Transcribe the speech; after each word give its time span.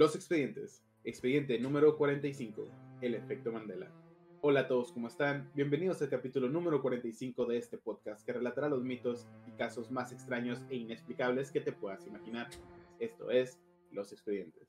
Los 0.00 0.16
expedientes. 0.16 0.82
Expediente 1.04 1.58
número 1.58 1.98
45. 1.98 2.66
El 3.02 3.14
efecto 3.14 3.52
Mandela. 3.52 3.92
Hola 4.40 4.60
a 4.60 4.66
todos, 4.66 4.92
¿cómo 4.92 5.08
están? 5.08 5.50
Bienvenidos 5.54 6.00
al 6.00 6.08
capítulo 6.08 6.48
número 6.48 6.80
45 6.80 7.44
de 7.44 7.58
este 7.58 7.76
podcast 7.76 8.24
que 8.24 8.32
relatará 8.32 8.70
los 8.70 8.82
mitos 8.82 9.26
y 9.46 9.50
casos 9.58 9.90
más 9.90 10.10
extraños 10.10 10.62
e 10.70 10.76
inexplicables 10.76 11.50
que 11.50 11.60
te 11.60 11.72
puedas 11.72 12.06
imaginar. 12.06 12.48
Esto 12.98 13.30
es 13.30 13.58
Los 13.92 14.10
expedientes. 14.10 14.66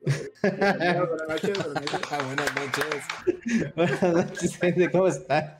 Buenas 0.00 0.18
noches. 1.28 1.58
Buenas 1.64 2.54
noches. 2.56 3.72
Buenas 3.76 4.02
noches, 4.02 4.56
gente. 4.56 4.90
¿Cómo 4.90 5.06
está? 5.06 5.58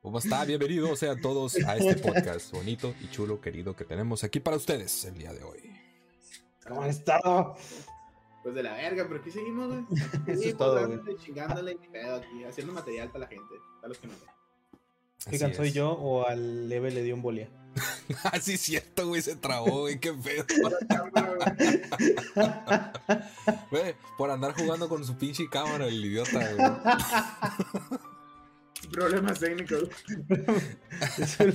¿Cómo 0.00 0.18
está? 0.20 0.44
Bienvenidos 0.44 0.96
sean 0.96 1.20
todos 1.20 1.56
a 1.66 1.76
este 1.76 1.96
podcast 1.96 2.52
bonito 2.52 2.94
y 3.00 3.08
chulo, 3.08 3.40
querido, 3.40 3.74
que 3.74 3.84
tenemos 3.84 4.22
aquí 4.22 4.38
para 4.38 4.56
ustedes 4.56 5.04
el 5.06 5.18
día 5.18 5.32
de 5.32 5.42
hoy. 5.42 5.69
¿Cómo 6.66 6.82
han 6.82 6.90
estado? 6.90 7.56
Pues 8.42 8.54
de 8.54 8.62
la 8.62 8.72
verga, 8.74 9.04
pero 9.06 9.20
aquí 9.20 9.30
seguimos, 9.30 9.68
güey. 9.68 9.84
Eso 10.26 10.48
es 10.48 10.56
todo, 10.56 10.86
güey. 10.86 11.16
Chingándole 11.18 11.72
y 11.72 11.88
pedo 11.88 12.16
aquí, 12.16 12.44
haciendo 12.44 12.72
material 12.72 13.08
para 13.08 13.24
la 13.24 13.28
gente, 13.28 13.54
para 13.76 13.88
los 13.88 13.98
que 13.98 14.06
no 14.06 14.14
ven. 14.14 14.40
Oigan, 15.32 15.54
¿soy 15.54 15.72
yo 15.72 15.90
o 15.92 16.26
al 16.26 16.68
Leve 16.68 16.90
le 16.90 17.02
dio 17.02 17.14
un 17.14 17.20
bolia? 17.20 17.50
ah, 18.24 18.40
sí, 18.40 18.54
es 18.54 18.60
cierto, 18.60 19.06
güey, 19.06 19.20
se 19.20 19.36
trabó, 19.36 19.80
güey, 19.80 20.00
qué 20.00 20.14
feo. 20.14 20.44
Güey, 23.70 23.94
por 24.16 24.30
andar 24.30 24.52
jugando 24.54 24.88
con 24.88 25.04
su 25.04 25.16
pinche 25.16 25.48
cámara, 25.48 25.86
el 25.86 26.04
idiota, 26.04 26.52
güey. 26.54 26.68
Problemas 28.90 29.38
técnicos. 29.38 29.88
Eso 31.18 31.44
es 31.44 31.54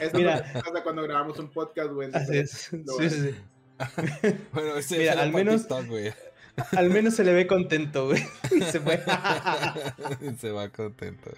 Eso 0.00 0.16
Mira. 0.16 0.42
pasa 0.52 0.82
cuando 0.82 1.02
grabamos 1.02 1.38
un 1.38 1.48
podcast, 1.48 1.90
güey. 1.92 2.10
Así 2.12 2.38
es. 2.38 2.50
Sí, 2.50 2.82
sí, 2.98 3.10
sí. 3.10 3.34
Bueno, 4.52 4.76
ese 4.76 4.98
Mira, 4.98 5.20
al 5.22 5.32
menos- 5.32 5.66
güey. 5.88 6.12
Al 6.76 6.90
menos 6.90 7.14
se 7.14 7.24
le 7.24 7.32
ve 7.32 7.46
contento, 7.46 8.06
güey. 8.08 8.22
Y 8.50 8.60
se 8.70 8.80
fue. 8.80 9.02
se 10.38 10.50
va 10.52 10.68
contento. 10.68 11.30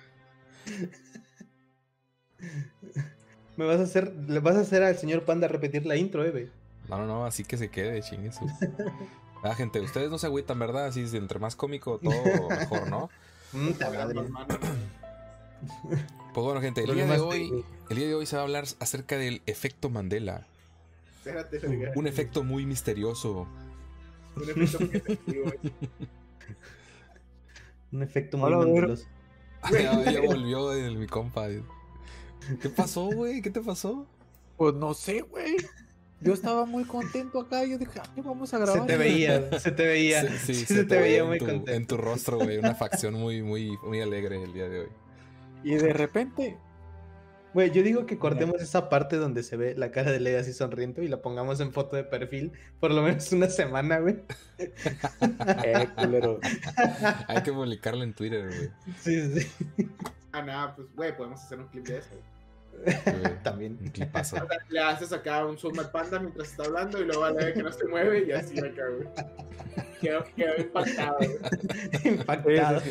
Me 3.56 3.64
vas 3.64 3.78
a 3.78 3.84
hacer, 3.84 4.12
le 4.28 4.40
vas 4.40 4.56
a 4.56 4.60
hacer 4.60 4.82
al 4.82 4.98
señor 4.98 5.24
Panda 5.24 5.46
repetir 5.46 5.86
la 5.86 5.96
intro, 5.96 6.24
eh, 6.24 6.30
güey. 6.30 6.50
No, 6.88 6.98
no, 6.98 7.06
no, 7.06 7.24
así 7.26 7.44
que 7.44 7.56
se 7.56 7.70
quede, 7.70 8.02
chingue. 8.02 8.30
Ah, 9.42 9.54
gente, 9.54 9.80
ustedes 9.80 10.10
no 10.10 10.18
se 10.18 10.26
agüitan, 10.26 10.58
¿verdad? 10.58 10.86
Así, 10.86 11.06
entre 11.16 11.38
más 11.38 11.54
cómico, 11.54 11.98
todo 11.98 12.48
mejor, 12.48 12.90
¿no? 12.90 13.10
Mm, 13.52 13.70
Pues 16.34 16.44
bueno, 16.44 16.60
gente, 16.60 16.82
el 16.82 16.94
día 16.94 17.06
de 17.06 17.20
hoy, 17.20 17.64
el 17.90 17.96
día 17.96 18.08
de 18.08 18.14
hoy 18.14 18.26
se 18.26 18.36
va 18.36 18.42
a 18.42 18.44
hablar 18.44 18.64
acerca 18.80 19.16
del 19.16 19.40
efecto 19.46 19.88
Mandela. 19.88 20.46
Espérate. 21.18 21.92
Un 21.94 22.06
efecto 22.06 22.42
muy 22.42 22.66
misterioso. 22.66 23.46
Un 24.36 24.50
efecto 24.50 24.84
efectivo, 24.84 25.44
güey. 25.44 25.72
Un 27.92 28.02
efecto 28.02 28.36
muy 28.36 28.50
mandeloso. 28.50 29.06
ya, 29.72 30.10
ya 30.10 30.20
volvió 30.20 30.72
el, 30.72 30.98
mi 30.98 31.06
compa. 31.06 31.46
¿Qué 32.60 32.68
pasó, 32.68 33.06
güey? 33.06 33.40
¿Qué 33.40 33.50
te 33.50 33.60
pasó? 33.60 34.06
Pues 34.56 34.74
no 34.74 34.92
sé, 34.92 35.22
güey. 35.22 35.56
Yo 36.20 36.32
estaba 36.32 36.64
muy 36.64 36.84
contento 36.84 37.40
acá. 37.40 37.64
y 37.64 37.70
Yo 37.70 37.78
dije, 37.78 38.00
ay, 38.00 38.22
vamos 38.22 38.52
a 38.54 38.58
grabar. 38.58 38.80
Se 38.80 38.86
te 38.86 38.96
veía, 38.96 39.60
se 39.60 39.70
te 39.72 39.86
veía. 39.86 40.38
Sí, 40.38 40.54
Sí, 40.54 40.66
se 40.74 40.84
te 40.84 40.98
veía 40.98 41.20
en 41.20 41.28
muy 41.28 41.38
tu, 41.38 41.46
contento. 41.46 41.70
En 41.70 41.86
tu 41.86 41.96
rostro, 41.96 42.38
güey, 42.38 42.58
una 42.58 42.74
facción 42.74 43.14
muy, 43.14 43.42
muy, 43.42 43.76
muy 43.84 44.00
alegre 44.00 44.42
el 44.42 44.52
día 44.52 44.68
de 44.68 44.80
hoy. 44.80 44.88
Y 45.64 45.74
de 45.74 45.92
repente, 45.92 46.58
Güey, 47.54 47.70
yo 47.70 47.84
digo 47.84 48.04
que 48.04 48.18
cortemos 48.18 48.60
esa 48.60 48.88
parte 48.88 49.14
donde 49.16 49.44
se 49.44 49.56
ve 49.56 49.76
la 49.76 49.92
cara 49.92 50.10
de 50.10 50.18
Lea 50.18 50.40
así 50.40 50.52
sonriendo 50.52 51.02
y 51.02 51.08
la 51.08 51.22
pongamos 51.22 51.60
en 51.60 51.72
foto 51.72 51.94
de 51.94 52.02
perfil 52.02 52.50
por 52.80 52.90
lo 52.90 53.00
menos 53.00 53.30
una 53.30 53.48
semana, 53.48 54.00
güey. 54.00 54.16
eh, 55.64 55.88
culero. 55.94 56.40
Hay 57.28 57.44
que 57.44 57.52
publicarlo 57.52 58.02
en 58.02 58.12
Twitter, 58.12 58.48
güey. 58.48 58.70
Sí, 58.98 59.40
sí. 59.40 59.88
Ah, 60.32 60.42
nada, 60.42 60.74
pues, 60.74 60.88
güey, 60.96 61.16
podemos 61.16 61.40
hacer 61.40 61.60
un 61.60 61.68
clip 61.68 61.86
de 61.86 61.98
eso. 61.98 62.08
güey. 62.10 62.22
También. 63.42 63.78
O 64.12 64.24
sea, 64.24 64.46
le 64.68 64.80
haces 64.80 65.12
acá 65.12 65.44
un 65.46 65.56
zoom 65.58 65.78
al 65.78 65.90
panda 65.90 66.18
mientras 66.18 66.50
está 66.50 66.64
hablando 66.64 67.00
y 67.00 67.04
luego 67.04 67.24
a 67.24 67.30
la 67.30 67.44
vez 67.44 67.54
que 67.54 67.62
no 67.62 67.72
se 67.72 67.86
mueve 67.86 68.24
y 68.26 68.32
así 68.32 68.58
acá, 68.58 68.82
güey. 68.88 69.08
Quedó, 70.00 70.24
quedó 70.36 70.56
impactado, 70.58 71.16
güey. 71.18 71.38
Impactado. 72.04 72.80
Sí, 72.80 72.90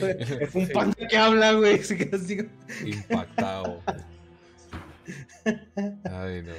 sí. 0.52 0.58
Un 0.60 0.68
panda 0.70 1.08
que 1.08 1.18
habla, 1.18 1.54
güey. 1.54 1.84
Se 1.84 1.96
queda 1.98 2.18
así. 2.18 2.40
Impactado. 2.86 3.80
Ay, 5.46 6.44
no. 6.44 6.54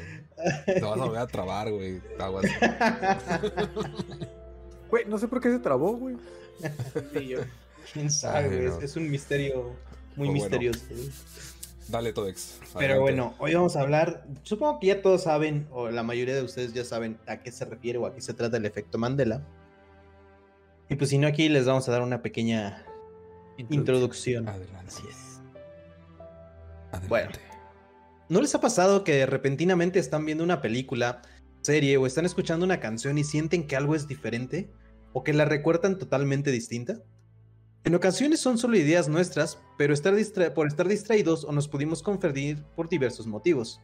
Te 0.67 0.81
vas 0.81 0.93
a 0.93 1.05
volver 1.05 1.19
a 1.21 1.27
trabar, 1.27 1.71
güey. 1.73 2.01
Aguas. 2.19 2.45
Güey, 4.91 5.05
no 5.07 5.19
sé 5.19 5.29
por 5.29 5.41
qué 5.41 5.51
se 5.51 5.59
trabó, 5.59 5.97
güey. 5.97 6.17
Sí, 7.13 7.29
yo. 7.29 7.41
Quién 7.93 8.11
sabe, 8.11 8.39
Ay, 8.39 8.57
güey. 8.57 8.69
no. 8.69 8.79
Es, 8.79 8.85
es 8.85 8.97
un 8.97 9.11
misterio 9.11 9.75
muy 10.17 10.29
Pues 10.29 10.29
bueno. 10.29 10.33
misterioso. 10.35 10.85
güey. 10.91 11.11
Dale, 11.89 12.13
Todex. 12.13 12.61
Pero 12.61 12.79
Adelante. 12.79 13.01
bueno, 13.01 13.35
hoy 13.39 13.55
vamos 13.55 13.77
a 13.77 13.81
hablar. 13.81 14.27
Supongo 14.43 14.81
que 14.81 14.89
ya 14.89 15.03
todos 15.03 15.25
saben, 15.25 15.67
o 15.71 15.91
la 15.91 16.03
mayoría 16.03 16.35
de 16.35 16.43
ustedes 16.43 16.73
ya 16.73 16.85
saben 16.85 17.19
a 17.27 17.39
qué 17.39 17.53
se 17.53 17.65
refiere 17.65 17.99
o 17.99 18.07
a 18.07 18.15
qué 18.15 18.21
se 18.21 18.35
trata 18.35 18.57
el 18.57 18.67
efecto 18.67 18.99
Mandela. 18.99 19.43
Y 20.89 20.97
pues 20.97 21.11
si 21.11 21.19
no, 21.19 21.27
aquí 21.27 21.49
les 21.49 21.67
vamos 21.67 21.89
a 21.89 21.93
dar 21.93 22.03
una 22.03 22.23
pequeña 22.23 22.85
introducción. 23.71 24.49
Adelante. 24.49 24.85
Así 24.87 25.03
es. 25.09 25.41
Adelante. 26.89 27.09
Bueno. 27.09 27.31
¿No 28.29 28.41
les 28.41 28.55
ha 28.55 28.61
pasado 28.61 29.05
que 29.05 29.27
repentinamente 29.27 29.99
están 29.99 30.25
viendo 30.25 30.43
una 30.43 30.63
película, 30.63 31.21
serie 31.61 31.99
o 31.99 32.07
están 32.07 32.25
escuchando 32.25 32.65
una 32.65 32.81
canción 32.81 33.19
y 33.19 33.25
sienten 33.25 33.67
que 33.67 33.77
algo 33.77 33.95
es 33.95 34.09
diferente? 34.09 34.71
¿O 35.13 35.23
que 35.23 35.35
la 35.35 35.45
recuerdan 35.45 35.99
totalmente 35.99 36.51
distinta? 36.51 36.99
En 37.85 37.95
ocasiones 37.95 38.41
son 38.41 38.57
solo 38.57 38.79
ideas 38.79 39.09
nuestras, 39.11 39.59
pero 39.77 39.95
por 40.55 40.67
estar 40.67 40.89
distraídos 40.89 41.45
o 41.45 41.53
nos 41.53 41.69
pudimos 41.69 42.03
confundir 42.03 42.65
por 42.75 42.89
diversos 42.89 43.27
motivos. 43.27 43.83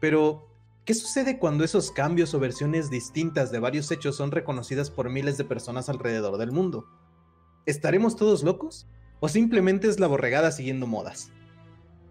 Pero, 0.00 0.48
¿qué 0.84 0.94
sucede 0.94 1.38
cuando 1.38 1.62
esos 1.62 1.92
cambios 1.92 2.34
o 2.34 2.40
versiones 2.40 2.90
distintas 2.90 3.52
de 3.52 3.60
varios 3.60 3.88
hechos 3.92 4.16
son 4.16 4.32
reconocidas 4.32 4.90
por 4.90 5.10
miles 5.10 5.38
de 5.38 5.44
personas 5.44 5.88
alrededor 5.88 6.38
del 6.38 6.50
mundo? 6.50 6.88
¿Estaremos 7.66 8.16
todos 8.16 8.42
locos? 8.42 8.88
¿O 9.20 9.28
simplemente 9.28 9.86
es 9.86 10.00
la 10.00 10.08
borregada 10.08 10.50
siguiendo 10.50 10.88
modas? 10.88 11.30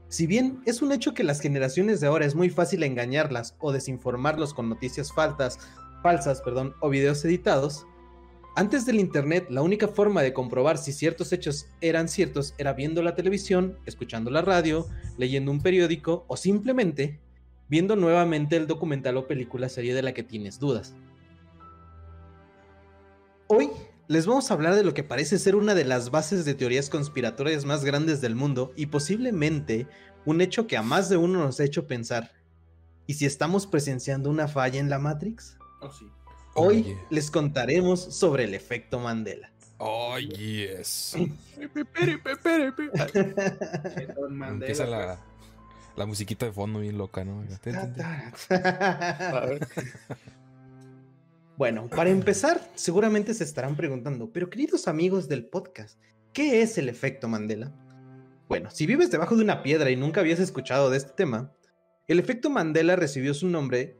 Si 0.07 0.27
bien 0.27 0.61
es 0.65 0.81
un 0.81 0.93
hecho 0.93 1.13
que 1.13 1.25
las 1.25 1.41
generaciones 1.41 1.99
de 1.99 2.07
ahora 2.07 2.25
es 2.25 2.35
muy 2.35 2.49
fácil 2.49 2.81
engañarlas 2.83 3.57
o 3.59 3.73
desinformarlos 3.73 4.53
con 4.53 4.69
noticias 4.69 5.11
faltas, 5.11 5.59
falsas 6.01 6.41
perdón, 6.41 6.75
o 6.79 6.89
videos 6.89 7.25
editados, 7.25 7.85
antes 8.55 8.85
del 8.85 8.99
Internet 8.99 9.47
la 9.49 9.61
única 9.61 9.87
forma 9.87 10.21
de 10.21 10.33
comprobar 10.33 10.77
si 10.77 10.93
ciertos 10.93 11.31
hechos 11.33 11.67
eran 11.81 12.07
ciertos 12.07 12.53
era 12.57 12.73
viendo 12.73 13.03
la 13.03 13.13
televisión, 13.13 13.77
escuchando 13.85 14.31
la 14.31 14.41
radio, 14.41 14.87
leyendo 15.17 15.51
un 15.51 15.61
periódico 15.61 16.25
o 16.27 16.37
simplemente 16.37 17.19
viendo 17.67 17.95
nuevamente 17.95 18.55
el 18.55 18.67
documental 18.67 19.17
o 19.17 19.27
película 19.27 19.69
serie 19.69 19.93
de 19.93 20.01
la 20.01 20.13
que 20.13 20.23
tienes 20.23 20.59
dudas. 20.59 20.95
Hoy 23.47 23.69
les 24.07 24.25
vamos 24.25 24.49
a 24.49 24.53
hablar 24.53 24.75
de 24.75 24.83
lo 24.83 24.93
que 24.93 25.03
parece 25.03 25.37
ser 25.37 25.55
una 25.55 25.75
de 25.75 25.83
las 25.83 26.09
bases 26.09 26.45
de 26.45 26.53
teorías 26.53 26.89
conspiratorias 26.89 27.65
más 27.65 27.83
grandes 27.83 28.21
del 28.21 28.35
mundo 28.35 28.71
y 28.75 28.85
posiblemente 28.85 29.87
un 30.25 30.41
hecho 30.41 30.65
que 30.67 30.77
a 30.77 30.81
más 30.81 31.09
de 31.09 31.17
uno 31.17 31.39
nos 31.39 31.59
ha 31.59 31.63
hecho 31.63 31.87
pensar. 31.87 32.31
¿Y 33.07 33.15
si 33.15 33.25
estamos 33.25 33.67
presenciando 33.67 34.29
una 34.29 34.47
falla 34.47 34.79
en 34.79 34.89
la 34.89 34.97
Matrix? 34.97 35.57
Oh. 35.81 35.91
Oh, 36.57 36.67
Hoy 36.67 36.83
yeah. 36.83 37.05
les 37.09 37.29
contaremos 37.29 37.99
sobre 37.99 38.45
el 38.45 38.53
efecto 38.53 38.97
Mandela. 38.99 39.51
Oh, 39.77 40.17
yes. 40.17 41.17
Empieza 44.47 44.85
la, 44.85 45.19
la 45.97 46.05
musiquita 46.05 46.45
de 46.45 46.53
fondo 46.53 46.79
bien 46.79 46.97
loca, 46.97 47.25
¿no? 47.25 47.43
A 48.49 49.45
ver, 49.45 49.67
Bueno, 51.57 51.89
para 51.89 52.09
empezar, 52.09 52.61
seguramente 52.75 53.33
se 53.33 53.43
estarán 53.43 53.75
preguntando, 53.75 54.31
pero 54.31 54.49
queridos 54.49 54.87
amigos 54.87 55.27
del 55.27 55.45
podcast, 55.45 55.99
¿qué 56.31 56.61
es 56.61 56.77
el 56.77 56.87
efecto 56.87 57.27
Mandela? 57.27 57.73
Bueno, 58.47 58.71
si 58.71 58.85
vives 58.85 59.11
debajo 59.11 59.35
de 59.35 59.43
una 59.43 59.61
piedra 59.61 59.89
y 59.89 59.97
nunca 59.97 60.21
habías 60.21 60.39
escuchado 60.39 60.89
de 60.89 60.97
este 60.97 61.11
tema, 61.11 61.51
el 62.07 62.19
efecto 62.19 62.49
Mandela 62.49 62.95
recibió 62.95 63.33
su 63.33 63.49
nombre 63.49 63.97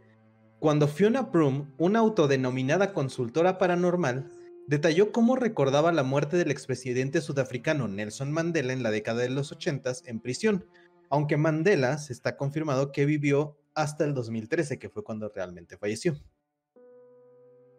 cuando 0.60 0.88
Fiona 0.88 1.32
Prum, 1.32 1.72
una 1.78 2.00
autodenominada 2.00 2.94
consultora 2.94 3.58
paranormal, 3.58 4.32
detalló 4.68 5.12
cómo 5.12 5.36
recordaba 5.36 5.92
la 5.92 6.04
muerte 6.04 6.38
del 6.38 6.52
expresidente 6.52 7.22
sudafricano 7.22 7.88
Nelson 7.88 8.32
Mandela 8.32 8.74
en 8.74 8.84
la 8.84 8.92
década 8.92 9.22
de 9.22 9.30
los 9.30 9.52
80 9.52 9.92
en 10.06 10.20
prisión, 10.20 10.66
aunque 11.10 11.38
Mandela 11.38 11.98
se 11.98 12.14
está 12.14 12.36
confirmado 12.36 12.92
que 12.92 13.06
vivió 13.06 13.58
hasta 13.76 14.06
el 14.06 14.14
2013, 14.14 14.80
que 14.80 14.90
fue 14.90 15.04
cuando 15.04 15.30
realmente 15.30 15.78
falleció. 15.78 16.18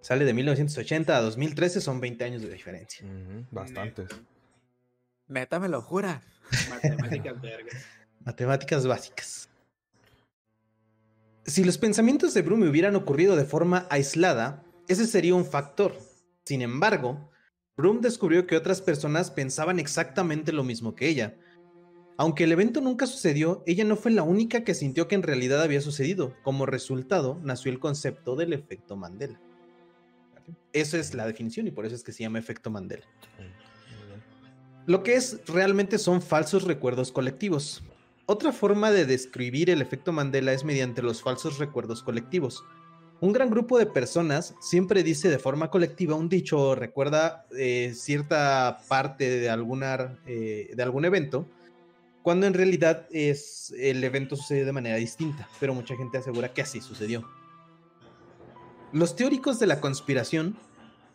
Sale 0.00 0.24
de 0.24 0.34
1980 0.34 1.16
a 1.16 1.20
2013, 1.20 1.80
son 1.80 2.00
20 2.00 2.24
años 2.24 2.42
de 2.42 2.50
diferencia. 2.50 3.04
Ujú, 3.04 3.46
Bastantes. 3.50 4.08
Neta, 5.26 5.58
me 5.58 5.68
lo 5.68 5.82
jura. 5.82 6.22
Matemáticas 6.70 7.40
vergas. 7.40 7.86
Matemáticas 8.24 8.86
básicas. 8.86 9.45
Si 11.46 11.62
los 11.62 11.78
pensamientos 11.78 12.34
de 12.34 12.42
Brume 12.42 12.68
hubieran 12.68 12.96
ocurrido 12.96 13.36
de 13.36 13.44
forma 13.44 13.86
aislada, 13.88 14.64
ese 14.88 15.06
sería 15.06 15.34
un 15.36 15.44
factor. 15.44 15.96
Sin 16.44 16.60
embargo, 16.60 17.30
Broom 17.76 18.00
descubrió 18.00 18.46
que 18.46 18.56
otras 18.56 18.82
personas 18.82 19.30
pensaban 19.30 19.78
exactamente 19.78 20.52
lo 20.52 20.64
mismo 20.64 20.96
que 20.96 21.08
ella. 21.08 21.36
Aunque 22.16 22.44
el 22.44 22.52
evento 22.52 22.80
nunca 22.80 23.06
sucedió, 23.06 23.62
ella 23.66 23.84
no 23.84 23.94
fue 23.96 24.10
la 24.10 24.24
única 24.24 24.64
que 24.64 24.74
sintió 24.74 25.06
que 25.06 25.14
en 25.14 25.22
realidad 25.22 25.62
había 25.62 25.80
sucedido. 25.80 26.34
Como 26.42 26.66
resultado, 26.66 27.38
nació 27.44 27.70
el 27.70 27.78
concepto 27.78 28.34
del 28.34 28.52
efecto 28.52 28.96
Mandela. 28.96 29.40
Esa 30.72 30.98
es 30.98 31.14
la 31.14 31.26
definición 31.26 31.68
y 31.68 31.70
por 31.70 31.86
eso 31.86 31.94
es 31.94 32.02
que 32.02 32.12
se 32.12 32.24
llama 32.24 32.38
efecto 32.38 32.70
Mandela. 32.70 33.06
Lo 34.86 35.02
que 35.02 35.14
es 35.14 35.40
realmente 35.46 35.98
son 35.98 36.22
falsos 36.22 36.64
recuerdos 36.64 37.12
colectivos. 37.12 37.84
Otra 38.28 38.50
forma 38.52 38.90
de 38.90 39.06
describir 39.06 39.70
el 39.70 39.80
efecto 39.80 40.12
Mandela 40.12 40.52
es 40.52 40.64
mediante 40.64 41.00
los 41.00 41.22
falsos 41.22 41.58
recuerdos 41.58 42.02
colectivos. 42.02 42.64
Un 43.20 43.32
gran 43.32 43.50
grupo 43.50 43.78
de 43.78 43.86
personas 43.86 44.56
siempre 44.60 45.04
dice 45.04 45.28
de 45.28 45.38
forma 45.38 45.70
colectiva 45.70 46.16
un 46.16 46.28
dicho 46.28 46.58
o 46.58 46.74
recuerda 46.74 47.46
eh, 47.56 47.92
cierta 47.94 48.80
parte 48.88 49.30
de, 49.30 49.48
alguna, 49.48 50.18
eh, 50.26 50.72
de 50.74 50.82
algún 50.82 51.04
evento, 51.04 51.48
cuando 52.22 52.48
en 52.48 52.54
realidad 52.54 53.06
es, 53.12 53.72
el 53.78 54.02
evento 54.02 54.34
sucedió 54.34 54.66
de 54.66 54.72
manera 54.72 54.96
distinta, 54.96 55.48
pero 55.60 55.72
mucha 55.72 55.96
gente 55.96 56.18
asegura 56.18 56.52
que 56.52 56.62
así 56.62 56.80
sucedió. 56.80 57.24
Los 58.92 59.14
teóricos 59.14 59.60
de 59.60 59.68
la 59.68 59.80
conspiración 59.80 60.58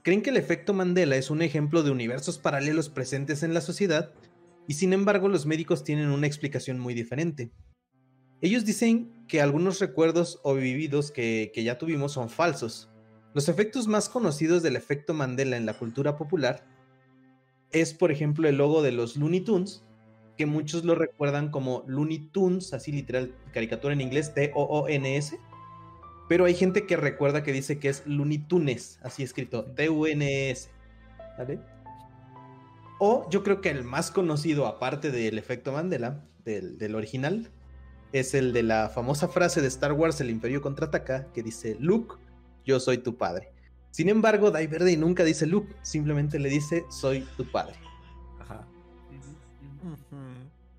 creen 0.02 0.22
que 0.22 0.30
el 0.30 0.38
efecto 0.38 0.74
Mandela 0.74 1.18
es 1.18 1.30
un 1.30 1.42
ejemplo 1.42 1.84
de 1.84 1.92
universos 1.92 2.38
paralelos 2.38 2.88
presentes 2.88 3.44
en 3.44 3.54
la 3.54 3.60
sociedad 3.60 4.14
y 4.68 4.74
sin 4.74 4.94
embargo 4.94 5.28
los 5.28 5.46
médicos 5.46 5.84
tienen 5.84 6.10
una 6.10 6.28
explicación 6.28 6.80
muy 6.80 6.94
diferente. 6.94 7.52
Ellos 8.42 8.66
dicen 8.66 9.12
que 9.28 9.40
algunos 9.40 9.80
recuerdos 9.80 10.40
o 10.44 10.56
vividos 10.56 11.12
que, 11.12 11.52
ya 11.56 11.78
tuvimos 11.78 12.14
son 12.14 12.28
falsos. 12.30 12.90
Los 13.36 13.50
efectos 13.50 13.88
más 13.88 14.10
conocidos 14.10 14.64
del 14.64 14.76
efecto 14.76 15.14
Mandela 15.14 15.58
en 15.58 15.68
la 15.68 15.76
cultura 15.76 16.18
popular 16.18 16.66
es, 17.72 17.94
por 17.94 18.12
ejemplo, 18.12 18.50
el 18.50 18.58
logo 18.58 18.82
de 18.82 18.92
los 18.92 19.16
Looney 19.16 19.42
Tunes, 19.42 19.86
que 20.38 20.48
muchos 20.48 20.84
lo 20.84 20.96
recuerdan 20.96 21.52
como 21.52 21.84
Looney 21.88 22.30
Tunes, 22.32 22.74
así 22.74 22.92
literal, 22.92 23.36
caricatura 23.54 23.94
en 23.94 24.02
inglés, 24.02 24.34
T-O-O-N-S. 24.34 25.40
Pero 26.28 26.46
hay 26.46 26.56
gente 26.56 26.88
que 26.88 26.98
recuerda 26.98 27.44
que 27.44 27.54
dice 27.54 27.78
que 27.78 27.90
es 27.90 28.04
Looney 28.08 28.40
Tunes, 28.40 29.00
así 29.04 29.22
escrito, 29.22 29.66
T-U-N-S. 29.66 30.70
¿Vale? 31.38 31.60
O 33.04 33.28
yo 33.32 33.42
creo 33.42 33.62
que 33.62 33.72
el 33.72 33.84
más 33.84 34.12
conocido, 34.12 34.68
aparte 34.68 35.10
del 35.10 35.40
efecto 35.40 35.72
Mandela, 35.72 36.24
del, 36.46 36.78
del 36.78 36.94
original, 36.94 37.50
es 38.14 38.36
el 38.36 38.54
de 38.54 38.62
la 38.62 38.90
famosa 38.90 39.28
frase 39.28 39.60
de 39.60 39.68
Star 39.70 39.94
Wars 39.94 40.22
El 40.22 40.30
Imperio 40.30 40.62
contraataca 40.62 41.26
que 41.34 41.42
dice, 41.42 41.76
Luke, 41.80 42.18
yo 42.64 42.80
soy 42.80 43.00
tu 43.00 43.18
padre. 43.18 43.52
Sin 43.90 44.08
embargo, 44.08 44.52
Dai 44.52 44.68
Verde 44.68 44.96
nunca 44.98 45.24
dice 45.24 45.48
Luke, 45.48 45.74
simplemente 45.82 46.38
le 46.38 46.50
dice, 46.50 46.86
soy 46.92 47.28
tu 47.38 47.50
padre. 47.50 47.74
Ajá. 48.40 48.68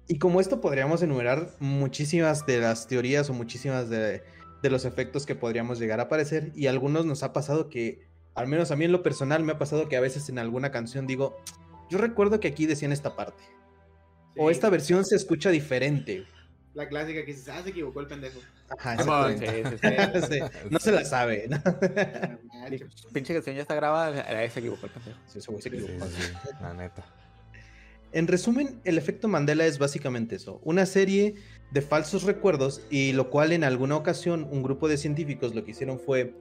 Y 0.06 0.20
como 0.20 0.40
esto 0.40 0.60
podríamos 0.60 1.02
enumerar 1.02 1.50
muchísimas 1.58 2.46
de 2.46 2.60
las 2.60 2.86
teorías 2.86 3.30
o 3.30 3.34
muchísimas 3.34 3.90
de, 3.90 4.22
de 4.62 4.70
los 4.70 4.84
efectos 4.84 5.26
que 5.26 5.34
podríamos 5.34 5.80
llegar 5.80 5.98
a 5.98 6.04
aparecer 6.04 6.52
y 6.54 6.68
a 6.68 6.70
algunos 6.70 7.04
nos 7.04 7.24
ha 7.24 7.32
pasado 7.32 7.68
que, 7.68 8.06
al 8.36 8.46
menos 8.46 8.70
a 8.70 8.76
mí 8.76 8.84
en 8.84 8.92
lo 8.92 9.02
personal 9.02 9.42
me 9.42 9.54
ha 9.54 9.58
pasado 9.58 9.88
que 9.88 9.96
a 9.96 10.00
veces 10.00 10.28
en 10.28 10.38
alguna 10.38 10.70
canción 10.70 11.08
digo, 11.08 11.36
yo 11.92 11.98
recuerdo 11.98 12.40
que 12.40 12.48
aquí 12.48 12.64
decían 12.64 12.90
esta 12.90 13.14
parte. 13.14 13.42
O 14.38 14.50
esta 14.50 14.70
versión 14.70 15.04
se 15.04 15.14
escucha 15.14 15.50
diferente. 15.50 16.24
La 16.72 16.88
clásica 16.88 17.20
que 17.20 17.32
dices, 17.32 17.50
ah, 17.50 17.62
se 17.62 17.68
equivocó 17.68 18.00
el 18.00 18.06
pendejo. 18.06 18.40
Ajá, 18.70 18.96
No 20.70 20.78
se 20.78 20.90
la 20.90 21.04
sabe. 21.04 21.48
¿no? 21.48 21.58
Pinche 23.12 23.34
canción 23.34 23.56
ya 23.56 23.62
está 23.62 23.74
grabada, 23.74 24.24
se 24.48 24.60
equivocó 24.60 24.86
el 24.86 24.92
pendejo. 24.92 25.18
Sí, 25.26 25.40
se 25.42 25.68
equivocó. 25.68 26.06
la 26.62 26.72
neta. 26.72 27.04
En 28.12 28.26
resumen, 28.26 28.80
el 28.84 28.96
efecto 28.96 29.28
Mandela 29.28 29.66
es 29.66 29.78
básicamente 29.78 30.36
eso, 30.36 30.60
una 30.64 30.86
serie 30.86 31.34
de 31.70 31.82
falsos 31.82 32.22
recuerdos 32.22 32.82
y 32.90 33.12
lo 33.12 33.28
cual 33.28 33.52
en 33.52 33.64
alguna 33.64 33.96
ocasión 33.96 34.48
un 34.50 34.62
grupo 34.62 34.88
de 34.88 34.96
científicos 34.96 35.54
lo 35.54 35.64
que 35.64 35.70
hicieron 35.72 35.98
fue 35.98 36.34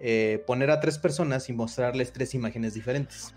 eh, 0.00 0.42
poner 0.46 0.70
a 0.70 0.80
tres 0.80 0.98
personas 0.98 1.48
y 1.48 1.52
mostrarles 1.52 2.12
tres 2.12 2.34
imágenes 2.34 2.74
diferentes. 2.74 3.32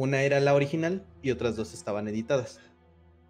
Una 0.00 0.22
era 0.22 0.40
la 0.40 0.54
original 0.54 1.04
y 1.20 1.30
otras 1.30 1.56
dos 1.56 1.74
estaban 1.74 2.08
editadas. 2.08 2.58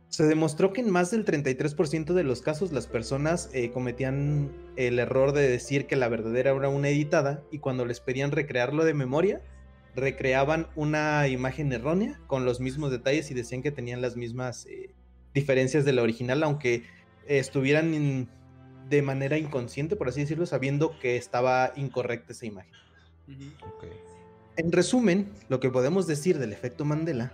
Se 0.08 0.22
demostró 0.22 0.72
que 0.72 0.80
en 0.80 0.88
más 0.88 1.10
del 1.10 1.24
33% 1.24 2.14
de 2.14 2.22
los 2.22 2.42
casos 2.42 2.70
las 2.70 2.86
personas 2.86 3.50
eh, 3.52 3.72
cometían 3.72 4.52
el 4.76 5.00
error 5.00 5.32
de 5.32 5.48
decir 5.48 5.88
que 5.88 5.96
la 5.96 6.08
verdadera 6.08 6.52
era 6.52 6.68
una 6.68 6.88
editada 6.88 7.42
y 7.50 7.58
cuando 7.58 7.84
les 7.86 7.98
pedían 7.98 8.30
recrearlo 8.30 8.84
de 8.84 8.94
memoria, 8.94 9.42
recreaban 9.96 10.68
una 10.76 11.26
imagen 11.26 11.72
errónea 11.72 12.20
con 12.28 12.44
los 12.44 12.60
mismos 12.60 12.92
detalles 12.92 13.32
y 13.32 13.34
decían 13.34 13.62
que 13.62 13.72
tenían 13.72 14.00
las 14.00 14.14
mismas 14.14 14.66
eh, 14.66 14.94
diferencias 15.34 15.84
de 15.84 15.92
la 15.92 16.02
original, 16.02 16.40
aunque 16.44 16.84
estuvieran 17.26 18.28
de 18.88 19.02
manera 19.02 19.36
inconsciente, 19.38 19.96
por 19.96 20.08
así 20.08 20.20
decirlo, 20.20 20.46
sabiendo 20.46 20.96
que 21.00 21.16
estaba 21.16 21.72
incorrecta 21.74 22.32
esa 22.32 22.46
imagen. 22.46 22.72
En 24.60 24.72
resumen, 24.72 25.26
lo 25.48 25.58
que 25.58 25.70
podemos 25.70 26.06
decir 26.06 26.38
del 26.38 26.52
efecto 26.52 26.84
Mandela 26.84 27.32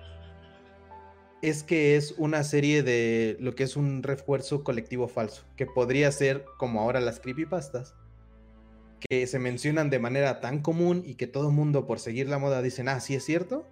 es 1.43 1.65
que 1.65 1.97
es 1.97 2.15
una 2.19 2.45
serie 2.45 2.85
de 2.85 3.37
lo 3.41 3.57
que 3.57 3.65
es 3.65 3.77
un 3.77 4.05
refuerzo 4.05 4.63
colectivo 4.63 5.09
falso, 5.09 5.43
que 5.57 5.67
podría 5.67 6.13
ser 6.13 6.45
como 6.57 6.81
ahora 6.81 7.01
las 7.01 7.19
creepypastas, 7.19 7.97
que 9.01 9.27
se 9.27 9.41
mencionan 9.41 9.91
de 9.91 9.99
manera 9.99 10.41
tan 10.41 10.61
común 10.61 11.03
y 11.05 11.17
que 11.17 11.27
todo 11.27 11.51
mundo 11.51 11.85
por 11.85 11.99
seguir 11.99 12.29
la 12.29 12.39
moda 12.39 12.63
dicen, 12.63 12.89
ah, 12.89 13.01
sí 13.01 13.17
es 13.17 13.25
cierto, 13.25 13.67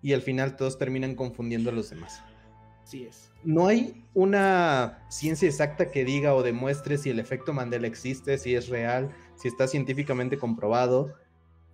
y 0.00 0.12
al 0.12 0.22
final 0.22 0.54
todos 0.54 0.78
terminan 0.78 1.16
confundiendo 1.16 1.70
a 1.70 1.72
los 1.72 1.90
demás. 1.90 2.22
Sí 2.84 3.06
es. 3.06 3.32
No 3.42 3.66
hay 3.66 4.04
una 4.14 5.04
ciencia 5.08 5.48
exacta 5.48 5.90
que 5.90 6.04
diga 6.04 6.32
o 6.36 6.44
demuestre 6.44 6.98
si 6.98 7.10
el 7.10 7.18
efecto 7.18 7.52
Mandela 7.52 7.88
existe, 7.88 8.38
si 8.38 8.54
es 8.54 8.68
real, 8.68 9.10
si 9.34 9.48
está 9.48 9.66
científicamente 9.66 10.38
comprobado, 10.38 11.12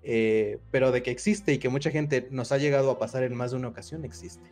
eh, 0.03 0.59
pero 0.71 0.93
de 0.93 1.03
que 1.03 1.11
existe 1.11 1.53
y 1.53 1.59
que 1.59 1.69
mucha 1.69 1.91
gente 1.91 2.29
nos 2.31 2.53
ha 2.53 2.59
llegado 2.59 2.91
a 2.91 2.99
pasar 2.99 3.23
en 3.23 3.35
más 3.35 3.51
de 3.51 3.59
una 3.59 3.69
ocasión, 3.69 4.05
existe. 4.05 4.51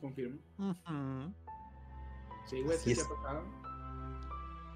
Confirmo. 0.00 0.38
Sí, 2.46 2.62
güey, 2.62 2.78
sí, 2.78 2.94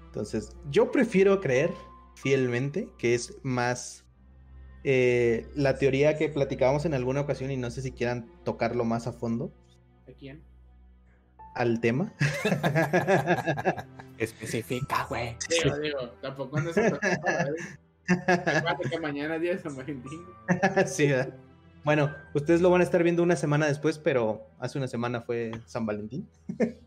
Entonces, 0.05 0.55
yo 0.69 0.91
prefiero 0.91 1.41
creer 1.41 1.71
fielmente 2.15 2.89
que 2.97 3.15
es 3.15 3.37
más 3.41 4.05
eh, 4.83 5.47
la 5.55 5.77
teoría 5.77 6.17
que 6.17 6.29
platicábamos 6.29 6.85
en 6.85 6.93
alguna 6.93 7.21
ocasión 7.21 7.49
y 7.51 7.57
no 7.57 7.71
sé 7.71 7.81
si 7.81 7.91
quieran 7.91 8.29
tocarlo 8.43 8.83
más 8.83 9.07
a 9.07 9.13
fondo. 9.13 9.51
¿A 10.07 10.11
quién? 10.11 10.43
Al 11.55 11.79
tema. 11.79 12.13
Especifica, 14.17 15.05
güey. 15.09 15.35
Sí, 15.49 15.69
digo, 15.81 16.09
tampoco 16.21 16.59
no 16.59 16.73
se 16.73 16.91
que 18.07 18.99
mañana 19.01 19.35
es 19.35 19.41
día 19.41 19.51
de 19.53 19.59
San 19.59 19.75
Valentín. 19.75 20.21
sí, 20.85 21.07
¿verdad? 21.07 21.33
Bueno, 21.83 22.15
ustedes 22.33 22.61
lo 22.61 22.69
van 22.69 22.81
a 22.81 22.83
estar 22.83 23.03
viendo 23.03 23.23
una 23.23 23.35
semana 23.35 23.67
después, 23.67 23.99
pero 23.99 24.47
hace 24.59 24.77
una 24.77 24.87
semana 24.87 25.21
fue 25.21 25.51
San 25.65 25.85
Valentín. 25.85 26.29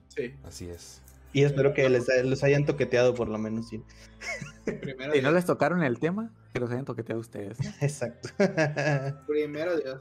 Sí. 0.08 0.34
Así 0.44 0.66
es. 0.66 1.02
Y 1.34 1.42
espero 1.42 1.74
que 1.74 1.86
les, 1.90 2.08
hayan 2.42 2.64
toqueteado 2.64 3.14
por 3.14 3.28
lo 3.28 3.36
menos, 3.36 3.68
sí. 3.68 3.82
Si 5.12 5.20
no 5.20 5.30
les 5.32 5.44
tocaron 5.44 5.82
el 5.82 5.98
tema, 5.98 6.32
que 6.54 6.60
los 6.60 6.70
hayan 6.70 6.86
toqueteado 6.86 7.20
ustedes. 7.20 7.58
Exacto. 7.82 8.30
Primero 9.26 9.76
Dios. 9.76 10.00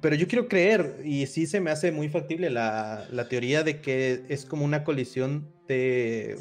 Pero 0.00 0.14
yo 0.14 0.28
quiero 0.28 0.46
creer, 0.46 1.02
y 1.04 1.26
sí 1.26 1.48
se 1.48 1.60
me 1.60 1.72
hace 1.72 1.90
muy 1.90 2.08
factible 2.08 2.48
la, 2.48 3.08
la 3.10 3.28
teoría 3.28 3.64
de 3.64 3.80
que 3.80 4.24
es 4.28 4.46
como 4.46 4.64
una 4.64 4.84
colisión 4.84 5.52
de, 5.66 6.38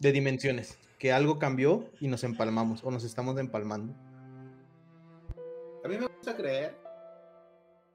de 0.00 0.12
dimensiones, 0.12 0.76
que 0.98 1.12
algo 1.12 1.38
cambió 1.38 1.90
y 2.00 2.08
nos 2.08 2.24
empalmamos, 2.24 2.82
o 2.84 2.90
nos 2.90 3.04
estamos 3.04 3.38
empalmando. 3.38 3.94
A 5.84 5.88
mí 5.88 5.96
me 5.96 6.06
gusta 6.06 6.36
creer 6.36 6.76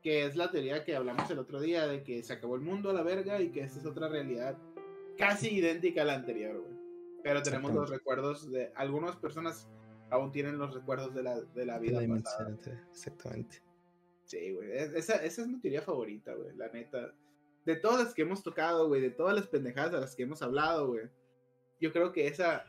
que 0.02 0.26
es 0.26 0.36
la 0.36 0.52
teoría 0.52 0.84
que 0.84 0.96
hablamos 0.96 1.30
el 1.30 1.40
otro 1.40 1.62
día 1.62 1.88
de 1.88 2.04
que 2.04 2.24
se 2.24 2.34
acabó 2.34 2.56
el 2.56 2.62
mundo 2.62 2.90
a 2.90 2.94
la 2.94 3.04
verga 3.04 3.42
y 3.42 3.50
que 3.50 3.62
esta 3.62 3.80
es 3.80 3.86
otra 3.86 4.10
realidad 4.10 4.58
casi 5.18 5.50
idéntica 5.50 6.02
a 6.02 6.06
la 6.06 6.16
anterior, 6.16 6.60
güey. 6.60 6.74
Pero 7.24 7.42
tenemos 7.42 7.74
los 7.74 7.90
recuerdos 7.90 8.52
de 8.52 8.72
algunas 8.76 9.16
personas 9.16 9.70
aún 10.14 10.32
tienen 10.32 10.58
los 10.58 10.74
recuerdos 10.74 11.14
de 11.14 11.24
la, 11.24 11.42
de 11.42 11.66
la 11.66 11.80
vida 11.80 12.00
pasada. 12.08 12.56
Exactamente. 12.92 13.62
Sí, 14.26 14.52
güey. 14.54 14.72
Esa, 14.72 15.16
esa 15.16 15.42
es 15.42 15.48
mi 15.48 15.60
teoría 15.60 15.82
favorita, 15.82 16.34
güey. 16.34 16.56
La 16.56 16.68
neta. 16.70 17.14
De 17.66 17.76
todas 17.78 18.04
las 18.04 18.14
que 18.14 18.22
hemos 18.22 18.44
tocado, 18.44 18.88
güey. 18.88 19.02
De 19.02 19.10
todas 19.10 19.36
las 19.36 19.48
pendejadas 19.48 19.92
de 19.92 20.00
las 20.02 20.16
que 20.16 20.24
hemos 20.24 20.42
hablado, 20.42 20.88
güey. 20.88 21.10
Yo 21.80 21.92
creo 21.92 22.12
que 22.12 22.28
esa, 22.28 22.66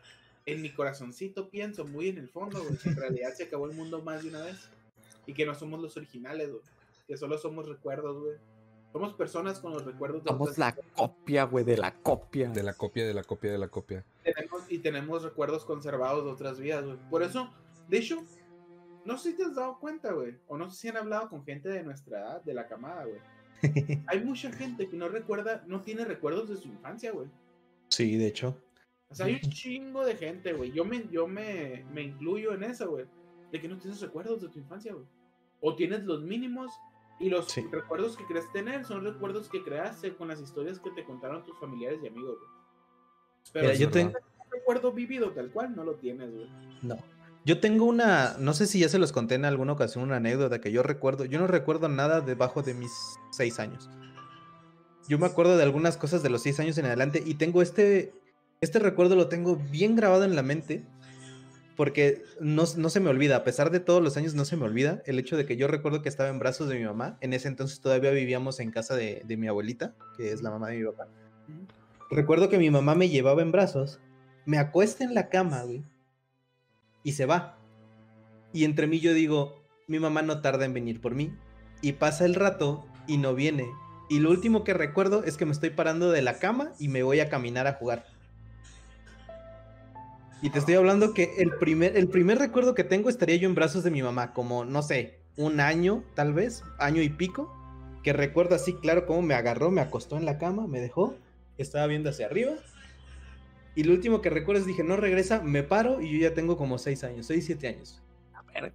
en 0.47 0.63
mi 0.63 0.71
corazoncito 0.71 1.49
pienso 1.49 1.85
muy 1.85 2.09
en 2.09 2.19
el 2.19 2.29
fondo, 2.29 2.63
güey. 2.63 2.79
en 2.85 2.97
realidad 2.97 3.35
se 3.35 3.45
acabó 3.45 3.67
el 3.67 3.77
mundo 3.77 4.03
más 4.03 4.23
de 4.23 4.29
una 4.29 4.43
vez. 4.43 4.69
Y 5.27 5.33
que 5.33 5.47
no 5.47 5.55
somos 5.55 5.81
los 5.81 5.97
originales, 5.97 6.51
güey. 6.51 6.63
Que 7.07 7.17
solo 7.17 7.39
somos 7.39 7.69
recuerdos, 7.69 8.23
güey. 8.23 8.37
Somos 8.93 9.15
personas 9.15 9.59
con 9.59 9.73
los 9.73 9.85
recuerdos 9.85 10.23
de 10.23 10.31
Somos 10.31 10.51
otras 10.51 10.59
la 10.59 10.77
copia, 10.95 11.45
güey, 11.45 11.65
de 11.65 11.77
la 11.77 11.95
copia. 11.95 12.49
De 12.51 12.63
la 12.63 12.75
copia, 12.75 13.07
de 13.07 13.15
la 13.15 13.25
copia, 13.25 13.51
de 13.51 13.59
la 13.59 13.69
copia. 13.69 14.05
tenemos, 14.23 14.63
y 14.69 14.79
tenemos 14.79 15.23
recuerdos 15.23 15.65
conservados 15.65 16.25
de 16.25 16.31
otras 16.31 16.61
vidas, 16.61 16.85
güey. 16.85 16.99
Por 17.11 17.23
eso, 17.23 17.51
de 17.89 17.99
hecho, 17.99 18.23
no 19.05 19.19
sé 19.19 19.31
si 19.31 19.37
te 19.37 19.45
has 19.45 19.55
dado 19.57 19.81
cuenta, 19.81 20.13
güey, 20.13 20.37
o 20.47 20.57
no 20.57 20.71
sé 20.71 20.77
si 20.77 20.89
han 20.89 20.97
hablado 20.97 21.29
con 21.29 21.45
gente 21.45 21.69
de 21.69 21.83
nuestra 21.83 22.21
edad, 22.21 22.43
de 22.43 22.55
la 22.55 22.69
camada, 22.69 23.05
güey. 23.05 23.21
Hay 24.07 24.23
mucha 24.23 24.53
gente 24.53 24.89
que 24.89 24.97
no 24.97 25.09
recuerda, 25.09 25.65
no 25.67 25.83
tiene 25.83 26.05
recuerdos 26.05 26.49
de 26.49 26.57
su 26.57 26.69
infancia, 26.69 27.11
güey. 27.11 27.29
Sí, 27.89 28.17
de 28.17 28.29
hecho. 28.29 28.57
O 29.14 29.16
sea, 29.16 29.26
hay 29.26 29.40
un 29.44 29.50
chingo 29.50 30.04
de 30.04 30.16
gente, 30.16 30.52
güey. 30.52 30.73
Yo 30.73 30.85
me, 30.85 31.06
yo 31.11 31.26
me, 31.28 31.85
me 31.92 32.02
incluyo 32.02 32.52
en 32.52 32.64
eso, 32.64 32.90
güey. 32.90 33.06
De 33.52 33.61
que 33.61 33.68
no 33.68 33.78
tienes 33.78 34.00
recuerdos 34.00 34.42
de 34.42 34.49
tu 34.49 34.59
infancia, 34.59 34.92
güey. 34.92 35.06
O 35.61 35.76
tienes 35.76 36.02
los 36.04 36.23
mínimos 36.23 36.73
y 37.21 37.30
los 37.30 37.50
Sí. 37.50 37.64
recuerdos 37.71 38.16
que 38.16 38.25
crees 38.26 38.50
tener 38.52 38.85
son 38.85 39.04
recuerdos 39.04 39.49
que 39.49 39.62
creaste 39.62 40.14
con 40.16 40.26
las 40.28 40.40
historias 40.40 40.80
que 40.80 40.90
te 40.90 41.04
contaron 41.04 41.44
tus 41.44 41.56
familiares 41.61 42.00
y 42.02 42.09
amigos, 42.09 42.37
güey. 42.38 42.50
Pero 43.52 43.64
Mira, 43.66 43.75
si 43.76 43.80
yo 43.83 43.87
no 43.88 43.92
tengo- 43.92 44.18
un 44.18 44.50
recuerdo 44.50 44.92
vivido 44.92 45.30
tal 45.33 45.50
cual, 45.52 45.76
no 45.76 45.85
lo 45.85 45.94
tienes, 45.94 46.33
güey. 46.35 46.49
No. 46.83 46.99
Yo 47.44 47.61
tengo 47.61 47.85
una, 47.85 48.37
no 48.38 48.52
sé 48.54 48.66
si 48.66 48.80
ya 48.80 48.88
se 48.88 48.99
los 48.99 49.12
conté 49.12 49.35
en 49.37 49.44
alguna 49.44 49.75
ocasión, 49.75 50.02
una 50.02 50.16
anécdota 50.16 50.61
que 50.61 50.73
yo 50.73 50.83
recuerdo. 50.83 51.25
Yo 51.26 51.38
no 51.38 51.47
recuerdo 51.47 51.88
nada 51.88 52.21
debajo 52.23 52.62
de 52.62 52.75
mis 52.75 52.90
seis 53.30 53.61
años. 53.61 53.88
Yo 55.09 55.18
me 55.18 55.26
acuerdo 55.26 55.56
de 55.59 55.62
algunas 55.62 55.99
cosas 55.99 56.23
de 56.23 56.30
los 56.30 56.42
seis 56.42 56.59
años 56.59 56.78
en 56.78 56.87
adelante 56.87 57.23
y 57.25 57.35
tengo 57.35 57.61
este, 57.61 58.14
este 58.61 58.78
recuerdo 58.78 59.16
lo 59.16 59.28
tengo 59.28 59.56
bien 59.56 59.96
grabado 59.96 60.25
en 60.25 60.34
la 60.34 60.42
mente 60.42 60.84
porque 61.76 62.23
no, 62.40 62.64
no 62.76 62.88
se 62.88 63.00
me 63.00 63.11
olvida, 63.11 63.37
a 63.37 63.44
pesar 63.44 63.70
de 63.70 63.80
todos 63.80 64.02
los 64.02 64.16
años 64.16 64.34
no 64.34 64.44
se 64.44 64.56
me 64.56 64.64
olvida 64.64 65.02
el 65.06 65.18
hecho 65.18 65.37
de 65.37 65.44
que 65.44 65.56
yo 65.56 65.66
recuerdo 65.66 66.02
que 66.02 66.08
estaba 66.08 66.28
en 66.28 66.38
brazos 66.38 66.68
de 66.68 66.78
mi 66.78 66.84
mamá. 66.84 67.18
En 67.20 67.32
ese 67.32 67.49
entonces 67.49 67.80
todavía 67.80 68.11
vivíamos 68.11 68.61
en 68.61 68.70
casa 68.70 68.94
de, 68.94 69.23
de 69.25 69.37
mi 69.37 69.49
abuelita, 69.49 69.94
que 70.16 70.32
es 70.32 70.42
la 70.42 70.50
mamá 70.50 70.68
de 70.68 70.78
mi 70.78 70.84
papá. 70.84 71.08
Recuerdo 72.11 72.49
que 72.49 72.58
mi 72.58 72.70
mamá 72.70 72.94
me 72.94 73.08
llevaba 73.08 73.42
en 73.42 73.50
brazos, 73.50 73.99
me 74.46 74.58
acuesta 74.58 75.02
en 75.04 75.14
la 75.14 75.28
cama, 75.30 75.62
güey, 75.62 75.84
y 77.02 77.12
se 77.12 77.26
va. 77.26 77.58
Y 78.52 78.64
entre 78.64 78.87
mí 78.87 79.00
yo 79.00 79.12
digo, 79.12 79.64
mi 79.88 79.99
mamá 79.99 80.23
no 80.23 80.40
tarda 80.40 80.64
en 80.64 80.75
venir 80.75 81.00
por 81.00 81.14
mí. 81.14 81.37
Y 81.82 81.94
pasa 81.94 82.25
el 82.25 82.34
rato 82.34 82.87
y 83.06 83.18
no 83.18 83.34
viene. 83.34 83.68
Y 84.08 84.20
lo 84.20 84.30
último 84.30 84.64
que 84.64 84.75
recuerdo 84.75 85.25
es 85.25 85.37
que 85.37 85.44
me 85.44 85.52
estoy 85.52 85.70
parando 85.70 86.11
de 86.11 86.23
la 86.23 86.38
cama 86.38 86.73
y 86.78 86.88
me 86.88 87.02
voy 87.02 87.20
a 87.20 87.28
caminar 87.28 87.66
a 87.66 87.75
jugar. 87.75 88.06
Y 90.43 90.50
te 90.50 90.59
estoy 90.59 90.75
hablando 90.75 91.14
que 91.14 91.35
el 91.38 91.53
primer, 91.59 91.97
el 91.97 92.09
primer 92.09 92.38
recuerdo 92.38 92.75
que 92.75 92.85
tengo 92.85 93.09
estaría 93.09 93.37
yo 93.37 93.49
en 93.49 93.55
brazos 93.55 93.83
de 93.83 93.91
mi 93.91 94.03
mamá, 94.03 94.33
como, 94.35 94.64
no 94.64 94.83
sé, 94.83 95.19
un 95.37 95.59
año, 95.61 96.05
tal 96.14 96.35
vez, 96.35 96.62
año 96.79 97.00
y 97.00 97.09
pico, 97.09 97.53
que 98.03 98.12
recuerdo 98.12 98.55
así, 98.55 98.75
claro, 98.75 99.07
cómo 99.07 99.23
me 99.23 99.35
agarró, 99.35 99.71
me 99.71 99.81
acostó 99.81 100.19
en 100.19 100.26
la 100.26 100.38
cama, 100.38 100.67
me 100.67 100.81
dejó, 100.81 101.17
estaba 101.57 101.87
viendo 101.87 102.11
hacia 102.11 102.26
arriba. 102.26 102.53
Y 103.75 103.85
lo 103.85 103.95
último 103.95 104.21
que 104.21 104.29
recuerdo 104.31 104.61
es 104.61 104.67
dije, 104.67 104.85
no 104.85 104.97
regresa, 104.97 105.41
me 105.41 105.62
paro 105.62 106.00
y 106.03 106.12
yo 106.12 106.29
ya 106.29 106.35
tengo 106.35 106.57
como 106.59 106.79
seis 106.79 107.03
años, 107.05 107.26
seis, 107.26 107.47
siete 107.47 107.67
años. 107.69 108.03
A 108.35 108.43
ver, 108.43 108.73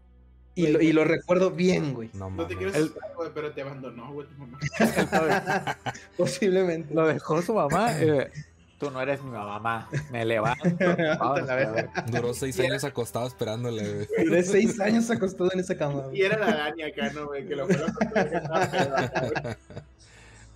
Y 0.55 0.67
lo, 0.67 0.81
y 0.81 0.91
lo 0.91 1.03
recuerdo 1.05 1.51
bien, 1.51 1.93
güey. 1.93 2.09
No 2.13 2.31
No 2.31 2.47
te 2.47 2.55
quiero 2.57 2.71
El- 2.73 2.83
asustar, 2.85 3.13
güey, 3.15 3.29
pero 3.33 3.53
te 3.53 3.61
abandonó, 3.61 4.11
güey, 4.11 4.27
tu 4.27 4.33
mamá. 4.39 4.57
Posiblemente. 6.17 6.93
Lo 6.95 7.05
dejó 7.07 7.41
su 7.43 7.53
mamá. 7.53 7.91
eh, 8.01 8.29
Tú 8.79 8.89
no 8.91 9.01
eres 9.01 9.21
mi 9.21 9.31
mamá. 9.31 9.89
Me 10.09 10.23
levanto. 10.23 10.63
vámonos, 11.19 11.47
la. 11.47 12.03
Duró 12.09 12.33
seis 12.33 12.57
años 12.61 12.83
acostado 12.85 13.27
esperándole, 13.27 13.93
güey. 13.93 14.25
Duré 14.25 14.41
seis 14.43 14.79
años 14.79 15.09
acostado 15.11 15.51
en 15.53 15.59
esa 15.59 15.75
cama. 15.77 16.03
güey. 16.03 16.17
Y 16.17 16.21
era 16.23 16.37
la 16.39 16.55
Dani 16.55 16.83
acá, 16.83 17.11
¿no, 17.11 17.27
güey? 17.27 17.45
Que 17.45 17.55
lo 17.57 17.67
fueron. 17.67 17.91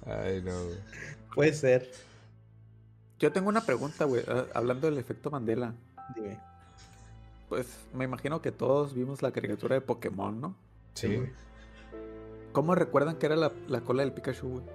Ay, 0.06 0.42
no. 0.42 0.64
güey. 0.66 0.78
Puede 1.36 1.54
ser. 1.54 1.92
Yo 3.20 3.32
tengo 3.32 3.50
una 3.50 3.62
pregunta, 3.66 4.06
güey. 4.06 4.24
eh, 4.28 4.46
Hablando 4.54 4.88
del 4.90 4.98
efecto 5.00 5.30
Mandela. 5.32 5.74
Dime. 6.16 6.40
Pues 7.50 7.68
me 7.94 8.06
imagino 8.06 8.42
que 8.42 8.52
todos 8.52 8.94
vimos 8.94 9.22
la 9.22 9.32
caricatura 9.32 9.76
de 9.76 9.82
Pokémon, 9.82 10.40
¿no? 10.40 10.56
Sí. 10.94 11.16
güey. 11.16 11.32
¿Cómo 12.52 12.76
recuerdan 12.76 13.18
que 13.18 13.26
era 13.26 13.36
la, 13.36 13.52
la 13.68 13.82
cola 13.82 14.04
del 14.04 14.12
Pikachu, 14.14 14.48
güey? 14.48 14.66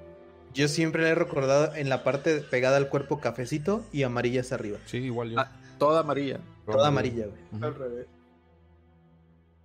Yo 0.58 0.66
siempre 0.66 1.04
la 1.04 1.10
he 1.10 1.14
recordado 1.14 1.72
en 1.76 1.88
la 1.88 2.02
parte 2.02 2.40
pegada 2.40 2.78
al 2.78 2.88
cuerpo 2.88 3.20
cafecito 3.20 3.84
y 3.92 4.02
amarillas 4.02 4.50
arriba. 4.50 4.78
Sí, 4.86 4.96
igual 4.98 5.30
yo. 5.30 5.38
Ah, 5.38 5.52
toda 5.78 6.00
amarilla. 6.00 6.40
Toda 6.66 6.88
amarilla, 6.88 7.26
güey. 7.26 7.62
Al 7.62 7.74
revés. 7.76 8.06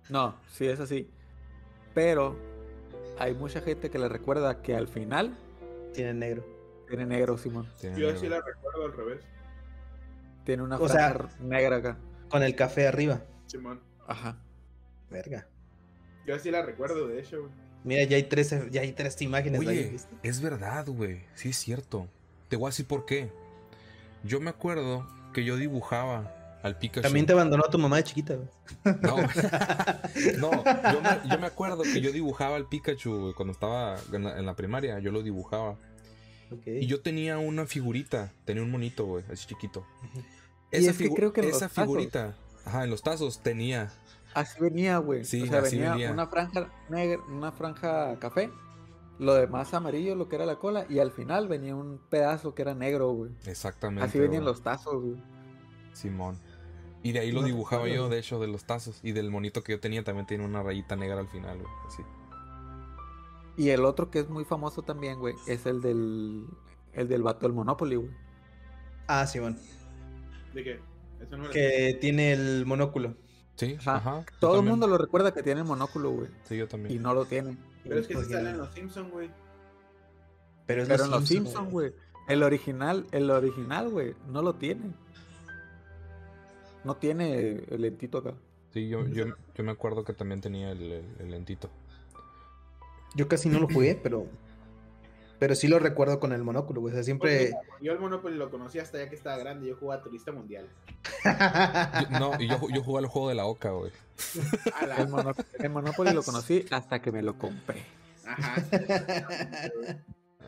No, 0.08 0.36
sí 0.52 0.66
es 0.68 0.78
así. 0.78 1.10
Pero 1.94 2.36
hay 3.18 3.34
mucha 3.34 3.60
gente 3.60 3.90
que 3.90 3.98
le 3.98 4.08
recuerda 4.08 4.62
que 4.62 4.76
al 4.76 4.86
final 4.86 5.36
Tiene 5.92 6.14
negro. 6.14 6.44
tiene 6.88 7.06
negro, 7.06 7.36
Simón. 7.38 7.68
Tiene 7.80 7.98
Yo 7.98 8.06
negro. 8.06 8.20
sí 8.20 8.28
la 8.28 8.40
recuerdo 8.40 8.84
al 8.84 8.92
revés, 8.92 9.20
Tiene 10.44 10.62
una 10.62 10.76
O 10.76 10.88
sea- 10.88 11.28
negra 11.40 11.76
acá. 11.76 11.96
Con 12.28 12.44
el 12.44 12.54
café 12.54 12.86
arriba. 12.86 13.20
Simón. 13.46 13.80
Ajá. 14.06 14.36
Verga. 15.10 15.48
Yo 16.24 16.38
sí 16.38 16.50
la 16.52 16.62
recuerdo, 16.62 17.08
de 17.08 17.18
hecho, 17.20 17.40
güey. 17.40 17.52
Mira, 17.84 18.04
ya 18.04 18.16
hay 18.16 18.24
tres, 18.24 18.54
ya 18.70 18.80
hay 18.80 18.92
tres 18.92 19.20
imágenes 19.22 19.60
ahí, 19.60 19.68
Oye, 19.68 19.90
¿viste? 19.90 20.14
es 20.22 20.40
verdad, 20.40 20.86
güey. 20.86 21.20
Sí, 21.34 21.50
es 21.50 21.56
cierto. 21.56 22.08
Te 22.48 22.56
voy 22.56 22.68
a 22.68 22.70
decir 22.70 22.86
por 22.86 23.04
qué. 23.04 23.30
Yo 24.24 24.40
me 24.40 24.50
acuerdo 24.50 25.06
que 25.34 25.44
yo 25.44 25.56
dibujaba 25.56 26.58
al 26.62 26.78
Pikachu. 26.78 27.02
También 27.02 27.26
te 27.26 27.34
abandonó 27.34 27.64
tu 27.64 27.78
mamá 27.78 27.96
de 27.98 28.04
chiquita, 28.04 28.36
güey. 28.36 28.48
No, 29.02 29.16
no 30.38 30.64
yo, 30.64 31.00
me, 31.02 31.30
yo 31.30 31.38
me 31.38 31.46
acuerdo 31.46 31.82
que 31.82 32.00
yo 32.00 32.10
dibujaba 32.10 32.56
al 32.56 32.66
Pikachu 32.66 33.20
güey, 33.20 33.34
cuando 33.34 33.52
estaba 33.52 33.96
en 34.12 34.24
la, 34.24 34.38
en 34.38 34.46
la 34.46 34.56
primaria. 34.56 34.98
Yo 34.98 35.12
lo 35.12 35.22
dibujaba. 35.22 35.76
Y 36.66 36.86
yo 36.86 37.00
tenía 37.00 37.38
una 37.38 37.66
figurita, 37.66 38.32
tenía 38.44 38.62
un 38.62 38.70
monito, 38.70 39.04
güey, 39.06 39.24
así 39.30 39.46
chiquito. 39.46 39.86
Esa, 40.70 40.90
es 40.90 40.98
que 40.98 41.10
creo 41.10 41.32
que 41.32 41.40
esa 41.48 41.68
tazos. 41.68 41.84
figurita, 41.84 42.34
ajá, 42.64 42.84
en 42.84 42.90
los 42.90 43.02
tazos 43.02 43.40
tenía. 43.40 43.92
Así 44.34 44.60
venía, 44.60 44.98
güey. 44.98 45.24
Sí, 45.24 45.42
o 45.42 45.46
sea, 45.46 45.60
así 45.60 45.76
venía, 45.76 45.92
venía. 45.92 46.12
una 46.12 46.26
franja 46.26 46.68
negra, 46.88 47.22
una 47.28 47.52
franja 47.52 48.18
café. 48.18 48.50
Lo 49.18 49.34
demás 49.34 49.72
amarillo, 49.74 50.16
lo 50.16 50.28
que 50.28 50.36
era 50.36 50.44
la 50.44 50.56
cola. 50.56 50.86
Y 50.88 50.98
al 50.98 51.12
final 51.12 51.46
venía 51.46 51.76
un 51.76 52.00
pedazo 52.10 52.54
que 52.54 52.62
era 52.62 52.74
negro, 52.74 53.12
güey. 53.12 53.30
Exactamente. 53.46 54.04
Así 54.04 54.18
venían 54.18 54.44
los 54.44 54.62
tazos, 54.62 55.00
güey. 55.00 55.22
Simón. 55.92 56.36
Y 57.04 57.12
de 57.12 57.20
ahí 57.20 57.30
lo 57.30 57.42
No 57.42 57.46
dibujaba 57.46 57.86
yo, 57.86 58.08
de 58.08 58.18
hecho, 58.18 58.40
de 58.40 58.48
los 58.48 58.64
tazos. 58.64 58.98
Y 59.04 59.12
del 59.12 59.30
monito 59.30 59.62
que 59.62 59.72
yo 59.72 59.80
tenía 59.80 60.02
también 60.02 60.26
tiene 60.26 60.44
una 60.44 60.62
rayita 60.62 60.96
negra 60.96 61.20
al 61.20 61.28
final, 61.28 61.58
güey. 61.58 61.72
Así. 61.86 62.02
Y 63.56 63.68
el 63.68 63.84
otro 63.84 64.10
que 64.10 64.18
es 64.18 64.28
muy 64.28 64.44
famoso 64.44 64.82
también, 64.82 65.20
güey, 65.20 65.34
es 65.46 65.66
el 65.66 65.80
del. 65.80 66.46
El 66.92 67.08
del 67.08 67.22
vato 67.22 67.46
del 67.46 67.52
Monopoly, 67.52 67.96
güey. 67.96 68.10
Ah, 69.06 69.26
Simón. 69.26 69.58
¿De 70.54 70.64
qué? 70.64 70.80
Eso 71.20 71.36
no 71.36 71.44
era. 71.44 71.52
Que 71.52 71.98
tiene 72.00 72.32
el 72.32 72.64
monóculo. 72.66 73.14
Sí, 73.56 73.76
Ajá. 73.86 74.24
Todo 74.40 74.58
el 74.60 74.66
mundo 74.66 74.86
lo 74.88 74.98
recuerda 74.98 75.32
que 75.32 75.42
tiene 75.42 75.60
el 75.60 75.66
monóculo, 75.66 76.10
güey. 76.10 76.28
Sí, 76.48 76.56
yo 76.56 76.64
Y 76.64 76.68
también. 76.68 77.02
no 77.02 77.14
lo 77.14 77.24
tiene. 77.24 77.56
Pero 77.84 78.00
es 78.00 78.06
que 78.08 78.14
se 78.14 78.20
Porque- 78.20 78.34
sale 78.34 78.50
en 78.50 78.58
los 78.58 78.72
Simpsons, 78.74 79.10
güey. 79.12 79.30
Pero, 80.66 80.82
es 80.82 80.88
Pero 80.88 81.04
en 81.04 81.10
los 81.10 81.24
Simpsons, 81.28 81.48
Simpsons, 81.50 81.70
güey. 81.72 81.92
El 82.28 82.42
original, 82.42 83.06
el 83.12 83.30
original, 83.30 83.90
güey, 83.90 84.14
no 84.28 84.42
lo 84.42 84.54
tiene. 84.54 84.90
No 86.84 86.96
tiene 86.96 87.62
el 87.70 87.82
lentito 87.82 88.18
acá. 88.18 88.34
Sí, 88.72 88.88
yo, 88.88 89.06
yo, 89.06 89.26
yo 89.54 89.64
me 89.64 89.70
acuerdo 89.72 90.04
que 90.04 90.12
también 90.14 90.40
tenía 90.40 90.72
el, 90.72 90.82
el- 90.82 91.04
el 91.20 91.30
lentito. 91.30 91.70
Yo 93.14 93.28
casi 93.28 93.48
no 93.48 93.60
lo 93.60 93.68
jugué, 93.68 93.94
pero. 94.02 94.26
Pero 95.38 95.54
sí 95.54 95.68
lo 95.68 95.78
recuerdo 95.78 96.20
con 96.20 96.32
el 96.32 96.42
monóculo, 96.42 96.80
güey. 96.80 96.92
O 96.92 96.94
sea, 96.96 97.02
siempre. 97.04 97.52
Yo 97.80 97.92
el 97.92 97.98
Monopoly 97.98 98.36
lo 98.36 98.50
conocí 98.50 98.78
hasta 98.78 98.98
ya 98.98 99.08
que 99.08 99.16
estaba 99.16 99.36
grande. 99.36 99.66
Yo 99.68 99.76
jugaba 99.76 100.02
Turista 100.02 100.32
Mundial. 100.32 100.68
Yo- 101.24 102.18
no, 102.18 102.40
y 102.40 102.48
yo, 102.48 102.58
yo 102.72 102.82
jugaba 102.82 103.00
el 103.06 103.10
juego 103.10 103.28
de 103.28 103.34
la 103.34 103.46
oca, 103.46 103.70
güey. 103.70 103.90
La- 104.86 104.96
El, 104.96 105.08
mono- 105.08 105.34
el 105.58 105.70
Monopoly 105.70 106.12
lo 106.12 106.22
conocí 106.22 106.64
hasta 106.70 107.00
que 107.02 107.10
me 107.12 107.22
lo 107.22 107.36
compré. 107.38 107.82
Ajá. 108.24 108.54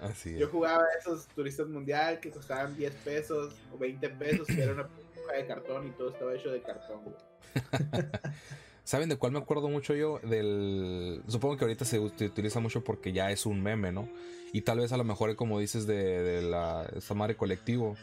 Así 0.03 0.35
es. 0.35 0.39
Yo 0.41 0.49
jugaba 0.49 0.85
esos 0.99 1.27
turistas 1.29 1.67
mundial 1.69 2.21
que 2.21 2.31
costaban 2.31 2.77
10 2.77 2.95
pesos 2.97 3.55
o 3.75 3.79
20 3.79 4.09
pesos, 4.11 4.47
que 4.47 4.63
era 4.63 4.73
una 4.73 4.83
hoja 4.83 5.33
de 5.37 5.47
cartón 5.47 5.87
y 5.89 5.91
todo 5.91 6.11
estaba 6.11 6.35
hecho 6.35 6.51
de 6.51 6.63
cartón, 6.63 7.01
güey. 7.05 7.17
¿Saben 8.87 9.09
de 9.09 9.17
cuál 9.17 9.33
me 9.33 9.39
acuerdo 9.41 9.69
mucho 9.69 9.97
yo? 9.97 10.21
Del. 10.23 11.21
Supongo 11.27 11.57
que 11.57 11.65
ahorita 11.65 11.85
se 11.85 12.01
ut- 12.01 12.25
utiliza 12.25 12.61
mucho 12.61 12.85
porque 12.85 13.13
ya 13.13 13.33
es 13.33 13.45
un 13.45 13.61
meme, 13.61 13.91
¿no? 13.91 14.09
Y 14.53 14.61
tal 14.61 14.79
vez 14.79 14.93
a 14.93 14.97
lo 14.97 15.03
mejor, 15.03 15.35
como 15.35 15.59
dices, 15.59 15.89
de, 15.89 16.23
de 16.23 16.43
la 16.43 16.89
esta 16.97 17.15
madre 17.15 17.35
colectivo, 17.37 17.97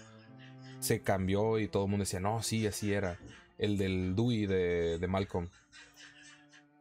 se 0.81 0.99
cambió 0.99 1.57
y 1.57 1.69
todo 1.69 1.85
el 1.85 1.89
mundo 1.89 2.03
decía, 2.03 2.19
no, 2.19 2.43
sí, 2.43 2.67
así 2.67 2.91
era. 2.91 3.17
El 3.57 3.77
del 3.77 4.13
Dewey 4.13 4.45
de, 4.45 4.97
de 4.99 5.07
Malcolm. 5.07 5.47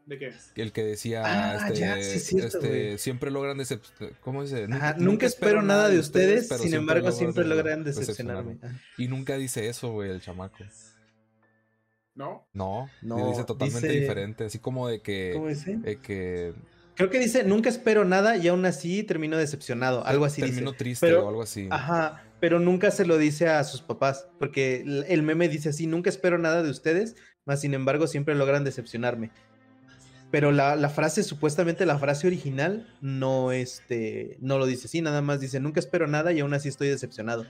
¿De 0.06 0.18
qué? 0.18 0.32
El 0.56 0.72
que 0.72 0.82
decía, 0.82 1.22
Ah, 1.24 1.56
este, 1.68 1.78
ya, 1.78 1.94
sí 2.02 2.16
es 2.16 2.26
cierto, 2.26 2.58
este, 2.58 2.98
siempre 2.98 3.30
logran 3.30 3.56
decepcionar. 3.56 4.18
¿Cómo 4.20 4.42
dice? 4.42 4.66
Ajá, 4.68 4.96
nunca, 4.98 5.26
espero 5.26 5.62
nada 5.62 5.88
de 5.88 6.00
ustedes, 6.00 6.48
pero 6.48 6.60
sin 6.60 6.74
embargo, 6.74 7.12
siempre 7.12 7.44
logran 7.44 7.84
decepcionarme. 7.84 8.54
decepcionarme. 8.54 8.80
Y 8.98 9.06
nunca 9.06 9.36
dice 9.36 9.68
eso, 9.68 9.92
güey, 9.92 10.10
el 10.10 10.20
chamaco. 10.20 10.64
¿No? 12.14 12.46
No, 12.52 12.88
No, 13.00 13.30
dice 13.30 13.44
totalmente 13.44 13.88
dice- 13.88 14.00
diferente. 14.00 14.44
Así 14.44 14.58
como 14.58 14.88
de 14.88 15.00
que. 15.00 15.30
¿Cómo 15.34 15.48
dice? 15.48 15.78
eh, 15.84 15.98
que 16.02 16.52
Creo 16.94 17.08
que 17.08 17.18
dice, 17.18 17.42
nunca 17.42 17.70
espero 17.70 18.04
nada 18.04 18.36
y 18.36 18.48
aún 18.48 18.66
así 18.66 19.02
termino 19.02 19.38
decepcionado. 19.38 20.04
Algo 20.04 20.26
así 20.26 20.42
Termino 20.42 20.72
dice. 20.72 20.78
triste 20.78 21.06
Pero- 21.06 21.24
o 21.24 21.28
algo 21.30 21.42
así. 21.42 21.66
Ajá, 21.70 22.22
pero 22.38 22.60
nunca 22.60 22.90
se 22.90 23.06
lo 23.06 23.16
dice 23.16 23.48
a 23.48 23.64
sus 23.64 23.80
papás, 23.80 24.28
porque 24.38 24.82
el- 24.82 25.04
el 25.08 25.22
meme 25.22 25.48
dice 25.48 25.70
así, 25.70 25.86
nunca 25.86 26.10
espero 26.10 26.36
nada 26.36 26.62
de 26.62 26.68
ustedes, 26.70 27.16
mas 27.46 27.62
sin 27.62 27.72
embargo 27.72 28.06
siempre 28.06 28.34
logran 28.34 28.62
decepcionarme. 28.62 29.30
Pero 30.30 30.52
la, 30.52 30.76
la 30.76 30.90
frase, 30.90 31.22
supuestamente 31.22 31.86
la 31.86 31.98
frase 31.98 32.26
original, 32.26 32.94
no, 33.00 33.52
este, 33.52 34.36
no 34.40 34.58
lo 34.58 34.66
dice 34.66 34.86
así, 34.86 35.00
nada 35.00 35.22
más 35.22 35.40
dice, 35.40 35.60
nunca 35.60 35.80
espero 35.80 36.06
nada 36.06 36.32
y 36.32 36.40
aún 36.40 36.52
así 36.52 36.68
estoy 36.68 36.88
decepcionado. 36.88 37.46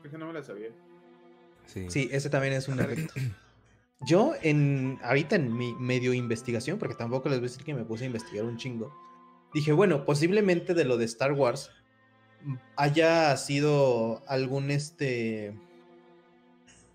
Creo 0.00 0.12
que 0.12 0.18
no 0.18 0.26
me 0.26 0.32
la 0.32 0.42
sabía. 0.42 0.68
Sí. 1.66 1.86
Sí, 1.90 2.08
ese 2.12 2.30
también 2.30 2.54
es 2.54 2.66
un 2.68 2.80
efecto. 2.80 3.12
Yo, 4.06 4.34
en, 4.42 4.98
ahorita 5.02 5.36
en 5.36 5.56
mi 5.56 5.74
medio 5.74 6.12
investigación, 6.12 6.78
porque 6.78 6.94
tampoco 6.94 7.28
les 7.28 7.38
voy 7.38 7.46
a 7.46 7.50
decir 7.50 7.64
que 7.64 7.74
me 7.74 7.84
puse 7.84 8.04
a 8.04 8.06
investigar 8.06 8.44
un 8.44 8.56
chingo, 8.56 8.94
dije, 9.52 9.72
bueno, 9.72 10.04
posiblemente 10.04 10.72
de 10.74 10.84
lo 10.84 10.96
de 10.98 11.04
Star 11.06 11.32
Wars 11.32 11.70
mm, 12.44 12.54
haya 12.76 13.36
sido 13.36 14.22
algún 14.28 14.70
este 14.70 15.54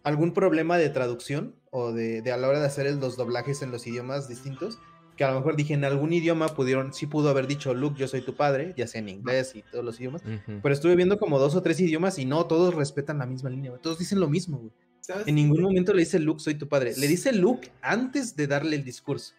algún 0.04 0.34
problema 0.34 0.78
de 0.78 0.90
traducción 0.90 1.56
o 1.72 1.92
de, 1.94 2.22
de 2.22 2.32
a 2.32 2.38
la 2.38 2.48
hora 2.50 2.60
de 2.60 2.66
hacer 2.66 2.88
el- 2.88 3.00
los 3.00 3.16
doblajes 3.18 3.62
en 3.62 3.72
los 3.72 3.88
idiomas 3.88 4.28
distintos 4.28 4.78
que 5.16 5.24
a 5.24 5.32
lo 5.32 5.38
mejor 5.38 5.56
dije 5.56 5.74
en 5.76 5.86
algún 5.86 6.12
idioma 6.12 6.48
pudieron 6.50 6.92
sí 6.94 7.06
pudo 7.06 7.30
haber 7.30 7.48
dicho 7.48 7.74
Luke 7.74 7.98
yo 8.00 8.08
soy 8.08 8.22
tu 8.22 8.36
padre 8.36 8.74
ya 8.76 8.88
sea 8.88 9.00
en 9.00 9.10
inglés 9.10 9.56
y 9.56 9.62
todos 9.62 9.86
los 9.86 10.00
idiomas 10.00 10.22
pero 10.62 10.74
estuve 10.74 10.96
viendo 10.96 11.18
como 11.20 11.40
dos 11.40 11.56
o 11.56 11.62
tres 11.62 11.80
idiomas 11.80 12.20
y 12.20 12.26
no 12.26 12.46
todos 12.48 12.74
respetan 12.76 13.20
la 13.20 13.26
misma 13.26 13.50
línea 13.50 13.72
todos 13.78 13.98
dicen 14.00 14.20
lo 14.20 14.28
mismo 14.28 14.58
güey. 14.58 14.72
¿Sabes? 15.04 15.28
En 15.28 15.36
ningún 15.36 15.62
momento 15.62 15.94
le 15.94 16.00
dice 16.00 16.18
Luke, 16.18 16.40
soy 16.40 16.56
tu 16.56 16.70
padre. 16.70 16.94
Le 16.96 17.08
dice 17.08 17.34
Luke 17.34 17.70
antes 17.82 18.38
de 18.38 18.48
darle 18.48 18.78
el 18.78 18.86
discurso. 18.86 19.34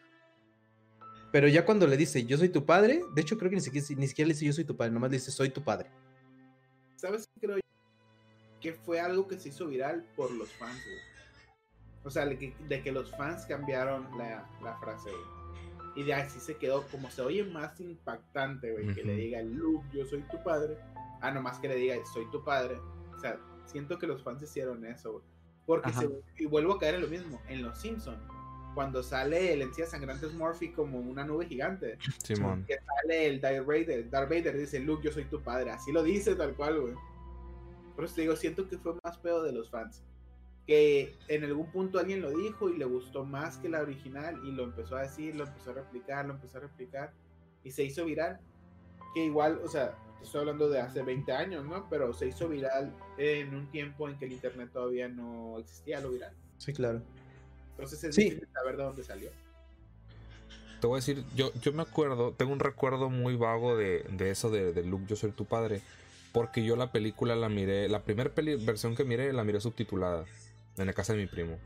Pero 1.32 1.48
ya 1.48 1.64
cuando 1.64 1.86
le 1.86 1.96
dice, 1.96 2.26
yo 2.26 2.36
soy 2.36 2.50
tu 2.50 2.66
padre, 2.66 3.00
de 3.14 3.22
hecho 3.22 3.38
creo 3.38 3.48
que 3.48 3.56
ni 3.56 3.62
siquiera, 3.62 3.86
ni 3.96 4.06
siquiera 4.06 4.28
le 4.28 4.34
dice, 4.34 4.44
yo 4.44 4.52
soy 4.52 4.64
tu 4.64 4.76
padre, 4.76 4.92
nomás 4.92 5.10
le 5.10 5.16
dice, 5.16 5.30
soy 5.30 5.48
tu 5.48 5.64
padre. 5.64 5.90
¿Sabes 6.96 7.26
qué 7.26 7.40
creo 7.40 7.56
yo? 7.56 7.62
Que 8.60 8.74
fue 8.74 9.00
algo 9.00 9.26
que 9.26 9.38
se 9.38 9.48
hizo 9.48 9.66
viral 9.66 10.04
por 10.16 10.30
los 10.30 10.50
fans, 10.52 10.78
güey. 10.84 10.98
O 12.04 12.10
sea, 12.10 12.26
de 12.26 12.38
que, 12.38 12.54
de 12.68 12.82
que 12.82 12.92
los 12.92 13.10
fans 13.16 13.46
cambiaron 13.46 14.06
la, 14.18 14.46
la 14.62 14.76
frase, 14.80 15.08
güey. 15.10 15.34
Y 15.96 16.02
de 16.02 16.12
así 16.12 16.40
se 16.40 16.56
quedó, 16.56 16.86
como 16.88 17.10
se 17.10 17.22
oye 17.22 17.42
más 17.42 17.80
impactante, 17.80 18.70
güey, 18.72 18.94
que 18.94 19.02
le 19.02 19.14
diga 19.14 19.40
Luke, 19.42 19.86
yo 19.94 20.04
soy 20.04 20.22
tu 20.30 20.42
padre. 20.42 20.76
Ah, 21.22 21.30
nomás 21.30 21.58
que 21.58 21.68
le 21.68 21.76
diga, 21.76 21.96
soy 22.12 22.30
tu 22.30 22.44
padre. 22.44 22.76
O 23.16 23.18
sea, 23.18 23.40
siento 23.64 23.98
que 23.98 24.06
los 24.06 24.22
fans 24.22 24.42
hicieron 24.42 24.84
eso, 24.84 25.14
güey. 25.14 25.33
Porque 25.66 25.92
se- 25.92 26.10
y 26.38 26.46
vuelvo 26.46 26.74
a 26.74 26.78
caer 26.78 26.96
en 26.96 27.00
lo 27.02 27.08
mismo, 27.08 27.40
en 27.48 27.62
los 27.62 27.78
Simpsons. 27.78 28.18
Cuando 28.74 29.02
sale 29.04 29.52
el 29.52 29.62
encía 29.62 29.86
sangrante 29.86 30.28
Smurfy 30.28 30.72
como 30.72 30.98
una 30.98 31.24
nube 31.24 31.46
gigante, 31.46 31.96
Simón. 32.24 32.64
que 32.66 32.76
sale 32.84 33.26
el 33.28 33.40
Darth 33.40 33.64
Vader, 33.66 34.10
Darth 34.10 34.28
Vader 34.28 34.58
dice, 34.58 34.80
Luke, 34.80 35.04
yo 35.04 35.12
soy 35.12 35.24
tu 35.26 35.40
padre. 35.40 35.70
Así 35.70 35.92
lo 35.92 36.02
dice 36.02 36.34
tal 36.34 36.54
cual, 36.54 36.80
güey. 36.80 36.94
Por 37.94 38.04
eso 38.04 38.16
te 38.16 38.22
digo, 38.22 38.34
siento 38.34 38.68
que 38.68 38.76
fue 38.78 38.94
más 39.04 39.16
pedo 39.18 39.42
de 39.44 39.52
los 39.52 39.70
fans. 39.70 40.02
Que 40.66 41.14
en 41.28 41.44
algún 41.44 41.70
punto 41.70 41.98
alguien 41.98 42.20
lo 42.22 42.30
dijo 42.30 42.68
y 42.70 42.76
le 42.76 42.84
gustó 42.86 43.24
más 43.24 43.58
que 43.58 43.68
la 43.68 43.80
original 43.82 44.40
y 44.44 44.50
lo 44.50 44.64
empezó 44.64 44.96
a 44.96 45.02
decir, 45.02 45.36
lo 45.36 45.44
empezó 45.44 45.70
a 45.70 45.74
replicar, 45.74 46.26
lo 46.26 46.34
empezó 46.34 46.56
a 46.58 46.62
replicar 46.62 47.12
y 47.62 47.70
se 47.70 47.84
hizo 47.84 48.04
viral. 48.04 48.40
Que 49.14 49.26
igual, 49.26 49.60
o 49.62 49.68
sea, 49.68 49.94
estoy 50.24 50.40
hablando 50.40 50.68
de 50.68 50.80
hace 50.80 51.02
20 51.02 51.32
años, 51.32 51.64
¿no? 51.64 51.86
Pero 51.88 52.12
se 52.12 52.26
hizo 52.28 52.48
viral 52.48 52.92
en 53.18 53.54
un 53.54 53.70
tiempo 53.70 54.08
en 54.08 54.18
que 54.18 54.26
el 54.26 54.32
internet 54.32 54.70
todavía 54.72 55.08
no 55.08 55.58
existía 55.58 56.00
lo 56.00 56.10
viral. 56.10 56.32
Sí, 56.58 56.72
claro. 56.72 57.02
Entonces 57.72 58.02
es 58.04 58.14
Sí. 58.14 58.24
difícil 58.24 58.48
saber 58.52 58.76
de 58.76 58.82
dónde 58.84 59.02
salió. 59.04 59.30
Te 60.80 60.86
voy 60.86 60.96
a 60.96 61.00
decir, 61.00 61.24
yo, 61.34 61.50
yo 61.62 61.72
me 61.72 61.82
acuerdo, 61.82 62.32
tengo 62.32 62.52
un 62.52 62.60
recuerdo 62.60 63.08
muy 63.08 63.36
vago 63.36 63.76
de, 63.76 64.04
de 64.10 64.30
eso 64.30 64.50
de, 64.50 64.72
de 64.72 64.84
Luke, 64.84 65.06
yo 65.08 65.16
soy 65.16 65.30
tu 65.30 65.44
padre. 65.44 65.80
Porque 66.32 66.64
yo 66.64 66.74
la 66.76 66.90
película 66.90 67.36
la 67.36 67.48
miré, 67.48 67.88
la 67.88 68.02
primera 68.02 68.30
versión 68.34 68.96
que 68.96 69.04
miré 69.04 69.32
la 69.32 69.44
miré 69.44 69.60
subtitulada 69.60 70.24
en 70.76 70.86
la 70.86 70.92
casa 70.92 71.12
de 71.14 71.20
mi 71.20 71.26
primo. 71.26 71.58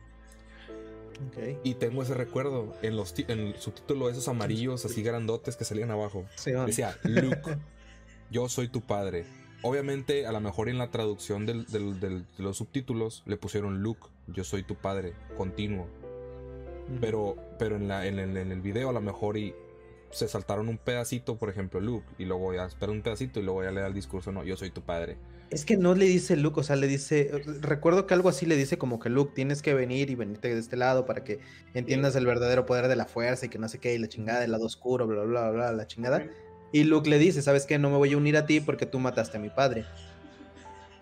Ok. 1.28 1.58
Y 1.64 1.74
tengo 1.74 2.02
ese 2.02 2.14
recuerdo 2.14 2.76
en 2.82 2.96
los 2.96 3.18
en 3.18 3.40
el 3.40 3.56
subtítulo 3.56 4.08
esos 4.10 4.28
amarillos 4.28 4.84
así 4.84 5.02
grandotes 5.02 5.56
que 5.56 5.64
salían 5.64 5.90
abajo. 5.90 6.26
Sí. 6.36 6.52
Decía, 6.52 6.96
Luke, 7.02 7.56
yo 8.30 8.48
soy 8.48 8.68
tu 8.68 8.80
padre. 8.82 9.24
Obviamente, 9.62 10.26
a 10.26 10.32
lo 10.32 10.40
mejor 10.40 10.68
en 10.68 10.78
la 10.78 10.90
traducción 10.90 11.44
del- 11.46 11.66
del- 11.66 11.98
del- 12.00 12.26
de 12.36 12.42
los 12.44 12.56
subtítulos 12.58 13.22
le 13.26 13.36
pusieron 13.36 13.82
Luke, 13.82 14.06
yo 14.28 14.44
soy 14.44 14.62
tu 14.62 14.76
padre, 14.76 15.14
continuo. 15.36 15.88
Pero, 17.00 17.36
pero 17.58 17.76
en, 17.76 17.86
la, 17.88 18.06
en, 18.06 18.18
el, 18.18 18.36
en 18.36 18.50
el 18.50 18.60
video 18.62 18.88
a 18.88 18.92
lo 18.92 19.00
mejor 19.02 19.36
y 19.36 19.54
se 20.10 20.26
saltaron 20.26 20.68
un 20.70 20.78
pedacito, 20.78 21.36
por 21.36 21.50
ejemplo, 21.50 21.80
Luke, 21.80 22.06
y 22.18 22.24
luego 22.24 22.54
ya 22.54 22.64
espera 22.64 22.92
un 22.92 23.02
pedacito 23.02 23.40
y 23.40 23.42
luego 23.42 23.62
ya 23.62 23.70
le 23.72 23.82
da 23.82 23.88
el 23.88 23.92
discurso, 23.94 24.32
no, 24.32 24.42
yo 24.42 24.56
soy 24.56 24.70
tu 24.70 24.80
padre. 24.80 25.18
Es 25.50 25.66
que 25.66 25.76
no 25.76 25.94
le 25.94 26.06
dice 26.06 26.36
Luke, 26.36 26.60
o 26.60 26.62
sea, 26.62 26.76
le 26.76 26.86
dice, 26.86 27.30
recuerdo 27.60 28.06
que 28.06 28.14
algo 28.14 28.30
así 28.30 28.46
le 28.46 28.56
dice 28.56 28.78
como 28.78 29.00
que 29.00 29.10
Luke, 29.10 29.32
tienes 29.34 29.60
que 29.60 29.74
venir 29.74 30.08
y 30.08 30.14
venirte 30.14 30.52
de 30.54 30.58
este 30.60 30.76
lado 30.76 31.04
para 31.04 31.24
que 31.24 31.40
entiendas 31.74 32.16
el 32.16 32.24
verdadero 32.24 32.64
poder 32.64 32.88
de 32.88 32.96
la 32.96 33.04
fuerza 33.04 33.46
y 33.46 33.48
que 33.50 33.58
no 33.58 33.68
sé 33.68 33.78
qué, 33.80 33.94
y 33.94 33.98
la 33.98 34.08
chingada, 34.08 34.44
el 34.44 34.52
lado 34.52 34.64
oscuro, 34.64 35.06
bla, 35.06 35.24
bla, 35.24 35.42
bla, 35.42 35.50
bla, 35.50 35.72
la 35.72 35.86
chingada. 35.86 36.26
Y 36.72 36.84
Luke 36.84 37.08
le 37.08 37.18
dice, 37.18 37.42
¿sabes 37.42 37.66
qué? 37.66 37.78
No 37.78 37.90
me 37.90 37.96
voy 37.96 38.12
a 38.12 38.16
unir 38.16 38.36
a 38.36 38.46
ti 38.46 38.60
porque 38.60 38.86
tú 38.86 38.98
mataste 38.98 39.36
a 39.38 39.40
mi 39.40 39.48
padre. 39.48 39.84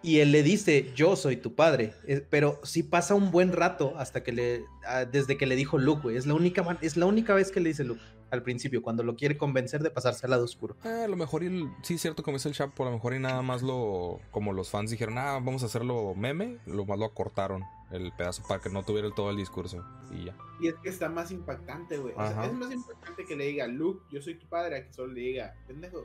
Y 0.03 0.21
él 0.21 0.31
le 0.31 0.43
dice, 0.43 0.93
yo 0.95 1.17
soy 1.17 1.37
tu 1.37 1.55
padre. 1.55 1.93
Pero 2.31 2.61
sí 2.63 2.83
pasa 2.83 3.15
un 3.15 3.31
buen 3.31 3.53
rato 3.53 3.95
hasta 3.99 4.23
que 4.23 4.33
le, 4.33 4.65
ah, 4.87 5.05
desde 5.05 5.37
que 5.37 5.47
le 5.47 5.57
dijo 5.57 5.79
Luke, 5.79 6.03
güey. 6.03 6.17
Es 6.17 6.27
la 6.27 6.35
única, 6.35 6.79
es 6.81 6.97
la 6.97 7.07
única 7.07 7.35
vez 7.35 7.51
que 7.51 7.61
le 7.61 7.71
dice 7.71 7.85
Luke 7.85 8.03
al 8.31 8.43
principio, 8.43 8.83
cuando 8.83 9.03
lo 9.03 9.15
quiere 9.17 9.37
convencer 9.37 9.83
de 9.83 9.91
pasarse 9.91 10.27
al 10.27 10.31
lado 10.31 10.45
oscuro. 10.45 10.77
Ah, 10.85 11.03
a 11.05 11.09
lo 11.09 11.17
mejor, 11.17 11.43
y 11.43 11.47
el- 11.47 11.69
sí, 11.83 11.97
cierto, 11.99 12.23
como 12.23 12.37
dice 12.37 12.49
el 12.49 12.55
Chapo, 12.55 12.83
a 12.83 12.87
lo 12.87 12.93
mejor 12.93 13.15
y 13.15 13.21
nada 13.21 13.41
más 13.43 13.63
lo, 13.63 14.21
como 14.31 14.53
los 14.53 14.69
fans 14.71 14.91
dijeron, 14.91 15.17
ah, 15.19 15.35
vamos 15.35 15.63
a 15.63 15.67
hacerlo 15.67 16.15
meme, 16.17 16.59
lo 16.67 16.85
más 16.85 16.99
lo 16.99 17.05
acortaron 17.07 17.63
el 17.93 18.13
pedazo 18.13 18.43
para 18.49 18.61
que 18.61 18.69
no 18.69 18.83
tuviera 18.83 19.07
el- 19.07 19.15
todo 19.15 19.31
el 19.31 19.37
discurso 19.37 19.85
y 20.11 20.25
ya. 20.25 20.37
Y 20.61 20.69
es 20.69 20.75
que 20.83 20.89
está 20.89 21.09
más 21.09 21.31
impactante, 21.31 21.99
güey. 21.99 22.15
O 22.15 22.17
sea, 22.17 22.31
Ajá. 22.31 22.47
es 22.47 22.53
más 22.53 22.73
impactante 22.73 23.25
que 23.25 23.37
le 23.37 23.47
diga, 23.47 23.67
Luke, 23.69 24.03
yo 24.11 24.21
soy 24.21 24.35
tu 24.35 24.47
padre, 24.49 24.77
a 24.79 24.85
que 24.87 24.93
solo 24.93 25.13
le 25.13 25.21
diga, 25.21 25.55
pendejo. 25.69 26.05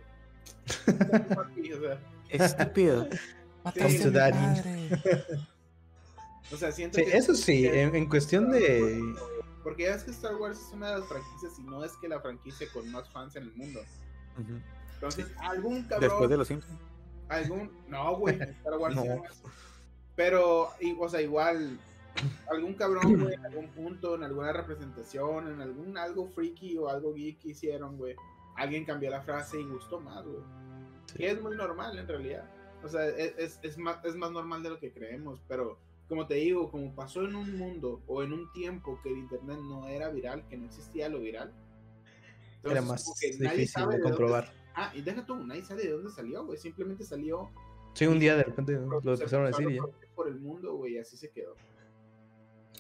Papi, 1.36 1.72
o, 1.74 1.80
sea, 1.80 2.00
Estúpido. 2.30 3.08
Daddy. 4.12 4.90
o 6.52 6.58
sea, 6.58 6.72
siento 6.72 6.98
Sí, 6.98 7.06
que... 7.06 7.18
eso 7.18 7.36
sí, 7.36 7.66
en, 7.68 7.96
en 7.96 8.08
cuestión 8.10 8.52
de... 8.52 9.02
Porque 9.64 9.84
ya 9.84 9.96
es 9.96 10.04
que 10.04 10.12
Star 10.12 10.36
Wars 10.36 10.60
es 10.60 10.74
una 10.74 10.92
de 10.92 11.00
las 11.00 11.08
franquicias, 11.08 11.58
y 11.60 11.64
no 11.64 11.84
es 11.84 11.92
que 11.98 12.08
la 12.08 12.20
franquicia 12.20 12.68
con 12.74 12.92
más 12.92 13.08
fans 13.10 13.36
en 13.36 13.44
el 13.44 13.54
mundo. 13.54 13.80
Entonces, 14.96 15.28
algún 15.40 15.84
cabrón... 15.84 16.10
Después 16.10 16.30
de 16.30 16.38
los 16.38 16.48
Simpsons. 16.48 16.80
algún 17.30 17.72
no 17.88 18.16
güey 18.18 18.40
Star 18.42 18.78
Wars 18.78 18.96
No. 18.96 19.04
sí 19.04 19.10
es. 19.30 19.44
pero 20.16 20.70
y- 20.80 20.96
o 21.00 21.08
sea 21.08 21.22
igual 21.22 21.80
algún 22.50 22.74
cabrón 22.74 23.22
güey 23.22 23.34
en 23.36 23.46
algún 23.46 23.68
punto 23.70 24.16
en 24.16 24.24
alguna 24.24 24.52
representación 24.52 25.48
en 25.48 25.62
algún 25.62 25.98
algo 25.98 26.28
freaky 26.28 26.78
o 26.78 26.90
algo 26.90 27.14
geek 27.14 27.40
que 27.40 27.50
hicieron 27.52 27.98
güey 27.98 28.16
alguien 28.58 28.84
cambió 28.84 29.10
la 29.10 29.22
frase 29.22 29.62
y 29.62 29.64
gustó 29.64 30.02
más 30.02 30.26
güey 30.26 30.44
y 31.18 31.26
es 31.26 31.42
muy 31.42 31.56
normal 31.56 31.98
en 31.98 32.08
realidad 32.08 32.44
o 32.84 32.90
sea 32.90 33.08
es, 33.08 33.34
es, 33.38 33.60
es 33.64 33.78
más 33.78 34.04
es 34.04 34.16
más 34.16 34.32
normal 34.32 34.62
de 34.62 34.70
lo 34.72 34.80
que 34.80 34.92
creemos 34.92 35.42
pero 35.48 35.80
como 36.12 36.28
te 36.28 36.34
digo 36.34 36.70
como 36.70 36.94
pasó 36.94 37.24
en 37.24 37.38
un 37.38 37.58
mundo 37.58 38.04
o 38.06 38.22
en 38.22 38.34
un 38.34 38.52
tiempo 38.52 39.00
que 39.02 39.08
el 39.08 39.20
internet 39.20 39.58
no 39.62 39.88
era 39.88 40.10
viral 40.10 40.46
que 40.50 40.58
no 40.58 40.66
existía 40.66 41.08
lo 41.08 41.22
viral 41.22 41.54
Era 42.66 42.80
entonces, 42.80 42.86
más 42.86 43.20
que 43.22 43.38
nadie 43.40 43.60
difícil 43.60 43.82
de 43.82 43.86
dónde 43.86 44.02
comprobar. 44.02 44.54
Ah, 44.76 44.92
y 44.94 45.02
deja 45.02 45.26
tú, 45.26 45.38
nadie 45.38 45.62
sabe 45.62 45.84
de 45.84 45.92
dónde 45.92 46.10
salió, 46.10 46.46
güey. 46.46 46.58
Simplemente 46.58 47.06
salió. 47.06 47.50
Sí, 47.94 48.08
un 48.08 48.20
día 48.20 48.36
de 48.36 48.44
repente 48.44 48.74
lo 48.74 49.02
se 49.02 49.24
empezaron 49.24 49.46
a 49.46 49.50
decir 49.52 49.72
y 49.72 49.76
ya. 49.76 49.84
por 50.14 50.28
el 50.28 50.38
mundo, 50.38 50.76
güey, 50.76 50.96
y 50.96 50.98
así 50.98 51.16
se 51.16 51.32
quedó. 51.32 51.56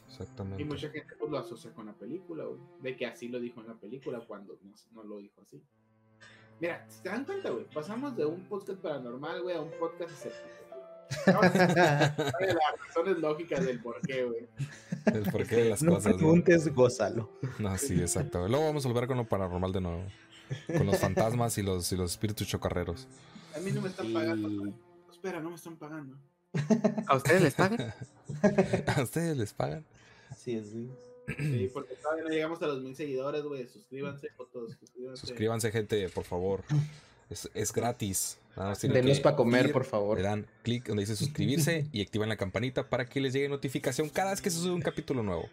Exactamente. 0.08 0.62
Y 0.62 0.66
mucha 0.66 0.90
gente 0.90 1.16
pues 1.18 1.32
lo 1.32 1.38
asocia 1.38 1.74
con 1.74 1.86
la 1.86 1.94
película, 1.94 2.44
güey. 2.44 2.60
De 2.82 2.98
que 2.98 3.06
así 3.06 3.30
lo 3.30 3.40
dijo 3.40 3.62
en 3.62 3.68
la 3.68 3.76
película 3.76 4.20
cuando 4.28 4.60
no, 4.62 4.74
no 4.92 5.04
lo 5.04 5.20
dijo 5.20 5.40
así. 5.40 5.64
Mira, 6.60 6.86
si 6.90 7.02
te 7.02 7.08
dan 7.08 7.24
cuenta, 7.24 7.50
güey, 7.50 7.64
pasamos 7.74 8.14
de 8.18 8.26
un 8.26 8.44
podcast 8.50 8.82
paranormal, 8.82 9.42
güey, 9.42 9.56
a 9.56 9.62
un 9.62 9.72
podcast 9.80 10.12
escéptico. 10.12 10.61
Ahora, 11.28 12.16
sabe 12.16 12.48
las 12.48 12.88
razones 12.88 13.18
lógicas 13.20 13.66
del 13.66 13.80
por 13.82 14.00
qué, 14.02 14.24
güey. 14.24 14.48
El 15.06 15.24
porqué 15.32 15.56
de 15.58 15.70
las 15.70 15.82
no 15.84 15.94
cosas. 15.96 16.12
¿no? 16.14 16.18
preguntes, 16.18 16.74
gózalo. 16.74 17.30
No, 17.60 17.78
sí, 17.78 18.00
exacto. 18.00 18.48
Luego 18.48 18.66
vamos 18.66 18.86
a 18.86 18.90
volver 18.90 19.08
con 19.08 19.18
lo 19.18 19.26
paranormal 19.28 19.72
de 19.72 19.82
nuevo. 19.82 20.04
Con 20.78 20.86
los 20.86 20.98
fantasmas 21.00 21.58
y 21.58 21.64
los, 21.64 21.92
y 21.92 21.96
los 21.98 22.12
espíritus 22.12 22.48
chocarreros. 22.48 23.08
A 23.56 23.60
mí 23.60 23.72
no 23.72 23.82
me 23.82 23.90
están 23.90 24.08
Y- 24.10 24.14
pagando. 24.14 24.74
Espera, 25.12 25.40
no 25.40 25.50
me 25.50 25.56
están 25.56 25.76
pagando. 25.78 26.18
¿A 27.08 27.16
ustedes 27.16 27.42
les 27.42 27.54
pagan? 27.54 27.94
¿A 28.96 29.02
ustedes 29.02 29.38
les 29.38 29.54
pagan? 29.54 29.86
Así 30.30 30.56
es, 30.56 30.74
güey. 30.74 30.90
Sí, 31.38 31.70
porque 31.74 31.96
todavía 31.96 32.24
no 32.24 32.30
llegamos 32.30 32.62
a 32.62 32.68
los 32.68 32.82
mil 32.82 32.96
seguidores, 32.96 33.44
güey. 33.44 33.66
Suscríbanse, 33.68 34.30
fotos, 34.32 34.74
suscríbanse. 34.80 35.26
Suscríbanse, 35.28 35.72
gente, 35.72 36.10
por 36.10 36.26
favor. 36.26 36.64
Es, 37.30 37.50
es 37.54 37.72
gratis. 37.72 38.38
Nada 38.56 38.70
más 38.70 38.80
tienen 38.80 39.02
Denos 39.04 39.20
para 39.22 39.36
comer, 39.36 39.68
ir, 39.68 39.72
por 39.72 39.86
favor. 39.86 40.18
Le 40.18 40.24
dan 40.24 40.46
clic 40.64 40.86
donde 40.88 41.02
dice 41.04 41.16
suscribirse 41.16 41.88
y 41.92 42.02
activan 42.02 42.30
la 42.30 42.36
campanita 42.38 42.90
para 42.90 43.06
que 43.06 43.22
les 43.22 43.34
llegue 43.34 43.48
notificación 43.50 44.10
cada 44.10 44.32
vez 44.32 44.42
que 44.42 44.50
se 44.50 44.58
sube 44.60 44.74
un 44.74 44.82
capítulo 44.82 45.24
nuevo. 45.24 45.50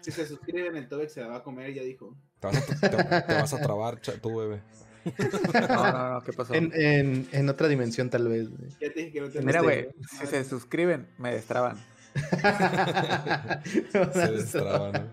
Si 0.00 0.10
se 0.12 0.26
suscriben, 0.26 0.76
el 0.76 0.88
Tobex 0.88 1.12
se 1.12 1.20
la 1.20 1.26
va 1.28 1.36
a 1.36 1.42
comer, 1.42 1.74
ya 1.74 1.82
dijo. 1.82 2.16
Te 2.40 2.46
vas 2.46 2.56
a, 2.56 2.64
te- 2.80 2.88
te 3.26 3.34
vas 3.34 3.52
a 3.52 3.60
trabar, 3.60 4.00
tú, 4.00 4.36
bebé. 4.36 4.60
No, 5.54 5.92
no, 5.92 6.14
no, 6.14 6.22
¿qué 6.22 6.32
pasó? 6.32 6.54
En, 6.54 6.70
en, 6.74 7.28
en 7.32 7.48
otra 7.48 7.66
dimensión, 7.68 8.10
tal 8.10 8.28
vez. 8.28 8.48
Ya 8.80 8.92
te 8.92 9.00
dije 9.00 9.12
que 9.12 9.20
no 9.22 9.28
te 9.30 9.40
Mira, 9.40 9.62
güey, 9.62 9.88
si 10.18 10.26
se 10.26 10.44
suscriben, 10.44 11.08
me 11.18 11.32
destraban. 11.32 11.78
Se 14.12 14.32
destraba, 14.32 14.92
¿no? 14.92 15.10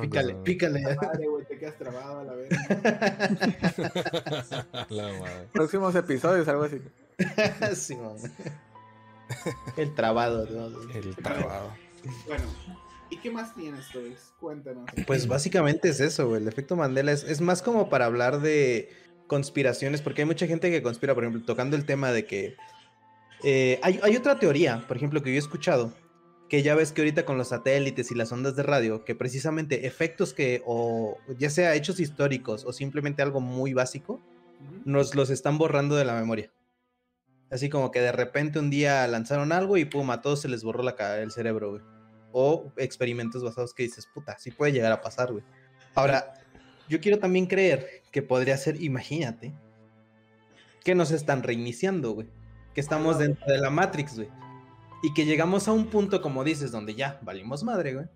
Pícale, 0.00 0.34
pícale. 0.36 0.96
Madre, 0.96 1.26
güey, 1.26 1.44
te 1.46 1.58
quedas 1.58 1.76
trabado 1.78 2.20
a 2.20 2.24
la 2.24 2.34
vez. 2.34 2.50
La 4.90 5.12
madre. 5.18 5.48
Próximos 5.52 5.94
episodios, 5.94 6.48
algo 6.48 6.64
así. 6.64 6.80
Sí. 7.74 7.96
El 9.76 9.94
trabado, 9.94 10.46
¿no? 10.46 10.66
El 10.92 11.16
trabado. 11.16 11.72
Bueno, 12.26 12.44
¿y 13.10 13.16
qué 13.18 13.30
más 13.30 13.54
tienes, 13.54 13.88
Tobex? 13.90 14.34
Cuéntanos. 14.40 14.90
Pues 15.06 15.26
básicamente 15.26 15.88
es 15.88 16.00
eso, 16.00 16.28
güey. 16.28 16.42
El 16.42 16.48
efecto 16.48 16.76
Mandela 16.76 17.12
es, 17.12 17.24
es 17.24 17.40
más 17.40 17.62
como 17.62 17.88
para 17.88 18.06
hablar 18.06 18.40
de 18.40 18.90
conspiraciones, 19.26 20.02
porque 20.02 20.22
hay 20.22 20.26
mucha 20.26 20.46
gente 20.46 20.70
que 20.70 20.82
conspira, 20.82 21.14
por 21.14 21.24
ejemplo, 21.24 21.44
tocando 21.46 21.76
el 21.76 21.86
tema 21.86 22.12
de 22.12 22.26
que 22.26 22.56
eh, 23.42 23.80
hay, 23.82 24.00
hay 24.02 24.16
otra 24.16 24.38
teoría, 24.38 24.84
por 24.86 24.96
ejemplo, 24.96 25.22
que 25.22 25.30
yo 25.30 25.36
he 25.36 25.38
escuchado, 25.38 25.92
que 26.52 26.62
ya 26.62 26.74
ves 26.74 26.92
que 26.92 27.00
ahorita 27.00 27.24
con 27.24 27.38
los 27.38 27.48
satélites 27.48 28.10
y 28.10 28.14
las 28.14 28.30
ondas 28.30 28.54
de 28.56 28.62
radio, 28.62 29.06
que 29.06 29.14
precisamente 29.14 29.86
efectos 29.86 30.34
que, 30.34 30.62
o 30.66 31.16
ya 31.38 31.48
sea 31.48 31.74
hechos 31.74 31.98
históricos 31.98 32.66
o 32.66 32.74
simplemente 32.74 33.22
algo 33.22 33.40
muy 33.40 33.72
básico, 33.72 34.20
nos 34.84 35.14
los 35.14 35.30
están 35.30 35.56
borrando 35.56 35.96
de 35.96 36.04
la 36.04 36.12
memoria. 36.12 36.52
Así 37.50 37.70
como 37.70 37.90
que 37.90 38.00
de 38.00 38.12
repente 38.12 38.58
un 38.58 38.68
día 38.68 39.08
lanzaron 39.08 39.50
algo 39.50 39.78
y 39.78 39.86
pum, 39.86 40.10
a 40.10 40.20
todos 40.20 40.42
se 40.42 40.48
les 40.50 40.62
borró 40.62 40.82
la, 40.82 40.94
el 41.22 41.30
cerebro, 41.30 41.70
güey. 41.70 41.82
O 42.32 42.70
experimentos 42.76 43.42
basados 43.42 43.72
que 43.72 43.84
dices, 43.84 44.06
puta, 44.12 44.38
sí 44.38 44.50
puede 44.50 44.72
llegar 44.72 44.92
a 44.92 45.00
pasar, 45.00 45.32
güey. 45.32 45.44
Ahora, 45.94 46.34
yo 46.86 47.00
quiero 47.00 47.18
también 47.18 47.46
creer 47.46 48.02
que 48.10 48.20
podría 48.20 48.58
ser, 48.58 48.78
imagínate, 48.82 49.54
que 50.84 50.94
nos 50.94 51.12
están 51.12 51.44
reiniciando, 51.44 52.10
güey. 52.10 52.28
Que 52.74 52.82
estamos 52.82 53.18
dentro 53.18 53.50
de 53.50 53.56
la 53.56 53.70
Matrix, 53.70 54.16
güey. 54.16 54.28
Y 55.02 55.12
que 55.14 55.24
llegamos 55.24 55.66
a 55.68 55.72
un 55.72 55.86
punto, 55.86 56.22
como 56.22 56.44
dices, 56.44 56.70
donde 56.70 56.94
ya 56.94 57.18
valimos 57.22 57.64
madre, 57.64 57.94
güey. 57.94 58.06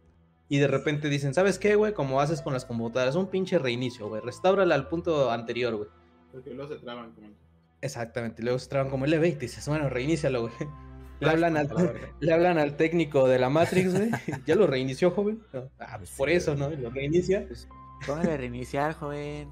Y 0.48 0.58
de 0.58 0.68
repente 0.68 1.08
dicen, 1.08 1.34
¿sabes 1.34 1.58
qué, 1.58 1.74
güey? 1.74 1.92
Como 1.92 2.20
haces 2.20 2.40
con 2.40 2.52
las 2.52 2.64
computadoras, 2.64 3.16
un 3.16 3.26
pinche 3.26 3.58
reinicio, 3.58 4.08
güey. 4.08 4.22
Restáurala 4.22 4.74
al 4.76 4.88
punto 4.88 5.30
anterior, 5.32 5.74
güey. 5.74 5.88
Porque 6.30 6.50
luego 6.54 6.72
se 6.72 6.80
traban 6.80 7.12
como... 7.12 7.28
Exactamente, 7.80 8.42
luego 8.42 8.58
se 8.58 8.68
traban 8.68 8.90
como 8.90 9.04
el 9.04 9.12
E20 9.12 9.36
y 9.36 9.38
dices, 9.40 9.68
bueno, 9.68 9.88
reinícialo, 9.88 10.42
güey. 10.42 10.52
Le 11.20 11.30
hablan, 11.30 11.56
al, 11.56 11.68
le 12.20 12.32
hablan 12.32 12.58
al 12.58 12.76
técnico 12.76 13.26
de 13.26 13.38
la 13.38 13.48
Matrix, 13.48 13.94
güey. 13.94 14.10
¿Ya 14.46 14.54
lo 14.54 14.66
reinició, 14.66 15.10
joven? 15.10 15.42
Ah, 15.78 15.96
pues 15.96 16.10
por 16.10 16.28
eso, 16.28 16.54
¿no? 16.54 16.68
Lo 16.68 16.90
reinicia 16.90 17.48
Póngale 18.06 18.32
a 18.32 18.36
reiniciar, 18.36 18.92
joven. 18.92 19.48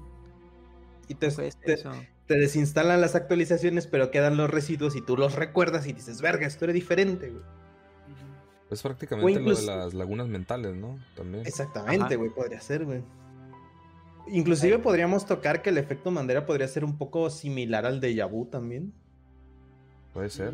y 1.07 1.15
te, 1.15 1.31
Pues 1.31 1.57
te, 1.57 1.73
eso. 1.73 1.91
Te 2.27 2.35
desinstalan 2.35 3.01
las 3.01 3.15
actualizaciones, 3.15 3.87
pero 3.87 4.11
quedan 4.11 4.37
los 4.37 4.49
residuos 4.49 4.95
y 4.95 5.01
tú 5.01 5.17
los 5.17 5.35
recuerdas 5.35 5.87
y 5.87 5.93
dices, 5.93 6.21
verga, 6.21 6.47
esto 6.47 6.65
era 6.65 6.73
diferente, 6.73 7.29
güey. 7.29 7.43
Ujú. 7.43 8.73
Es 8.73 8.81
prácticamente 8.81 9.39
lo 9.39 9.55
de 9.55 9.61
las 9.65 9.93
lagunas 9.93 10.27
mentales, 10.27 10.75
¿no? 10.75 10.97
También. 11.15 11.45
Exactamente, 11.45 12.15
güey, 12.15 12.31
podría 12.31 12.59
ser, 12.61 12.85
güey. 12.85 13.03
Inclusive 14.27 14.79
podríamos 14.79 15.25
tocar 15.25 15.61
que 15.61 15.69
el 15.69 15.77
efecto 15.77 16.09
Mandela 16.09 16.45
podría 16.45 16.67
ser 16.67 16.83
un 16.83 16.97
poco 16.97 17.29
similar 17.29 17.85
al 17.85 17.99
de 17.99 18.23
vu 18.23 18.45
también. 18.45 18.91
Puede 20.13 20.29
ser. 20.29 20.53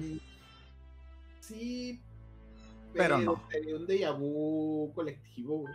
Sí, 1.40 2.02
Pero 2.94 3.18
no. 3.18 3.42
Sería 3.50 3.76
un 3.78 3.88
déjà 3.88 4.18
vu 4.18 4.92
colectivo, 4.94 5.60
güey. 5.60 5.74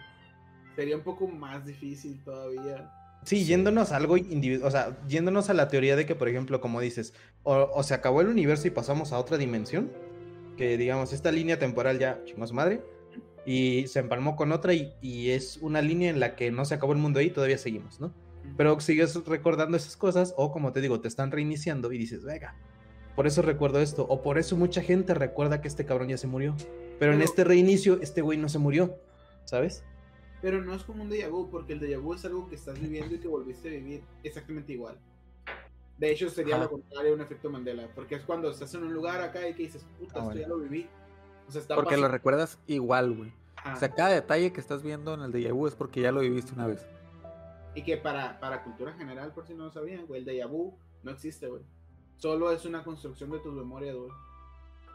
Sería 0.74 0.96
un 0.96 1.02
poco 1.02 1.26
más 1.26 1.64
difícil 1.64 2.22
todavía. 2.22 2.90
Sí, 3.26 3.44
yéndonos 3.44 3.90
a 3.90 3.96
algo 3.96 4.16
individual, 4.16 4.68
o 4.68 4.70
sea, 4.70 4.96
yéndonos 5.08 5.50
a 5.50 5.54
la 5.54 5.66
teoría 5.66 5.96
de 5.96 6.06
que, 6.06 6.14
por 6.14 6.28
ejemplo, 6.28 6.60
como 6.60 6.80
dices, 6.80 7.12
o, 7.42 7.68
o 7.74 7.82
se 7.82 7.92
acabó 7.92 8.20
el 8.20 8.28
universo 8.28 8.68
y 8.68 8.70
pasamos 8.70 9.12
a 9.12 9.18
otra 9.18 9.36
dimensión, 9.36 9.90
que 10.56 10.76
digamos, 10.76 11.12
esta 11.12 11.32
línea 11.32 11.58
temporal 11.58 11.98
ya 11.98 12.20
su 12.24 12.54
madre, 12.54 12.82
y 13.44 13.88
se 13.88 13.98
empalmó 13.98 14.36
con 14.36 14.52
otra 14.52 14.74
y, 14.74 14.94
y 15.00 15.30
es 15.30 15.56
una 15.56 15.82
línea 15.82 16.08
en 16.08 16.20
la 16.20 16.36
que 16.36 16.52
no 16.52 16.64
se 16.64 16.76
acabó 16.76 16.92
el 16.92 17.00
mundo 17.00 17.18
ahí, 17.18 17.30
todavía 17.30 17.58
seguimos, 17.58 17.98
¿no? 17.98 18.14
Pero 18.56 18.78
sigues 18.78 19.16
recordando 19.26 19.76
esas 19.76 19.96
cosas, 19.96 20.32
o 20.36 20.52
como 20.52 20.72
te 20.72 20.80
digo, 20.80 21.00
te 21.00 21.08
están 21.08 21.32
reiniciando 21.32 21.90
y 21.90 21.98
dices, 21.98 22.22
venga, 22.22 22.54
por 23.16 23.26
eso 23.26 23.42
recuerdo 23.42 23.80
esto, 23.80 24.06
o 24.08 24.22
por 24.22 24.38
eso 24.38 24.56
mucha 24.56 24.82
gente 24.82 25.14
recuerda 25.14 25.60
que 25.60 25.66
este 25.66 25.84
cabrón 25.84 26.10
ya 26.10 26.16
se 26.16 26.28
murió, 26.28 26.54
pero 27.00 27.12
en 27.12 27.22
este 27.22 27.42
reinicio, 27.42 27.98
este 28.00 28.22
güey 28.22 28.38
no 28.38 28.48
se 28.48 28.60
murió, 28.60 29.00
¿sabes? 29.46 29.82
Pero 30.46 30.62
no 30.62 30.74
es 30.74 30.84
como 30.84 31.02
un 31.02 31.10
déjà 31.10 31.28
vu, 31.28 31.50
porque 31.50 31.72
el 31.72 31.80
déjà 31.80 32.00
vu 32.00 32.14
es 32.14 32.24
algo 32.24 32.48
que 32.48 32.54
estás 32.54 32.78
viviendo 32.80 33.16
y 33.16 33.18
que 33.18 33.26
volviste 33.26 33.66
a 33.66 33.72
vivir 33.72 34.04
exactamente 34.22 34.74
igual. 34.74 34.96
De 35.98 36.12
hecho, 36.12 36.30
sería 36.30 36.56
lo 36.56 36.70
contrario 36.70 37.14
un 37.14 37.20
efecto 37.20 37.50
Mandela, 37.50 37.88
porque 37.96 38.14
es 38.14 38.22
cuando 38.22 38.48
estás 38.48 38.72
en 38.74 38.84
un 38.84 38.94
lugar 38.94 39.20
acá 39.22 39.48
y 39.48 39.54
que 39.54 39.64
dices, 39.64 39.84
puta, 39.98 40.12
Ah, 40.14 40.18
esto 40.18 40.22
bueno. 40.22 40.40
ya 40.40 40.46
lo 40.46 40.58
viví. 40.58 40.88
O 41.48 41.50
sea, 41.50 41.60
está 41.60 41.74
Porque 41.74 41.96
lo 41.96 42.06
recuerdas 42.06 42.60
igual, 42.68 43.12
güey. 43.12 43.32
O 43.74 43.76
sea, 43.76 43.88
cada 43.90 44.10
detalle 44.10 44.52
que 44.52 44.60
estás 44.60 44.84
viendo 44.84 45.14
en 45.14 45.22
el 45.22 45.32
déjà 45.32 45.52
vu 45.52 45.66
es 45.66 45.74
porque 45.74 46.00
ya 46.00 46.12
lo 46.12 46.20
viviste 46.20 46.52
una 46.54 46.68
vez. 46.68 46.86
Y 47.74 47.82
que 47.82 47.96
para, 47.96 48.38
para 48.38 48.62
cultura 48.62 48.92
general, 48.92 49.32
por 49.32 49.48
si 49.48 49.54
no 49.54 49.64
lo 49.64 49.72
sabían, 49.72 50.06
güey, 50.06 50.20
el 50.20 50.28
déjà 50.28 50.48
vu 50.48 50.78
no 51.02 51.10
existe, 51.10 51.48
güey. 51.48 51.62
Solo 52.18 52.52
es 52.52 52.64
una 52.64 52.84
construcción 52.84 53.32
de 53.32 53.40
tus 53.40 53.52
memorias, 53.52 53.96
güey. 53.96 54.12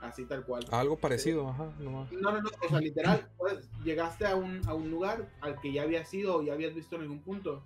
Así 0.02 0.26
tal 0.26 0.44
cual. 0.46 0.66
Algo 0.72 0.98
parecido, 0.98 1.48
ajá. 1.50 1.72
No, 1.80 2.08
no, 2.12 2.42
no, 2.42 2.50
o 2.66 2.70
sea, 2.70 2.80
literal, 2.80 3.30
pues, 3.38 3.70
llegaste 3.84 4.26
a 4.26 4.36
un, 4.36 4.62
a 4.68 4.74
un 4.74 4.90
lugar 4.90 5.30
al 5.42 5.60
que 5.62 5.72
ya 5.72 5.84
habías 5.84 6.12
ido 6.14 6.38
o 6.38 6.42
ya 6.44 6.54
habías 6.54 6.74
visto 6.74 6.96
en 6.96 7.04
algún 7.04 7.20
punto. 7.22 7.64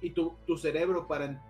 Y 0.00 0.10
tu, 0.10 0.34
tu 0.46 0.56
cerebro, 0.56 1.06
para 1.06 1.42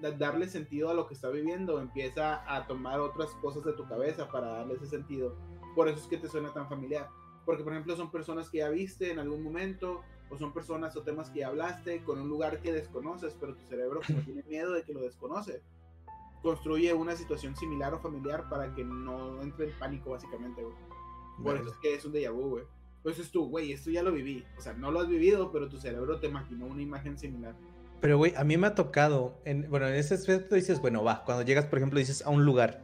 da- 0.00 0.12
darle 0.12 0.48
sentido 0.48 0.90
a 0.90 0.94
lo 0.94 1.06
que 1.08 1.14
está 1.14 1.28
viviendo, 1.28 1.80
empieza 1.80 2.42
a 2.52 2.66
tomar 2.66 3.00
otras 3.00 3.30
cosas 3.42 3.64
de 3.64 3.72
tu 3.72 3.86
cabeza 3.88 4.28
para 4.28 4.46
darle 4.48 4.74
ese 4.74 4.86
sentido. 4.86 5.34
Por 5.74 5.88
eso 5.88 5.98
es 5.98 6.06
que 6.06 6.16
te 6.18 6.28
suena 6.28 6.52
tan 6.52 6.68
familiar. 6.68 7.08
Porque, 7.44 7.64
por 7.64 7.72
ejemplo, 7.72 7.96
son 7.96 8.10
personas 8.12 8.48
que 8.48 8.58
ya 8.58 8.68
viste 8.68 9.10
en 9.10 9.18
algún 9.18 9.42
momento, 9.42 10.02
o 10.28 10.38
son 10.38 10.52
personas 10.52 10.96
o 10.96 11.02
temas 11.02 11.30
que 11.30 11.40
ya 11.40 11.48
hablaste 11.48 12.04
con 12.04 12.20
un 12.20 12.28
lugar 12.28 12.60
que 12.60 12.72
desconoces, 12.72 13.36
pero 13.40 13.56
tu 13.56 13.64
cerebro 13.66 14.00
como 14.06 14.20
tiene 14.20 14.44
miedo 14.44 14.72
de 14.72 14.84
que 14.84 14.92
lo 14.92 15.00
desconoce, 15.00 15.62
construye 16.42 16.92
una 16.94 17.16
situación 17.16 17.56
similar 17.56 17.94
o 17.94 18.00
familiar 18.00 18.48
para 18.48 18.74
que 18.74 18.84
no 18.84 19.42
entre 19.42 19.66
en 19.66 19.78
pánico, 19.78 20.10
básicamente, 20.10 20.62
güey. 20.62 20.74
Por 21.42 21.56
eso 21.56 21.70
es 21.70 21.78
que 21.78 21.94
es 21.94 22.04
un 22.04 22.12
déjà 22.12 22.30
vu, 22.30 22.50
güey. 22.50 22.64
Pues 23.02 23.18
es 23.18 23.30
tú, 23.30 23.48
güey, 23.48 23.72
esto 23.72 23.90
ya 23.90 24.02
lo 24.02 24.12
viví. 24.12 24.44
O 24.58 24.60
sea, 24.60 24.74
no 24.74 24.90
lo 24.90 25.00
has 25.00 25.08
vivido, 25.08 25.50
pero 25.52 25.68
tu 25.68 25.78
cerebro 25.78 26.20
te 26.20 26.26
imaginó 26.26 26.66
una 26.66 26.82
imagen 26.82 27.18
similar. 27.18 27.54
Pero, 28.00 28.18
güey, 28.18 28.34
a 28.36 28.44
mí 28.44 28.56
me 28.56 28.66
ha 28.66 28.74
tocado, 28.74 29.38
en, 29.44 29.68
bueno, 29.70 29.88
en 29.88 29.94
ese 29.94 30.14
aspecto 30.14 30.54
dices, 30.54 30.80
bueno, 30.80 31.02
va, 31.02 31.24
cuando 31.24 31.44
llegas, 31.44 31.66
por 31.66 31.78
ejemplo, 31.78 31.98
dices 31.98 32.22
a 32.24 32.30
un 32.30 32.44
lugar, 32.44 32.82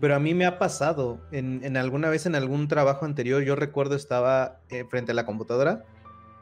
pero 0.00 0.14
a 0.14 0.18
mí 0.18 0.34
me 0.34 0.46
ha 0.46 0.58
pasado, 0.58 1.20
en, 1.32 1.62
en 1.64 1.76
alguna 1.76 2.08
vez 2.08 2.26
en 2.26 2.34
algún 2.34 2.68
trabajo 2.68 3.04
anterior, 3.04 3.42
yo 3.42 3.56
recuerdo 3.56 3.94
estaba 3.94 4.60
eh, 4.70 4.84
frente 4.84 5.12
a 5.12 5.14
la 5.14 5.26
computadora 5.26 5.84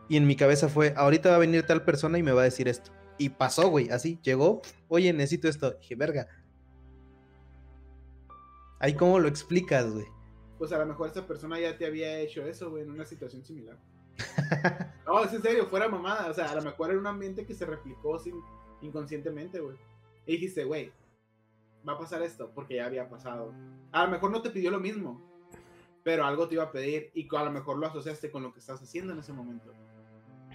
y 0.09 0.17
en 0.17 0.27
mi 0.27 0.37
cabeza 0.37 0.69
fue, 0.69 0.95
ahorita 0.97 1.31
va 1.31 1.37
a 1.37 1.39
venir 1.39 1.65
tal 1.65 1.85
persona 1.85 2.19
y 2.19 2.23
me 2.23 2.33
va 2.33 2.43
a 2.43 2.45
decir 2.45 2.69
esto. 2.69 2.93
Y 3.19 3.31
pasó, 3.31 3.69
güey, 3.69 3.91
así, 3.91 4.19
llegó, 4.23 4.63
oye, 4.89 5.13
necesito 5.13 5.49
esto. 5.49 5.73
Dije, 5.81 5.95
verga. 5.95 6.29
Ahí 8.83 8.95
cómo 8.95 9.21
lo 9.21 9.29
explicas, 9.29 9.89
güey. 9.89 10.07
Pues 10.59 10.73
a 10.73 10.79
lo 10.79 10.87
mejor 10.87 11.09
esa 11.09 11.25
persona 11.25 11.59
ya 11.61 11.79
te 11.79 11.87
había 11.87 12.19
hecho 12.19 12.45
eso, 12.45 12.69
güey, 12.69 12.83
en 12.83 12.91
una 12.91 13.05
situación 13.05 13.45
similar. 13.45 13.79
No, 15.07 15.23
es 15.25 15.33
en 15.33 15.43
serio, 15.43 15.67
fuera 15.67 15.89
mamada. 15.89 16.31
O 16.31 16.35
sea, 16.35 16.51
a 16.51 16.55
lo 16.55 16.63
mejor 16.63 16.91
era 16.91 16.99
un 16.99 17.07
ambiente 17.07 17.45
que 17.45 17.55
se 17.55 17.67
replicó 17.67 18.19
sin, 18.19 18.35
inconscientemente, 18.81 19.61
güey. 19.61 19.77
Y 20.27 20.33
dijiste, 20.33 20.65
güey, 20.65 20.93
va 21.87 21.95
a 21.95 21.99
pasar 21.99 22.23
esto, 22.23 22.51
porque 22.55 22.77
ya 22.77 22.87
había 22.87 23.09
pasado. 23.09 23.55
A 23.93 24.05
lo 24.05 24.11
mejor 24.11 24.31
no 24.31 24.43
te 24.43 24.51
pidió 24.51 24.71
lo 24.71 24.81
mismo, 24.81 25.23
pero 26.03 26.25
algo 26.25 26.49
te 26.49 26.55
iba 26.55 26.65
a 26.65 26.73
pedir 26.73 27.11
y 27.15 27.29
a 27.37 27.45
lo 27.45 27.53
mejor 27.53 27.79
lo 27.79 27.87
asociaste 27.87 28.31
con 28.31 28.43
lo 28.43 28.53
que 28.53 28.61
estás 28.61 28.83
haciendo 28.83 29.13
en 29.13 29.21
ese 29.21 29.33
momento. 29.33 29.73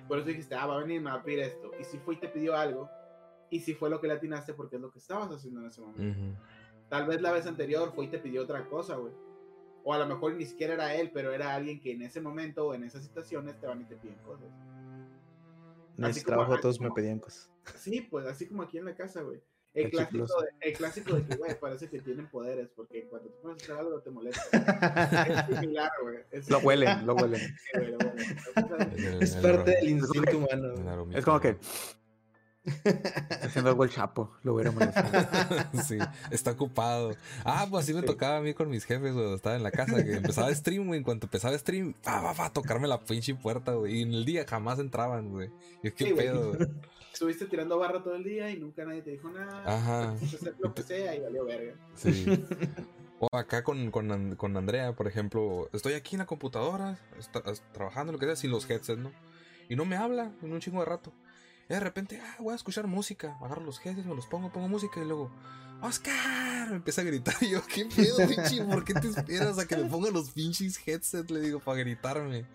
Por 0.07 0.19
eso 0.19 0.27
dijiste, 0.27 0.55
ah, 0.55 0.65
va 0.65 0.75
a 0.75 0.79
venir, 0.79 1.01
me 1.01 1.11
va 1.11 1.17
a 1.17 1.23
pedir 1.23 1.39
esto. 1.39 1.71
Y 1.79 1.83
si 1.83 1.97
fue 1.99 2.15
y 2.15 2.17
te 2.17 2.27
pidió 2.27 2.55
algo, 2.55 2.89
y 3.49 3.59
si 3.59 3.73
fue 3.73 3.89
lo 3.89 4.01
que 4.01 4.07
le 4.07 4.13
atinaste 4.13 4.53
porque 4.53 4.75
es 4.77 4.81
lo 4.81 4.91
que 4.91 4.99
estabas 4.99 5.29
haciendo 5.31 5.61
en 5.61 5.67
ese 5.67 5.81
momento. 5.81 6.19
Ujú. 6.19 6.35
Tal 6.89 7.05
vez 7.05 7.21
la 7.21 7.31
vez 7.31 7.45
anterior 7.45 7.91
fue 7.93 8.05
y 8.05 8.07
te 8.09 8.19
pidió 8.19 8.43
otra 8.43 8.67
cosa, 8.67 8.95
güey. 8.95 9.13
O 9.83 9.93
a 9.93 9.99
lo 9.99 10.05
mejor 10.05 10.33
ni 10.35 10.45
siquiera 10.45 10.73
era 10.73 10.95
él, 10.95 11.11
pero 11.13 11.33
era 11.33 11.53
alguien 11.53 11.79
que 11.79 11.91
en 11.91 12.01
ese 12.01 12.21
momento 12.21 12.67
o 12.67 12.73
en 12.73 12.83
esas 12.83 13.03
situaciones 13.03 13.59
te 13.59 13.67
van 13.67 13.81
y 13.81 13.85
te 13.85 13.95
piden 13.95 14.17
cosas. 14.19 14.49
En 15.97 16.05
Así 16.05 16.19
ese 16.19 16.25
como 16.25 16.35
trabajo 16.35 16.53
acá, 16.53 16.61
todos 16.61 16.79
me 16.79 16.91
pedían 16.91 17.19
cosas. 17.19 17.49
Sí, 17.75 18.01
pues 18.01 18.25
así 18.25 18.47
como 18.47 18.63
aquí 18.63 18.77
en 18.77 18.85
la 18.85 18.95
casa, 18.95 19.21
güey. 19.21 19.41
El, 19.73 19.85
El 19.85 19.91
clásico 19.91 20.41
de, 20.41 20.49
el 20.61 20.73
clásico 20.73 21.13
de 21.13 21.25
que, 21.25 21.35
güey, 21.35 21.59
parece 21.59 21.89
que 21.89 22.01
tienen 22.01 22.27
poderes, 22.29 22.69
porque 22.75 23.07
cuando 23.09 23.29
tú 23.29 23.41
pones 23.41 23.61
a 23.61 23.65
hacer 23.65 23.77
algo 23.77 24.01
te 24.01 24.09
molesta. 24.09 24.41
Es 25.49 25.59
similar, 25.59 25.91
güey. 26.01 26.17
Es 26.31 26.49
Lo 26.49 26.59
huelen, 26.59 27.05
lo 27.05 27.15
huelen. 27.15 27.39
Sí, 27.39 27.69
güey, 27.75 27.91
lo 27.91 27.97
huelen. 27.97 29.21
Es 29.21 29.35
el 29.35 29.41
parte 29.41 29.71
del 29.71 29.89
instinto 29.89 30.37
humano. 30.37 31.07
Es 31.13 31.23
como 31.23 31.39
que 31.39 31.57
Está 32.83 33.45
haciendo 33.47 33.69
algo 33.71 33.83
el 33.83 33.89
chapo, 33.89 34.31
lo 34.43 34.53
hubiera 34.53 34.71
molestado. 34.71 35.09
sí, 35.87 35.97
está 36.31 36.51
ocupado. 36.51 37.15
Ah, 37.45 37.65
pues 37.69 37.85
así 37.85 37.93
me 37.93 38.01
tocaba 38.03 38.37
a 38.37 38.41
mí 38.41 38.53
con 38.53 38.69
mis 38.69 38.83
jefes, 38.83 39.13
güey. 39.13 39.33
Estaba 39.33 39.55
en 39.55 39.63
la 39.63 39.71
casa, 39.71 40.03
que 40.03 40.15
empezaba 40.15 40.53
stream, 40.53 40.87
güey. 40.87 40.97
En 40.99 41.03
cuanto 41.03 41.27
empezaba 41.27 41.57
stream, 41.57 41.93
pa, 42.03 42.21
pa, 42.21 42.33
pa, 42.33 42.49
tocarme 42.51 42.87
la 42.87 42.99
pinche 42.99 43.33
puerta, 43.35 43.73
güey. 43.73 43.99
Y 43.99 44.01
en 44.03 44.13
el 44.13 44.25
día 44.25 44.45
jamás 44.47 44.79
entraban, 44.79 45.29
güey. 45.29 45.49
Y 45.83 45.91
qué 45.91 46.05
Sí, 46.05 46.11
güey. 46.11 46.25
pedo, 46.27 46.53
güey. 46.53 46.67
Estuviste 47.13 47.45
tirando 47.47 47.79
barra 47.79 48.03
todo 48.03 48.15
el 48.15 48.23
día 48.23 48.49
y 48.51 48.57
nunca 48.59 48.85
nadie 48.85 49.01
te 49.01 49.11
dijo 49.11 49.29
nada. 49.29 49.63
Ajá. 49.65 50.15
Quisiste 50.19 50.49
hacer 50.49 50.55
lo 50.59 50.73
que 50.73 50.83
sea 50.83 51.15
y 51.15 51.19
valió 51.21 51.45
verga. 51.45 51.73
Sí. 51.95 52.25
O 53.19 53.35
acá 53.35 53.63
con, 53.63 53.89
con, 53.89 54.35
con 54.35 54.55
Andrea, 54.57 54.93
por 54.95 55.07
ejemplo, 55.07 55.69
estoy 55.73 55.93
aquí 55.93 56.13
en 56.13 56.19
la 56.19 56.27
computadora, 56.27 56.99
está- 57.17 57.41
es- 57.51 57.63
trabajando, 57.71 58.13
lo 58.13 58.19
que 58.19 58.27
sea, 58.27 58.35
sin 58.35 58.51
los 58.51 58.69
headsets, 58.69 58.99
¿no? 58.99 59.11
Y 59.69 59.75
no 59.75 59.85
me 59.85 59.95
habla 59.97 60.31
en 60.43 60.53
un 60.53 60.59
chingo 60.59 60.81
de 60.81 60.85
rato. 60.85 61.11
Y 61.69 61.73
de 61.73 61.79
repente, 61.79 62.21
ah, 62.23 62.35
voy 62.39 62.53
a 62.53 62.55
escuchar 62.55 62.87
música. 62.87 63.37
Agarro 63.41 63.63
los 63.63 63.85
headsets, 63.85 64.05
me 64.05 64.15
los 64.15 64.27
pongo, 64.27 64.51
pongo 64.51 64.69
música 64.69 65.01
y 65.01 65.05
luego, 65.05 65.31
¡Oscar! 65.81 66.69
Me 66.69 66.77
empieza 66.77 67.01
a 67.01 67.03
gritar. 67.03 67.35
Y 67.41 67.49
yo, 67.51 67.61
¿qué 67.67 67.85
pedo, 67.85 68.17
pinche? 68.27 68.63
¿Por 68.63 68.83
qué 68.83 68.93
te 68.93 69.07
esperas 69.07 69.59
a 69.59 69.67
que 69.67 69.75
me 69.77 69.85
ponga 69.89 70.09
los 70.09 70.31
pinches 70.31 70.79
headsets? 70.85 71.29
Le 71.29 71.41
digo, 71.41 71.59
para 71.59 71.79
gritarme. 71.79 72.45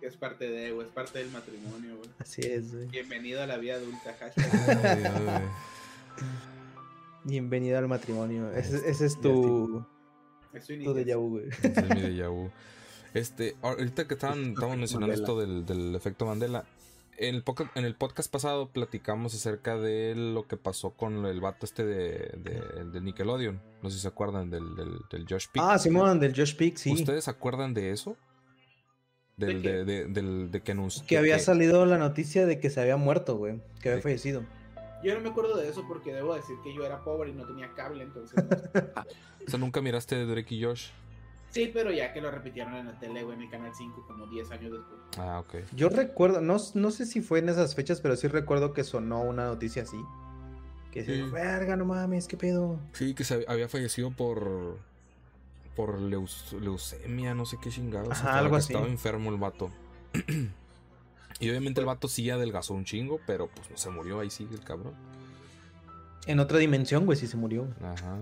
Que 0.00 0.06
es 0.06 0.16
parte 0.16 0.48
de, 0.48 0.70
güey, 0.72 0.86
es 0.86 0.92
parte 0.92 1.18
del 1.18 1.30
matrimonio, 1.30 1.96
güey. 1.96 2.10
Así 2.18 2.42
es, 2.42 2.72
güey. 2.72 2.86
Bienvenido 2.88 3.42
a 3.42 3.46
la 3.46 3.56
vida 3.56 3.74
adulta, 3.74 4.14
hashtag. 4.18 5.42
Bienvenido 7.24 7.78
al 7.78 7.88
matrimonio. 7.88 8.52
Ese, 8.52 8.88
ese 8.88 9.06
es 9.06 9.20
tu, 9.20 9.84
Es 10.54 10.66
tu 10.66 10.94
déjà 10.94 11.16
vu, 11.16 11.30
güey. 11.30 11.48
Ese 11.48 11.68
es 11.68 11.88
mi 11.90 12.00
déjà 12.00 12.28
vu. 12.30 12.50
Este, 13.14 13.56
ahorita 13.62 14.06
que 14.06 14.14
estaban, 14.14 14.50
estaban 14.50 14.78
mencionando 14.78 15.12
Mandela. 15.16 15.24
esto 15.26 15.40
del, 15.40 15.66
del 15.66 15.94
efecto 15.94 16.26
Mandela, 16.26 16.66
en 17.18 17.34
el, 17.34 17.42
poca- 17.42 17.70
en 17.74 17.84
el 17.84 17.94
podcast 17.94 18.30
pasado 18.30 18.68
platicamos 18.70 19.34
acerca 19.34 19.76
de 19.78 20.14
lo 20.14 20.46
que 20.46 20.56
pasó 20.56 20.90
con 20.90 21.26
el 21.26 21.40
vato 21.40 21.64
este 21.66 21.84
de, 21.84 22.30
de, 22.38 22.84
de 22.92 23.00
Nickelodeon. 23.00 23.60
No 23.82 23.90
sé 23.90 23.96
si 23.96 24.02
se 24.02 24.08
acuerdan 24.08 24.50
del, 24.50 24.74
del, 24.76 24.98
del 25.10 25.26
Josh 25.28 25.46
Pick. 25.52 25.62
Ah, 25.64 25.78
Simón, 25.78 26.20
del 26.20 26.34
Josh 26.36 26.54
Peak, 26.56 26.76
sí. 26.76 26.92
¿Ustedes 26.92 27.24
se 27.24 27.30
acuerdan 27.30 27.74
de 27.74 27.90
eso? 27.90 28.16
Del, 29.36 29.62
¿De 29.62 29.72
de, 29.72 29.84
de, 29.84 30.04
del- 30.06 30.50
de 30.50 30.62
que 30.62 30.74
nos. 30.74 31.02
Que 31.02 31.18
había 31.18 31.36
que- 31.36 31.42
salido 31.42 31.84
la 31.86 31.98
noticia 31.98 32.46
de 32.46 32.58
que 32.58 32.70
se 32.70 32.80
había 32.80 32.96
muerto, 32.96 33.36
güey. 33.36 33.60
Que 33.82 33.90
había 33.90 34.02
fallecido. 34.02 34.44
Yo 35.04 35.14
no 35.14 35.20
me 35.20 35.28
acuerdo 35.28 35.56
de 35.58 35.68
eso 35.68 35.84
porque 35.86 36.12
debo 36.12 36.34
decir 36.34 36.56
que 36.64 36.74
yo 36.74 36.84
era 36.86 37.04
pobre 37.04 37.30
y 37.30 37.34
no 37.34 37.46
tenía 37.46 37.72
cable, 37.74 38.02
entonces. 38.04 38.34
no- 38.42 38.46
O 39.46 39.50
sea, 39.50 39.58
nunca 39.60 39.80
miraste 39.80 40.16
de 40.16 40.26
Drake 40.26 40.54
y 40.54 40.64
Josh. 40.64 40.88
Sí, 41.56 41.70
pero 41.72 41.90
ya 41.90 42.12
que 42.12 42.20
lo 42.20 42.30
repitieron 42.30 42.74
en 42.76 42.86
la 42.86 42.98
tele, 42.98 43.22
güey, 43.24 43.36
en 43.36 43.42
el 43.42 43.50
canal 43.50 43.72
5, 43.76 44.04
como 44.06 44.26
10 44.28 44.50
años 44.52 44.72
después. 44.72 45.00
Ah, 45.18 45.40
ok. 45.40 45.54
Yo 45.74 45.88
recuerdo, 45.88 46.40
no, 46.40 46.56
no 46.74 46.90
sé 46.90 47.06
si 47.06 47.20
fue 47.20 47.38
en 47.40 47.48
esas 47.48 47.74
fechas, 47.74 48.00
pero 48.00 48.14
sí 48.16 48.28
recuerdo 48.28 48.72
que 48.72 48.84
sonó 48.84 49.22
una 49.22 49.46
noticia 49.46 49.82
así. 49.82 49.98
Que 50.92 51.02
decía, 51.02 51.24
Sí. 51.24 51.30
verga, 51.30 51.76
no 51.76 51.84
mames, 51.84 52.26
qué 52.28 52.36
pedo. 52.36 52.78
Sí, 52.92 53.14
que 53.14 53.24
se 53.24 53.44
había 53.48 53.68
fallecido 53.68 54.10
por. 54.10 54.78
por 55.74 55.98
leus- 56.00 56.54
leucemia, 56.58 57.34
no 57.34 57.44
sé 57.44 57.58
qué 57.62 57.68
chingados. 57.68 58.08
Ajá, 58.12 58.20
estaba- 58.20 58.38
algo 58.38 58.56
así. 58.56 58.72
Estaba 58.72 58.90
enfermo 58.90 59.30
el 59.30 59.36
vato. 59.36 59.70
y 61.40 61.50
obviamente 61.50 61.80
el 61.80 61.86
vato 61.86 62.08
sí 62.08 62.30
adelgazó 62.30 62.72
un 62.72 62.84
chingo, 62.86 63.20
pero 63.26 63.48
pues 63.48 63.70
no 63.70 63.76
se 63.76 63.90
murió, 63.90 64.20
ahí 64.20 64.30
sigue 64.30 64.54
el 64.54 64.62
cabrón. 64.64 64.94
En 66.26 66.40
otra 66.40 66.56
dimensión, 66.58 67.04
güey, 67.04 67.18
sí 67.18 67.26
se 67.26 67.36
murió. 67.36 67.66
Ajá. 67.82 68.16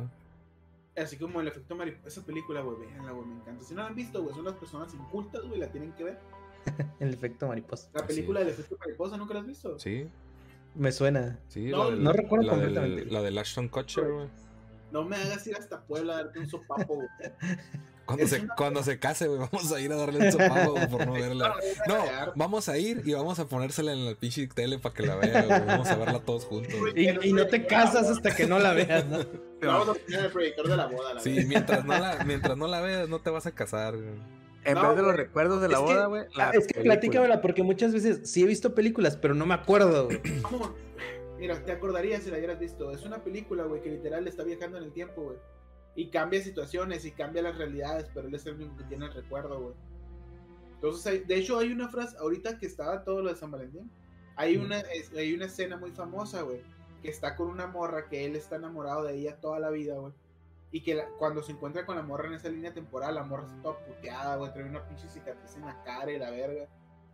Así 0.96 1.16
como 1.16 1.40
el 1.40 1.48
efecto 1.48 1.74
mariposa. 1.74 2.09
Esa 2.09 2.24
película, 2.24 2.61
güey, 2.61 2.78
véanla, 2.88 3.12
güey, 3.12 3.26
me 3.26 3.35
encanta. 3.37 3.64
Si 3.64 3.74
no 3.74 3.83
la 3.83 3.88
han 3.88 3.94
visto, 3.94 4.22
güey, 4.22 4.35
son 4.35 4.44
las 4.44 4.54
personas 4.54 4.94
incultas, 4.94 5.42
güey, 5.42 5.59
la 5.61 5.70
tienen 5.70 5.92
que 5.92 6.04
ver. 6.04 6.18
El 7.00 7.12
efecto 7.12 7.46
mariposa. 7.48 7.90
La 7.94 8.07
película 8.07 8.40
del 8.40 8.50
efecto 8.50 8.76
mariposa, 8.78 9.16
¿nunca 9.16 9.35
la 9.35 9.40
has 9.40 9.46
visto? 9.46 9.78
Sí, 9.78 10.09
Me 10.74 10.92
suena. 10.92 11.38
sí. 11.48 11.66
No, 11.66 11.85
la 11.85 11.90
del- 11.90 12.02
no 12.04 12.12
recuerdo 12.12 12.46
la 12.46 12.52
del- 12.57 12.62
completamente. 12.74 13.04
la 13.12 13.22
del 13.22 13.38
Ashton 13.38 13.68
Kutcher, 13.68 14.11
güey. 14.12 14.28
No 14.92 15.04
me 15.04 15.16
hagas 15.16 15.44
ir 15.48 15.57
hasta 15.57 15.83
Puebla 15.85 16.12
a 16.14 16.16
darte 16.24 16.38
un 16.38 16.46
sopapo, 16.48 16.94
güey. 16.94 17.09
Cuando 18.06 18.26
se, 18.26 18.46
cuando 18.56 18.82
se 18.82 18.98
case, 18.98 19.26
güey, 19.28 19.38
vamos 19.40 19.72
a 19.72 19.80
ir 19.80 19.90
a 19.92 19.96
darle 19.96 20.26
un 20.26 20.32
sopapo 20.32 20.74
por 20.90 21.06
no 21.06 21.12
verla. 21.14 21.54
No, 21.86 21.96
vamos 22.34 22.68
a 22.68 22.76
ir 22.76 23.02
y 23.04 23.14
vamos 23.14 23.38
a 23.38 23.46
ponérsela 23.48 23.92
en 23.92 24.04
la 24.04 24.14
pinche 24.14 24.46
tele 24.48 24.78
para 24.78 24.94
que 24.94 25.04
la 25.06 25.16
vea, 25.16 25.42
güey. 25.42 25.60
Vamos 25.66 25.88
a 25.88 25.96
verla 25.96 26.20
todos 26.20 26.44
juntos. 26.44 26.74
Y, 26.94 27.08
y 27.28 27.32
no 27.32 27.46
te 27.46 27.66
casas 27.66 28.08
hasta 28.08 28.34
que 28.34 28.46
no 28.46 28.58
la 28.58 28.72
veas, 28.74 29.06
¿no? 29.06 29.18
Vamos 29.62 29.88
a 29.88 29.94
poner 29.94 30.24
el 30.26 30.30
proyector 30.30 30.68
de 30.68 30.76
la 30.76 30.86
boda, 30.86 31.14
la 31.14 31.20
Sí, 31.20 31.44
mientras 31.46 31.84
no 31.84 31.98
la, 31.98 32.24
mientras 32.24 32.56
no 32.58 32.66
la 32.68 32.80
veas, 32.80 33.08
no 33.08 33.20
te 33.20 33.30
vas 33.30 33.46
a 33.46 33.52
casar, 33.52 33.96
güey. 33.96 34.14
En 34.66 34.74
No, 34.74 34.88
vez 34.88 34.96
de 34.96 35.02
los 35.02 35.14
recuerdos 35.16 35.60
de 35.60 35.68
la 35.68 35.78
boda, 35.78 36.06
güey. 36.06 36.22
es 36.52 36.66
que 36.66 36.80
platícamela, 36.82 37.40
porque 37.42 37.62
muchas 37.62 37.92
veces 37.92 38.20
sí 38.30 38.42
he 38.42 38.46
visto 38.46 38.74
películas, 38.74 39.16
pero 39.16 39.34
no 39.34 39.46
me 39.46 39.54
acuerdo, 39.54 40.06
güey. 40.06 40.20
¿Cómo? 40.42 40.74
Mira, 41.38 41.62
te 41.64 41.72
acordarías 41.72 42.22
si 42.22 42.30
la 42.30 42.38
hubieras 42.38 42.58
visto. 42.58 42.90
Es 42.92 43.02
una 43.04 43.22
película, 43.22 43.64
güey, 43.64 43.82
que 43.82 43.90
literal 43.90 44.26
está 44.28 44.44
viajando 44.44 44.78
en 44.78 44.84
el 44.84 44.92
tiempo, 44.92 45.22
güey. 45.22 45.36
Y 45.96 46.09
cambia 46.09 46.42
situaciones 46.42 47.04
y 47.04 47.12
cambia 47.12 47.42
las 47.42 47.57
realidades, 47.57 48.11
pero 48.12 48.26
él 48.28 48.35
es 48.35 48.44
el 48.46 48.54
único 48.54 48.76
que 48.76 48.85
tiene 48.85 49.07
el 49.07 49.12
recuerdo, 49.14 49.61
güey. 49.61 49.74
Entonces, 50.74 51.07
hay- 51.07 51.18
de 51.20 51.37
hecho, 51.37 51.59
hay 51.59 51.72
una 51.72 51.88
frase, 51.88 52.16
ahorita 52.18 52.59
que 52.59 52.66
estaba 52.66 53.04
todo 53.04 53.22
lo 53.22 53.30
de 53.30 53.37
San 53.37 53.50
Valentín, 53.50 53.90
hay 54.37 54.57
una, 54.57 54.80
es- 54.80 55.12
hay 55.12 55.33
una 55.33 55.46
escena 55.46 55.76
muy 55.76 55.92
famosa, 55.92 56.42
güey, 56.42 56.61
que 57.02 57.09
está 57.09 57.37
con 57.37 57.48
una 57.48 57.66
morra 57.66 58.09
que 58.09 58.24
él 58.24 58.35
está 58.37 58.57
enamorado 58.57 59.04
de 59.04 59.14
ella 59.14 59.40
toda 59.40 59.59
la 59.61 59.70
vida, 59.70 59.94
güey. 59.94 60.12
Y 60.72 60.80
que 60.83 60.94
la- 60.96 61.09
cuando 61.18 61.42
se 61.42 61.52
encuentra 61.52 61.87
con 61.87 61.94
la 61.96 62.02
morra 62.02 62.26
en 62.26 62.35
esa 62.35 62.48
línea 62.48 62.74
temporal, 62.74 63.14
la 63.14 63.22
morra 63.22 63.44
está 63.44 63.62
toda 63.62 63.78
puteada, 63.87 64.37
güey, 64.37 64.52
trae 64.52 64.64
una 64.68 64.87
pinche 64.88 65.09
cicatriz 65.09 65.54
en 65.54 65.64
la 65.66 65.80
cara 65.85 66.11
y 66.11 66.18
la 66.18 66.30
verga. 66.30 66.66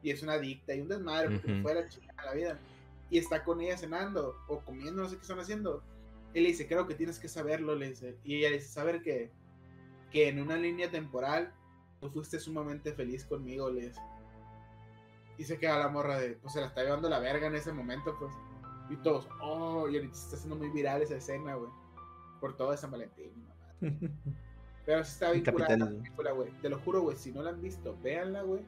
Y 0.03 0.11
es 0.11 0.23
una 0.23 0.33
adicta 0.33 0.75
y 0.75 0.81
un 0.81 0.89
desmadre, 0.89 1.29
porque 1.37 1.53
Ujú. 1.53 1.63
fue 1.63 1.75
la 1.75 1.87
chica 1.87 2.15
de 2.19 2.25
la 2.27 2.33
vida. 2.33 2.59
Y 3.11 3.19
está 3.19 3.45
con 3.45 3.61
ella 3.61 3.77
cenando 3.77 4.37
o 4.49 4.61
comiendo, 4.61 5.03
no 5.03 5.09
sé 5.11 5.17
qué 5.17 5.23
están 5.23 5.41
haciendo. 5.41 5.83
Él 6.35 6.45
le 6.45 6.51
dice, 6.51 6.67
creo 6.67 6.87
que 6.87 6.95
tienes 6.95 7.19
que 7.19 7.29
saberlo, 7.29 7.75
le 7.75 7.91
dice. 7.91 8.19
Y 8.25 8.37
ella 8.37 8.51
dice, 8.51 8.69
saber 8.69 9.03
que, 9.03 9.31
que 10.11 10.29
en 10.29 10.41
una 10.41 10.57
línea 10.57 10.91
temporal 10.91 11.53
tú 12.01 12.11
fuiste 12.11 12.39
sumamente 12.39 12.93
feliz 12.93 13.25
conmigo, 13.25 13.71
le 13.71 13.89
dice. 13.89 14.01
Y 15.39 15.45
se 15.45 15.59
queda 15.59 15.79
la 15.79 15.89
morra 15.89 16.19
de, 16.19 16.33
pues 16.35 16.53
se 16.53 16.61
la 16.61 16.67
está 16.67 16.83
llevando 16.83 17.09
la 17.09 17.19
verga 17.19 17.47
en 17.47 17.55
ese 17.55 17.73
momento, 17.73 18.17
pues. 18.19 18.33
Y 18.91 18.97
todos, 18.97 19.29
oh, 19.41 19.89
y 19.89 19.97
ahorita 19.97 20.15
se 20.15 20.25
está 20.25 20.37
haciendo 20.37 20.57
muy 20.57 20.69
viral 20.71 21.03
esa 21.03 21.17
escena, 21.17 21.55
güey. 21.55 21.71
Por 22.41 22.57
todo 22.57 22.77
San 22.77 22.91
Valentín, 22.91 23.33
mamá. 23.37 23.55
Pero 24.87 25.05
sí 25.05 25.13
está 25.13 25.53
curada 25.53 25.77
la 25.77 25.87
película, 25.87 26.33
güey. 26.33 26.51
Te 26.61 26.69
lo 26.69 26.79
juro, 26.81 27.03
güey. 27.03 27.17
Si 27.17 27.33
no 27.33 27.43
la 27.43 27.51
han 27.51 27.61
visto, 27.61 27.97
véanla, 28.03 28.43
güey. 28.43 28.63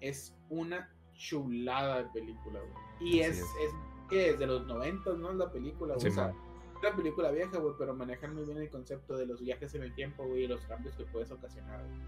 Es 0.00 0.36
una 0.50 0.88
chulada 1.14 2.02
de 2.02 2.08
película, 2.10 2.60
güey. 2.60 3.12
Y 3.12 3.20
es, 3.20 3.38
es. 3.38 3.44
es 3.44 3.72
que 4.08 4.30
es 4.30 4.38
de 4.38 4.46
los 4.46 4.66
90, 4.66 5.14
¿no? 5.14 5.32
La 5.32 5.50
película, 5.50 5.94
güey. 5.94 6.00
Sí, 6.00 6.08
o 6.08 6.12
sea, 6.12 6.28
man. 6.28 6.36
es 6.36 6.43
una 6.86 6.96
película 6.96 7.30
vieja, 7.30 7.58
güey, 7.58 7.74
pero 7.78 7.94
manejan 7.94 8.34
muy 8.34 8.44
bien 8.44 8.58
el 8.58 8.70
concepto 8.70 9.16
de 9.16 9.26
los 9.26 9.40
viajes 9.40 9.74
en 9.74 9.82
el 9.82 9.94
tiempo, 9.94 10.24
güey, 10.26 10.44
y 10.44 10.46
los 10.46 10.60
cambios 10.66 10.94
que 10.96 11.04
puedes 11.04 11.30
ocasionar, 11.30 11.80
güey. 11.84 12.00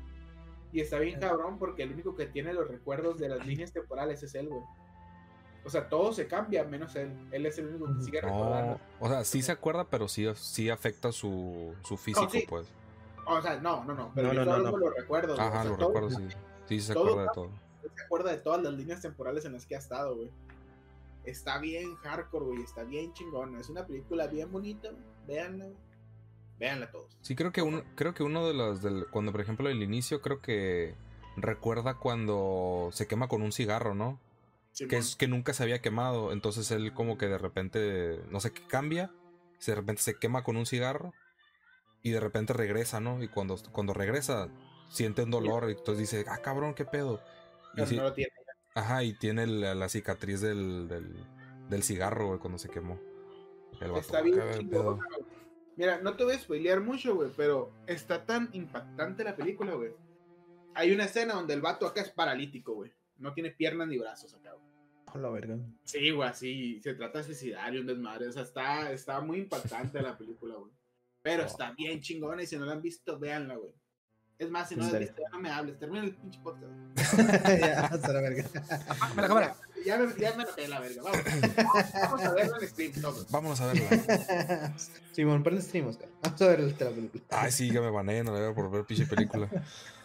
Y 0.73 0.81
está 0.81 0.99
bien 0.99 1.19
cabrón 1.21 1.59
porque 1.59 1.85
el 1.85 1.93
único 1.93 2.15
que 2.17 2.27
tiene 2.27 2.53
los 2.53 2.69
recuerdos 2.69 3.19
de 3.19 3.29
las 3.29 3.47
líneas 3.47 3.73
temporales 3.73 4.23
es 4.23 4.35
él, 4.35 4.49
güey. 4.49 4.63
O 5.65 5.71
sea, 5.71 5.89
todo 5.89 6.13
se 6.13 6.29
cambia 6.29 6.65
menos 6.65 6.95
él. 6.97 7.13
Él 7.33 7.47
es 7.47 7.59
el 7.59 7.67
único 7.69 7.87
que 7.97 8.03
sigue 8.05 8.21
recordando. 8.21 8.75
No, 8.75 8.81
o 9.01 9.09
sea, 9.09 9.25
sí 9.25 9.43
se 9.43 9.53
acuerda, 9.53 9.85
pero 9.85 10.07
sí, 10.07 10.27
sí 10.37 10.71
afecta 10.71 11.11
su, 11.13 11.75
su 11.83 11.97
físico, 11.97 12.29
sí. 12.31 12.45
pues. 12.49 12.69
O 13.27 13.41
sea, 13.43 13.57
no, 13.61 13.85
no, 13.85 13.95
no. 13.95 14.13
Pero 14.15 14.29
No, 14.29 14.35
yo 14.35 14.45
no, 14.45 14.59
los 14.79 14.95
recuerdos. 14.95 15.37
güey. 15.37 15.49
O 15.49 15.51
Ajá, 15.51 15.63
sea, 15.63 15.71
lo 15.73 15.77
todo- 15.77 15.89
recuerdo, 15.89 16.11
sí. 16.19 16.29
Sí, 16.67 16.81
se 16.81 16.95
todo 16.95 17.05
acuerda 17.09 17.23
de 17.23 17.35
todo. 17.35 17.51
Él 17.83 17.91
se 17.97 18.03
acuerda 18.05 18.31
de 18.33 18.39
todas 18.39 18.63
las 18.63 18.73
líneas 18.75 19.01
temporales 19.03 19.45
en 19.45 19.53
las 19.55 19.67
que 19.67 19.75
ha 19.75 19.79
estado, 19.79 20.15
güey. 20.17 20.31
Está 21.27 21.59
bien 21.59 21.97
hardcore, 21.97 22.45
güey. 22.47 22.63
Está 22.63 22.85
bien 22.85 23.13
chingona. 23.13 23.61
Es 23.61 23.69
una 23.69 23.87
película 23.87 24.27
bien 24.29 24.51
bonita. 24.51 24.91
Véanla. 25.27 25.67
Véanla 26.59 26.91
todos. 26.91 27.19
Sí, 27.21 27.35
creo 27.37 27.53
que 27.53 27.61
uno, 27.63 27.83
creo 27.97 28.15
que 28.15 28.23
uno 28.23 28.47
de 28.47 28.55
los 28.55 28.81
del, 28.83 29.07
cuando 29.11 29.33
por 29.33 29.41
ejemplo 29.41 29.69
el 29.69 29.83
inicio 29.83 30.23
creo 30.23 30.41
que 30.41 30.95
recuerda 31.37 31.95
cuando 31.99 32.89
se 32.93 33.07
quema 33.07 33.29
con 33.29 33.43
un 33.43 33.53
cigarro, 33.53 33.95
¿no? 33.95 34.19
Que 34.89 34.97
es 34.99 35.17
que 35.17 35.27
nunca 35.27 35.53
se 35.55 35.63
había 35.63 35.81
quemado, 35.81 36.33
entonces 36.33 36.71
él 36.71 36.93
como 36.95 37.17
que 37.19 37.27
de 37.29 37.39
repente 37.39 38.21
no 38.31 38.41
sé 38.41 38.53
qué 38.53 38.67
cambia, 38.67 39.11
de 39.67 39.75
repente 39.75 40.03
se 40.03 40.19
quema 40.19 40.45
con 40.45 40.57
un 40.57 40.67
cigarro 40.67 41.13
y 42.03 42.11
de 42.11 42.21
repente 42.21 42.53
regresa, 42.53 43.01
¿no? 43.01 43.23
Y 43.23 43.29
cuando 43.29 43.57
cuando 43.73 43.93
regresa 43.95 44.49
siente 44.91 45.23
un 45.23 45.31
dolor 45.31 45.69
y 45.69 45.73
entonces 45.73 45.99
dice, 46.11 46.25
"Ah, 46.29 46.39
cabrón, 46.43 46.75
qué 46.75 46.85
pedo." 46.85 47.21
Y 47.73 47.77
Pero 47.77 47.87
sí- 47.87 47.97
no 47.97 48.03
lo 48.05 48.13
tiene. 48.13 48.33
Ajá, 48.77 49.03
y 49.03 49.15
tiene 49.15 49.47
la, 49.47 49.75
la 49.75 49.89
cicatriz 49.89 50.41
del, 50.41 50.87
del, 50.87 51.13
del 51.69 51.83
cigarro, 51.83 52.29
güey, 52.29 52.39
cuando 52.39 52.59
se 52.59 52.69
quemó. 52.69 53.01
El 53.81 53.91
vato, 53.91 54.01
Está 54.01 54.23
bien 54.23 54.39
güey. 54.69 54.99
Mira, 55.77 56.01
no 56.01 56.17
te 56.17 56.25
voy 56.25 56.35
a 56.35 56.39
spoilear 56.39 56.81
mucho, 56.81 57.15
güey, 57.15 57.31
pero 57.37 57.73
está 57.87 58.25
tan 58.25 58.49
impactante 58.53 59.25
la 59.25 59.35
película, 59.35 59.75
güey. 59.75 59.93
Hay 60.75 60.93
una 60.93 61.05
escena 61.05 61.35
donde 61.35 61.55
el 61.55 61.61
vato 61.61 61.87
acá 61.87 62.03
es 62.03 62.11
paralítico, 62.11 62.75
güey. 62.75 62.93
No 63.19 63.33
tiene 63.33 63.51
piernas 63.51 63.89
ni 63.89 63.99
brazos 63.99 64.35
acá, 64.35 64.53
güey. 64.53 65.23
La 65.23 65.31
verga. 65.31 65.59
Sí, 65.85 66.11
güey, 66.11 66.29
así 66.29 66.81
se 66.83 66.95
trata 66.95 67.19
de 67.19 67.25
suicidar 67.25 67.75
y 67.75 67.79
un 67.79 67.87
desmadre. 67.87 68.29
O 68.29 68.33
sea, 68.33 68.43
está, 68.43 68.93
está 68.93 69.21
muy 69.21 69.39
impactante 69.39 70.03
la 70.03 70.17
película, 70.17 70.57
güey. 70.57 70.73
Pero 71.23 71.43
está 71.47 71.73
bien 71.73 72.01
chingona 72.01 72.43
y 72.43 72.47
si 72.47 72.59
no 72.59 72.67
la 72.67 72.73
han 72.73 72.83
visto, 72.83 73.19
véanla, 73.19 73.57
güey. 73.57 73.73
Es 74.39 74.51
más, 74.51 74.69
si 74.69 74.77
no 74.77 74.85
Dale. 74.85 74.99
visto, 74.99 75.23
ya 75.23 75.29
no 75.31 75.39
me 75.41 75.51
hables. 75.51 75.79
Termina 75.79 76.05
el 76.05 76.15
pinche 76.15 76.39
podcast. 76.43 76.73
ya, 77.61 77.87
hasta 77.87 78.13
la 78.13 78.21
verga. 78.21 78.45
Apágame 78.89 79.23
la 79.23 79.29
cámara. 79.29 79.57
Ya 79.85 79.99
me, 79.99 80.13
ya 80.21 80.35
me 80.37 80.45
noté 80.45 80.69
la 80.69 80.81
verga. 80.81 81.03
Vamos. 81.03 81.21
Vamos 81.95 82.23
a 82.23 82.35
verlo 82.35 82.61
en 82.61 82.69
stream 82.69 82.93
todos. 83.01 83.31
Vámonos 83.31 83.61
a 83.61 83.73
verla. 83.73 84.75
Simón, 85.13 85.43
prende 85.43 85.63
stream, 85.63 85.87
Oscar. 85.87 86.09
Vamos 86.23 86.43
a 86.43 86.49
ver 86.49 86.61
la 86.61 86.91
película. 86.91 87.25
Ay, 87.31 87.51
sí, 87.51 87.71
que 87.71 87.81
me 87.81 87.91
baneen 87.91 88.29
a 88.29 88.33
la 88.33 88.41
verga 88.41 88.55
por 88.55 88.71
ver 88.71 88.85
pinche 88.85 89.07
película. 89.07 89.49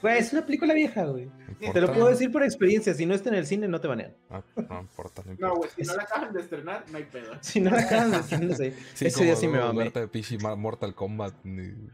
Güey, 0.02 0.18
es 0.18 0.32
una 0.34 0.46
película 0.46 0.74
vieja, 0.74 1.04
güey. 1.06 1.30
No 1.60 1.74
Te 1.74 1.82
lo 1.82 1.94
puedo 1.94 2.08
decir 2.08 2.32
por 2.32 2.44
experiencia. 2.44 2.94
Si 2.94 3.06
no 3.06 3.14
está 3.14 3.30
en 3.30 3.36
el 3.36 3.46
cine, 3.46 3.68
no 3.68 3.82
te 3.82 3.88
banean. 3.88 4.14
Ah, 4.30 4.42
no 4.56 4.82
importa, 4.82 5.22
no 5.26 5.32
importa. 5.32 5.54
No, 5.54 5.56
güey, 5.56 5.70
si 5.76 5.82
no 5.84 5.96
la 5.96 6.04
acaban 6.04 6.34
de 6.34 6.40
estrenar, 6.42 6.86
no 6.90 6.98
hay 6.98 7.04
pedo. 7.04 7.34
Si 7.42 7.60
no 7.60 7.72
la 7.72 7.82
acaban 7.82 8.12
de 8.12 8.18
estrenar, 8.18 8.46
no 8.50 8.56
sé. 8.56 8.74
Sí, 8.94 9.08
Ese 9.08 9.24
día 9.24 9.36
sí 9.36 9.48
me 9.48 9.60
mamé. 9.60 9.90
de 9.90 10.08
pinche 10.08 10.38
Mortal 10.38 10.96
Kombat. 10.96 11.34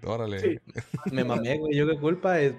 Órale. 0.03 0.39
Sí. 0.39 0.59
Me 1.11 1.23
mamé, 1.23 1.57
güey. 1.57 1.75
Yo 1.75 1.87
qué 1.87 1.97
culpa. 1.97 2.26
Es... 2.33 2.55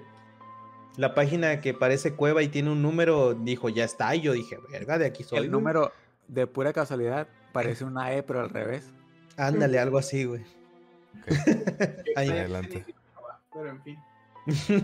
La 0.97 1.15
página 1.15 1.61
que 1.61 1.73
parece 1.73 2.13
cueva 2.15 2.43
y 2.43 2.49
tiene 2.49 2.71
un 2.71 2.81
número 2.81 3.33
dijo, 3.33 3.69
ya 3.69 3.85
está. 3.85 4.15
Y 4.15 4.21
yo 4.21 4.33
dije, 4.33 4.57
verga, 4.71 4.97
de 4.97 5.05
aquí 5.05 5.23
soy. 5.23 5.37
El 5.37 5.45
güey". 5.45 5.51
número 5.51 5.91
de 6.27 6.47
pura 6.47 6.73
casualidad 6.73 7.27
parece 7.53 7.85
una 7.85 8.13
E, 8.13 8.23
pero 8.23 8.41
al 8.41 8.49
revés. 8.49 8.91
Ándale, 9.37 9.79
algo 9.79 9.97
así, 9.97 10.25
güey. 10.25 10.43
Ahí. 12.15 12.29
Adelante. 12.29 12.85
Pero 13.53 13.69
en 13.69 13.81
fin. 13.81 13.97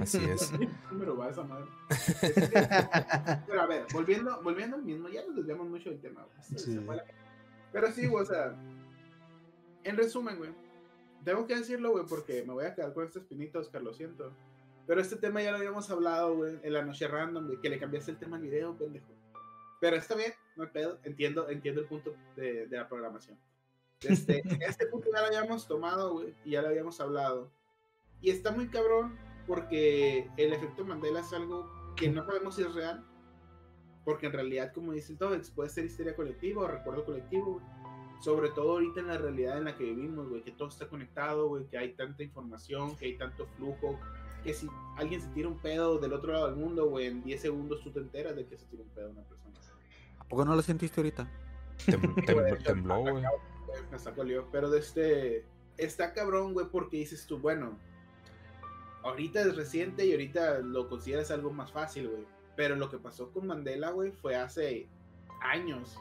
Así 0.02 0.24
es. 0.24 0.52
¿Qué 0.60 0.70
número 0.92 1.18
va 1.18 1.30
esa 1.30 1.44
madre? 1.44 1.66
Pero 3.48 3.62
a 3.62 3.66
ver, 3.66 3.86
volviendo, 3.94 4.42
volviendo 4.44 4.76
al 4.76 4.84
mismo, 4.84 5.10
ya 5.10 5.26
nos 5.26 5.36
desviamos 5.36 5.68
mucho 5.68 5.90
del 5.90 6.00
tema. 6.00 6.26
Sí. 6.56 6.80
Pero 7.72 7.92
sí, 7.92 8.08
güey, 8.08 8.24
o 8.24 8.26
sea, 8.26 8.56
en 9.84 9.98
resumen, 9.98 10.38
güey, 10.38 10.52
tengo 11.24 11.48
que 11.48 11.56
decirlo, 11.56 11.92
güey, 11.92 12.06
porque 12.06 12.44
me 12.44 12.54
voy 12.54 12.66
a 12.66 12.76
quedar 12.76 12.94
con 12.94 13.06
este 13.06 13.20
espinita, 13.20 13.60
Oscar, 13.60 13.82
lo 13.82 13.94
siento. 13.94 14.32
Pero 14.88 15.02
este 15.02 15.16
tema 15.16 15.42
ya 15.42 15.52
lo 15.52 15.58
habíamos 15.58 15.90
hablado, 15.90 16.36
güey, 16.36 16.60
en 16.62 16.74
la 16.74 16.84
noche 16.84 17.08
random, 17.08 17.48
güey, 17.48 17.60
que 17.60 17.70
le 17.70 17.80
cambiaste 17.80 18.12
el 18.12 18.18
tema 18.18 18.38
al 18.38 18.44
video, 18.44 18.78
pendejo. 18.78 19.14
Pero 19.82 19.96
está 19.96 20.16
bien, 20.16 20.34
no 20.56 20.64
hay 20.64 20.70
pedo, 20.70 21.00
entiendo, 21.04 21.50
entiendo 21.50 21.82
el 21.82 21.88
punto 21.88 22.16
de, 22.36 22.68
de 22.68 22.78
la 22.78 22.88
programación. 22.88 23.38
Este, 24.02 24.44
este 24.68 24.86
punto 24.88 25.10
ya 25.14 25.22
lo 25.22 25.28
habíamos 25.28 25.68
tomado, 25.68 26.14
güey, 26.14 26.34
y 26.44 26.52
ya 26.52 26.62
lo 26.62 26.70
habíamos 26.70 27.00
hablado. 27.00 27.52
Y 28.22 28.30
está 28.30 28.52
muy 28.52 28.68
cabrón 28.68 29.18
porque 29.48 30.30
el 30.38 30.54
efecto 30.54 30.86
Mandela 30.86 31.20
es 31.20 31.34
algo 31.34 31.70
que 31.96 32.10
no 32.10 32.26
sabemos 32.26 32.56
si 32.56 32.64
es 32.64 32.74
real. 32.74 33.04
Porque 34.04 34.28
en 34.28 34.34
realidad, 34.34 34.72
como 34.74 34.92
dice 34.92 35.14
el 35.14 35.18
Tobex, 35.18 35.50
puede 35.50 35.70
ser 35.70 35.86
histeria 35.86 36.16
colectiva 36.16 36.64
o 36.64 36.68
recuerdo 36.68 37.06
colectivo, 37.06 37.54
güey. 37.54 37.66
Sobre 38.22 38.50
todo 38.50 38.74
ahorita 38.74 39.02
en 39.02 39.08
la 39.08 39.18
realidad 39.18 39.58
en 39.58 39.66
la 39.66 39.76
que 39.76 39.84
vivimos, 39.84 40.30
güey, 40.30 40.42
que 40.42 40.52
todo 40.52 40.70
está 40.70 40.88
conectado, 40.88 41.48
güey, 41.48 41.66
que 41.68 41.78
hay 41.78 41.94
tanta 41.94 42.24
información, 42.24 42.96
que 42.96 43.06
hay 43.06 43.18
tanto 43.18 43.46
flujo, 43.58 44.00
que 44.46 44.54
si 44.54 44.70
alguien 44.96 45.20
se 45.20 45.28
tira 45.30 45.50
un 45.50 45.58
pedo 45.60 45.98
del 45.98 46.14
otro 46.14 46.32
lado 46.32 46.46
del 46.48 46.56
mundo, 46.56 46.88
güey, 46.88 47.08
en 47.08 47.24
10 47.24 47.42
segundos 47.42 47.82
tú 47.84 47.92
te 47.92 48.00
enteras 48.00 48.36
de 48.36 48.46
que 48.46 48.58
se 48.58 48.66
tira 48.68 48.84
un 48.84 48.90
pedo 48.90 49.10
una 49.10 49.24
persona. 49.24 49.56
¿A 50.20 50.24
poco 50.28 50.46
no 50.46 50.56
lo 50.56 50.62
sentiste 50.62 51.02
ahorita? 51.02 51.28
Tem- 51.86 52.16
tem- 52.26 52.64
tembló, 52.64 53.00
güey. 53.02 53.24
Me 53.92 54.00
sacó 54.00 54.24
lío. 54.24 54.48
Pero 54.52 54.70
de 54.70 54.80
este. 54.80 55.46
Está 55.78 56.14
cabrón, 56.14 56.54
güey, 56.54 56.68
porque 56.72 56.98
dices 56.98 57.26
tú, 57.28 57.40
bueno. 57.40 57.78
Ahorita 59.04 59.42
es 59.42 59.56
reciente 59.56 60.06
y 60.06 60.12
ahorita 60.14 60.60
lo 60.60 60.88
consideras 60.90 61.30
algo 61.32 61.52
más 61.52 61.72
fácil, 61.72 62.08
güey. 62.10 62.26
Pero 62.56 62.76
lo 62.76 62.90
que 62.90 62.98
pasó 62.98 63.30
con 63.32 63.46
Mandela, 63.48 63.92
güey, 63.92 64.12
fue 64.12 64.36
hace 64.36 64.88
años. 65.42 65.96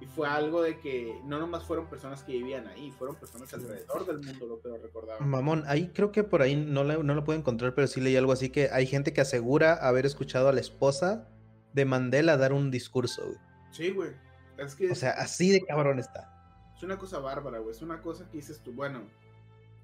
Y 0.00 0.06
fue 0.06 0.28
algo 0.28 0.62
de 0.62 0.78
que 0.78 1.20
no 1.24 1.40
nomás 1.40 1.64
fueron 1.64 1.86
personas 1.88 2.22
que 2.22 2.32
vivían 2.32 2.68
ahí, 2.68 2.92
fueron 2.92 3.16
personas 3.16 3.52
alrededor 3.52 4.06
del 4.06 4.20
mundo 4.20 4.46
lo 4.46 4.60
que 4.60 4.68
lo 4.68 4.78
recordaban. 4.78 5.28
Mamón, 5.28 5.64
ahí 5.66 5.88
creo 5.88 6.12
que 6.12 6.22
por 6.22 6.40
ahí 6.40 6.54
no, 6.54 6.84
la- 6.84 6.98
no 6.98 7.14
lo 7.16 7.24
puedo 7.24 7.36
encontrar, 7.38 7.74
pero 7.74 7.88
sí 7.88 8.00
leí 8.00 8.16
algo 8.16 8.30
así 8.30 8.50
que 8.50 8.68
hay 8.72 8.86
gente 8.86 9.12
que 9.12 9.20
asegura 9.20 9.74
haber 9.74 10.06
escuchado 10.06 10.48
a 10.48 10.52
la 10.52 10.60
esposa 10.60 11.28
de 11.72 11.84
Mandela 11.84 12.36
dar 12.36 12.52
un 12.52 12.70
discurso, 12.70 13.24
güey. 13.26 13.38
Sí, 13.72 13.90
güey. 13.90 14.10
Es 14.56 14.74
que 14.76 14.90
O 14.90 14.94
sea, 14.94 15.10
así 15.10 15.50
de 15.50 15.60
cabrón 15.62 15.98
está. 15.98 16.32
es 16.76 16.82
una 16.84 16.96
cosa 16.96 17.18
bárbara, 17.18 17.58
güey. 17.58 17.72
Es 17.74 17.82
una 17.82 18.00
cosa 18.00 18.24
que 18.30 18.36
dices 18.38 18.60
tú, 18.62 18.72
bueno, 18.72 19.02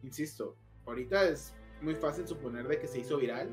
insisto, 0.04 0.56
ahorita 0.86 1.24
es 1.28 1.54
muy 1.82 1.94
fácil 1.96 2.26
suponer 2.28 2.68
de 2.68 2.78
que 2.78 2.86
se 2.86 3.00
hizo 3.00 3.18
viral 3.18 3.48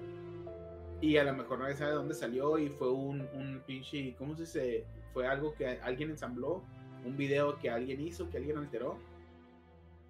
y 1.01 1.17
a 1.17 1.23
lo 1.23 1.33
mejor 1.33 1.57
nadie 1.59 1.75
sabe 1.75 1.89
de 1.91 1.97
dónde 1.97 2.13
salió 2.13 2.57
y 2.59 2.69
fue 2.69 2.91
un, 2.91 3.21
un 3.33 3.61
pinche, 3.65 4.15
¿cómo 4.17 4.35
se 4.35 4.43
dice? 4.43 4.85
Fue 5.13 5.27
algo 5.27 5.53
que 5.53 5.67
alguien 5.67 6.09
ensambló, 6.11 6.63
un 7.05 7.17
video 7.17 7.57
que 7.59 7.69
alguien 7.69 7.99
hizo, 8.01 8.29
que 8.29 8.37
alguien 8.37 8.57
alteró. 8.57 8.97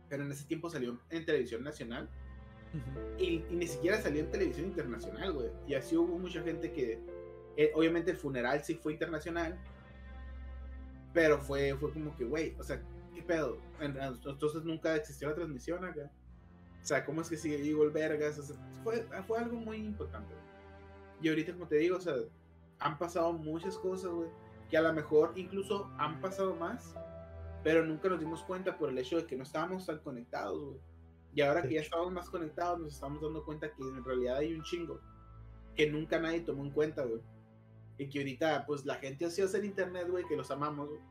Pero 0.10 0.24
en 0.24 0.32
ese 0.32 0.46
tiempo 0.46 0.70
salió 0.70 1.00
en 1.10 1.26
televisión 1.26 1.64
nacional 1.64 2.10
y, 3.18 3.44
y 3.50 3.56
ni 3.56 3.68
siquiera 3.68 4.02
salió 4.02 4.22
en 4.22 4.30
televisión 4.32 4.68
internacional, 4.68 5.34
güey. 5.34 5.50
Y 5.68 5.74
así 5.76 5.96
hubo 5.96 6.18
mucha 6.18 6.42
gente 6.44 6.72
que, 6.72 7.00
eh, 7.58 7.72
obviamente 7.76 8.12
el 8.12 8.18
funeral 8.18 8.64
sí 8.64 8.76
fue 8.76 8.94
internacional, 8.94 9.58
pero 11.14 11.40
fue, 11.40 11.76
fue 11.76 11.92
como 11.92 12.16
que, 12.16 12.26
güey, 12.26 12.56
o 12.60 12.64
sea, 12.64 12.82
¿qué 13.14 13.22
pedo? 13.22 13.58
En- 13.80 13.98
Entonces 13.98 14.64
nunca 14.64 14.96
existió 14.96 15.30
la 15.30 15.36
transmisión 15.36 15.84
acá. 15.84 16.10
O 16.82 16.86
sea, 16.86 17.06
¿cómo 17.06 17.22
es 17.22 17.30
que 17.30 17.38
sigue 17.38 17.58
vivo 17.58 17.84
el 17.84 17.92
vergas? 17.92 18.40
O 18.40 18.44
sea, 18.44 18.56
fue, 18.84 19.06
fue 19.28 19.38
algo 19.40 19.58
muy 19.58 19.78
importante. 19.78 20.34
güey. 20.34 20.46
Y 21.22 21.30
ahorita, 21.30 21.54
como 21.54 21.68
te 21.68 21.76
digo, 21.76 21.98
o 21.98 22.02
sea, 22.02 22.16
han 22.80 22.98
pasado 22.98 23.32
muchas 23.34 23.78
cosas, 23.78 24.12
güey, 24.12 24.30
que 24.72 24.78
a 24.78 24.82
lo 24.82 24.92
mejor 24.94 25.34
incluso 25.36 25.92
han 26.00 26.20
pasado 26.22 26.56
más, 26.56 26.96
pero 27.64 27.86
nunca 27.86 28.10
nos 28.10 28.20
dimos 28.20 28.42
cuenta 28.44 28.78
por 28.78 28.90
el 28.90 28.98
hecho 28.98 29.18
de 29.18 29.28
que 29.28 29.36
no 29.36 29.44
estábamos 29.44 29.86
tan 29.86 30.00
conectados, 30.00 30.64
güey. 30.64 30.80
Y 31.36 31.42
ahora 31.42 31.62
De 31.62 31.70
que 31.70 31.76
ya 31.76 31.82
estamos 31.82 32.12
más 32.12 32.30
conectados, 32.30 32.80
nos 32.80 32.94
estamos 32.94 33.22
dando 33.22 33.46
cuenta 33.46 33.72
que 33.72 33.84
en 33.84 34.04
realidad 34.04 34.38
hay 34.38 34.54
un 34.56 34.64
chingo 34.64 35.00
que 35.76 35.90
nunca 35.90 36.20
nadie 36.20 36.42
tomó 36.42 36.64
en 36.66 36.72
cuenta, 36.72 37.04
güey. 37.06 37.22
Y 37.98 38.10
que 38.10 38.20
ahorita, 38.20 38.66
pues 38.66 38.86
la 38.86 38.96
gente 38.96 39.26
ociosa 39.26 39.58
en 39.60 39.66
internet, 39.66 40.08
güey, 40.10 40.26
que 40.26 40.36
los 40.36 40.50
amamos, 40.52 40.90
güey. 40.90 41.02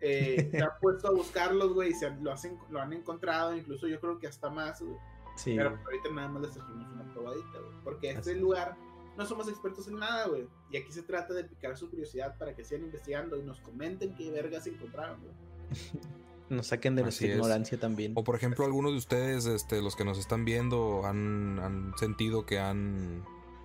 eh, 0.00 0.48
se 0.52 0.62
han 0.62 0.70
puesto 0.80 1.08
a 1.08 1.12
buscarlos, 1.12 1.72
güey, 1.72 1.90
y 1.90 1.94
se 1.94 2.06
han- 2.06 2.22
lo, 2.22 2.32
hacen, 2.32 2.58
lo 2.70 2.80
han 2.80 2.92
encontrado, 2.92 3.56
incluso 3.56 3.86
yo 3.88 3.98
creo 4.00 4.18
que 4.18 4.26
hasta 4.26 4.50
más, 4.50 4.80
güey. 4.82 4.96
Sí. 5.36 5.54
Pero 5.56 5.70
ahorita 5.70 6.10
nada 6.12 6.28
más 6.28 6.42
les 6.42 6.52
trajimos 6.54 6.92
una 6.92 7.12
probadita, 7.12 7.58
güey. 7.58 7.72
Porque 7.84 8.10
este 8.10 8.32
Así. 8.32 8.40
lugar 8.40 8.76
no 9.20 9.26
somos 9.26 9.48
expertos 9.48 9.86
en 9.86 9.98
nada, 9.98 10.26
güey. 10.28 10.46
Y 10.70 10.78
aquí 10.78 10.90
se 10.90 11.02
trata 11.02 11.34
de 11.34 11.44
picar 11.44 11.76
su 11.76 11.90
curiosidad 11.90 12.38
para 12.38 12.54
que 12.54 12.64
sigan 12.64 12.84
investigando 12.84 13.36
y 13.36 13.42
nos 13.42 13.60
comenten 13.60 14.14
qué 14.14 14.30
vergas 14.30 14.66
encontraron, 14.66 15.20
güey. 15.20 15.34
Nos 16.48 16.66
saquen 16.66 16.96
de 16.96 17.02
nuestra 17.02 17.28
es. 17.28 17.34
ignorancia 17.36 17.78
también. 17.78 18.12
O 18.16 18.24
por 18.24 18.34
ejemplo, 18.34 18.64
algunos 18.64 18.90
de 18.90 18.98
ustedes, 18.98 19.46
este, 19.46 19.80
los 19.80 19.94
que 19.94 20.04
nos 20.04 20.18
están 20.18 20.44
viendo, 20.44 21.02
han, 21.06 21.60
han 21.60 21.92
sentido 21.96 22.44
que 22.44 22.58
han 22.58 23.22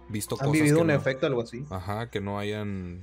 visto 0.10 0.36
¿Han 0.36 0.40
cosas 0.50 0.52
vivido 0.52 0.76
que 0.76 0.82
un 0.82 0.88
no- 0.90 0.94
efecto 0.94 1.26
algo 1.26 1.42
así? 1.42 1.66
Ajá, 1.72 2.12
que 2.12 2.22
no 2.22 2.38
hayan 2.38 3.02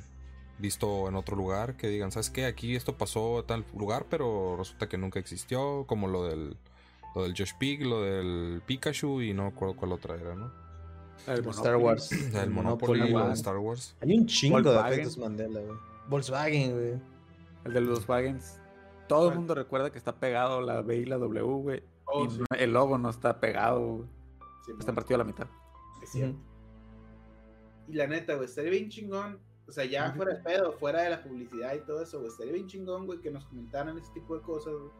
visto 0.59 1.09
en 1.09 1.17
otro 1.17 1.35
lugar, 1.37 1.77
que 1.77 1.89
digan, 1.89 2.13
¿sabes 2.13 2.31
qué? 2.31 2.45
Aquí 2.45 2.77
esto 2.77 2.97
pasó 2.97 3.41
en 3.41 3.47
tal 3.47 3.65
lugar, 3.77 4.07
pero 4.09 4.55
resulta 4.57 4.89
que 4.89 4.99
nunca 4.99 5.19
existió, 5.19 5.85
como 5.89 6.07
lo 6.07 6.27
del 6.29 6.57
lo 7.17 7.25
del 7.25 7.35
Josh 7.37 7.55
Pig, 7.59 7.85
lo 7.85 8.03
del 8.03 8.63
Pikachu 8.65 9.21
y 9.21 9.35
no 9.35 9.43
me 9.43 9.49
acuerdo 9.49 9.75
cuál 9.75 9.91
otra 9.93 10.15
era, 10.15 10.37
¿no? 10.37 10.53
El 11.27 11.47
Star 11.49 11.77
Monopoly. 11.79 11.85
Wars. 11.85 12.13
El 12.13 12.51
Monopoly, 12.51 13.13
de. 13.13 13.33
Star 13.33 13.59
Wars. 13.59 13.97
Hay 14.01 14.19
un 14.19 14.27
chingo 14.27 14.63
de 14.63 14.79
efectos 14.81 15.19
Mandela, 15.19 15.61
güey. 15.61 15.77
Volkswagen, 16.09 16.73
güey. 16.73 17.01
El 17.65 17.73
de 17.75 17.81
los 17.81 18.09
Wagens. 18.09 18.59
Todo 19.09 19.29
el 19.31 19.37
mundo 19.37 19.55
recuerda 19.55 19.91
que 19.91 19.99
está 19.99 20.17
pegado 20.19 20.61
la 20.61 20.81
B 20.83 20.97
y 20.97 21.05
la 21.05 21.19
W, 21.19 21.43
güey. 21.43 21.83
Oh, 22.07 22.25
y 22.25 22.31
sí, 22.31 22.41
el 22.59 22.73
logo 22.73 22.99
no 22.99 23.11
está 23.11 23.39
pegado, 23.41 23.81
güey. 23.97 24.09
sí, 24.67 24.73
Está 24.79 24.93
partido 24.93 25.17
a 25.17 25.19
la 25.19 25.25
mitad. 25.25 25.47
es 26.03 26.11
cierto. 26.11 26.39
Y 27.89 27.95
la 27.95 28.07
neta, 28.07 28.35
güey, 28.35 28.47
estaría 28.47 28.71
bien 28.71 28.89
chingón. 28.89 29.39
O 29.69 29.73
sea, 29.73 29.85
ya 29.85 30.13
fuera 30.13 30.35
de 30.35 30.43
pedo, 30.43 30.73
fuera 30.73 31.03
de 31.03 31.11
la 31.11 31.23
publicidad 31.23 31.75
y 31.75 31.81
todo 31.87 32.03
eso, 32.03 32.19
güey. 32.19 32.31
Estaría 32.31 32.53
bien 32.53 32.67
chingón, 32.67 33.07
güey, 33.07 33.21
que 33.21 33.31
nos 33.31 33.45
comentaran 33.45 33.97
ese 33.99 34.13
tipo 34.13 34.35
de 34.37 34.43
cosas, 34.43 34.75
güey. 34.75 34.91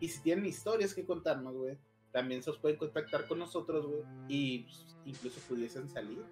Y 0.00 0.08
si 0.08 0.20
tienen 0.22 0.46
historias 0.46 0.94
que 0.94 1.04
contarnos, 1.04 1.54
güey, 1.54 1.78
también 2.12 2.42
se 2.42 2.50
os 2.50 2.58
pueden 2.58 2.76
contactar 2.78 3.26
con 3.26 3.38
nosotros, 3.38 3.86
güey. 3.86 4.02
Y 4.28 4.58
pues, 4.60 4.96
incluso 5.04 5.40
pudiesen 5.48 5.88
salir. 5.88 6.22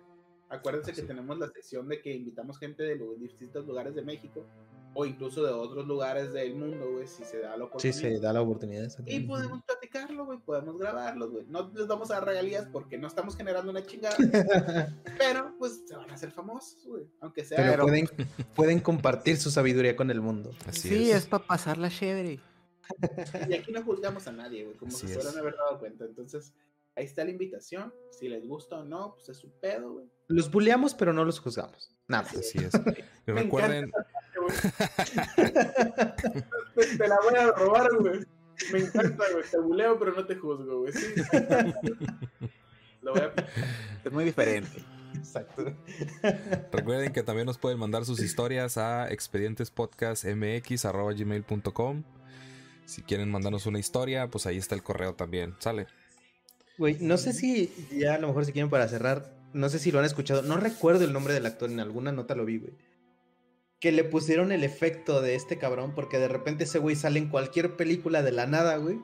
Acuérdense 0.49 0.93
que 0.93 1.03
tenemos 1.03 1.39
la 1.39 1.49
sección 1.49 1.89
de 1.89 2.01
que 2.03 2.13
invitamos 2.13 2.59
gente 2.59 2.83
de 2.83 2.97
los 2.97 3.19
distintos 3.21 3.67
lugares 3.67 3.95
de 3.95 4.03
México 4.03 4.45
o 4.93 5.07
incluso 5.07 5.45
de 5.45 5.53
otros 5.53 5.87
lugares 5.87 6.33
del 6.33 6.57
mundo, 6.57 6.91
güey, 6.95 7.07
si 7.07 7.25
se 7.25 7.39
da 7.39 7.51
la 7.57 7.59
Sí, 7.59 7.63
oportunidad. 7.63 8.01
se 8.01 8.19
da 8.19 8.33
la 8.33 8.43
oportunidad. 8.43 8.89
Y 9.07 9.21
podemos 9.21 9.63
platicarlo, 9.63 10.25
güey, 10.27 10.41
podemos 10.41 10.77
grabarlo, 10.77 11.31
güey. 11.31 11.47
No 11.49 11.71
les 11.73 11.87
vamos 11.87 12.11
a 12.11 12.15
dar 12.15 12.27
regalías 12.27 12.67
porque 12.73 12.99
no 12.99 13.07
estamos 13.07 13.37
generando 13.37 13.71
una 13.71 13.87
chingada. 13.87 14.17
pero, 15.17 15.55
pues, 15.61 15.85
se 15.87 15.95
van 15.95 16.11
a 16.11 16.15
hacer 16.15 16.33
famosos, 16.33 16.85
güey. 16.85 17.05
Aunque 17.21 17.45
sea... 17.45 17.59
Pero 17.59 17.71
Pero- 17.71 17.83
pueden, 17.85 18.09
pueden 18.57 18.81
compartir 18.81 19.37
su 19.37 19.53
sabiduría 19.53 19.95
con 19.95 20.11
el 20.11 20.21
mundo. 20.21 20.51
Así 20.67 20.89
sí, 20.89 21.11
es. 21.13 21.19
es, 21.19 21.27
para 21.27 21.45
pasarla 21.45 21.89
chévere. 21.89 22.41
Y 23.49 23.55
aquí 23.55 23.73
no 23.73 23.83
juzgamos 23.83 24.27
a 24.27 24.33
nadie, 24.33 24.65
güey, 24.65 24.77
como 24.77 24.95
Así 24.95 25.07
si 25.07 25.13
es. 25.13 25.19
fueran 25.23 25.39
haber 25.39 25.57
dado 25.57 25.79
cuenta. 25.79 26.05
Entonces, 26.05 26.53
ahí 26.97 27.05
está 27.05 27.25
la 27.25 27.31
invitación. 27.31 27.93
Si 28.11 28.29
les 28.29 28.47
gusta 28.47 28.79
o 28.79 28.85
no, 28.85 29.15
pues 29.15 29.29
es 29.31 29.37
su 29.39 29.51
pedo, 29.61 29.93
güey. 29.95 30.07
Los 30.29 30.51
bulleamos, 30.51 30.95
pero 30.95 31.13
no 31.13 31.25
los 31.25 31.39
juzgamos. 31.41 31.91
Nada. 32.09 32.29
Así 32.31 32.59
es. 32.59 32.73
Me 33.27 33.35
recuerden. 33.43 33.91
Te- 36.77 36.87
Te 36.99 37.09
la 37.09 37.17
voy 37.23 37.35
a 37.39 37.51
robar, 37.53 37.89
güey. 37.99 38.21
Me 38.73 38.81
encanta, 38.81 39.25
güey. 39.33 39.45
Te 39.51 39.59
buleo, 39.59 39.99
pero 39.99 40.13
no 40.13 40.27
te 40.27 40.35
juzgo, 40.37 40.81
güey. 40.81 40.93
Sí. 40.93 41.15
Lo 43.03 43.13
voy 43.13 43.23
a 43.23 43.33
Es 44.05 44.13
muy 44.13 44.25
diferente. 44.25 44.85
Exacto. 45.17 45.65
Recuerden 46.73 47.13
que 47.13 47.23
también 47.23 47.47
nos 47.47 47.57
pueden 47.59 47.79
mandar 47.79 48.05
sus 48.05 48.21
historias 48.21 48.77
a 48.79 49.09
expedientespodcastmx.gmail.com 49.11 52.03
Si 52.91 53.03
quieren 53.03 53.31
mandarnos 53.31 53.67
una 53.67 53.79
historia, 53.79 54.29
pues 54.29 54.47
ahí 54.47 54.57
está 54.57 54.75
el 54.75 54.83
correo 54.83 55.15
también. 55.15 55.55
Sale. 55.61 55.87
Güey, 56.77 56.97
no 57.01 57.19
sé 57.19 57.33
si 57.33 57.73
ya 57.93 58.15
a 58.15 58.19
lo 58.19 58.27
mejor 58.29 58.45
si 58.47 58.53
quieren 58.53 58.71
para 58.71 58.89
cerrar, 58.89 59.33
no 59.53 59.69
sé 59.69 59.79
si 59.79 59.93
lo 59.93 59.99
han 60.01 60.05
escuchado, 60.07 60.43
no 60.43 60.57
recuerdo 60.57 61.05
el 61.05 61.13
nombre 61.13 61.35
del 61.35 61.47
actor, 61.47 61.71
en 61.71 61.79
alguna 61.79 62.11
nota 62.11 62.35
lo 62.35 62.45
vi, 62.45 62.59
güey. 62.59 62.73
Que 63.81 63.93
le 63.93 64.03
pusieron 64.05 64.51
el 64.51 64.65
efecto 64.65 65.21
de 65.23 65.35
este 65.35 65.57
cabrón 65.59 65.93
porque 65.95 66.19
de 66.19 66.29
repente 66.29 66.65
ese 66.65 66.79
güey 66.79 66.97
sale 66.97 67.19
en 67.19 67.29
cualquier 67.29 67.77
película 67.77 68.23
de 68.23 68.33
la 68.33 68.47
nada, 68.47 68.77
güey. 68.77 68.99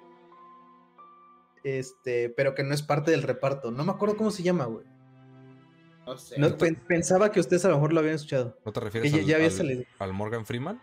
Este, 1.64 2.28
pero 2.30 2.55
que 2.55 2.62
no 2.62 2.74
es 2.74 2.82
parte 2.82 3.11
del 3.11 3.22
reparto. 3.22 3.70
No 3.70 3.84
me 3.84 3.93
acuerdo 3.93 4.16
cómo 4.16 4.30
se 4.30 4.43
llama, 4.43 4.66
güey. 4.66 4.84
No 6.07 6.16
sé. 6.16 6.39
No, 6.39 6.57
pensaba 6.89 7.32
que 7.32 7.41
ustedes 7.41 7.64
a 7.64 7.68
lo 7.68 7.74
mejor 7.76 7.93
lo 7.93 8.01
habían 8.01 8.14
escuchado. 8.16 8.57
¿No 8.64 8.72
te 8.72 8.80
refieres 8.80 9.11
Que 9.11 9.16
ya- 9.18 9.22
al, 9.22 9.28
ya 9.28 9.34
había 9.37 9.49
al- 9.49 9.53
salido. 9.53 9.84
al 9.99 10.12
Morgan 10.12 10.47
Freeman? 10.47 10.80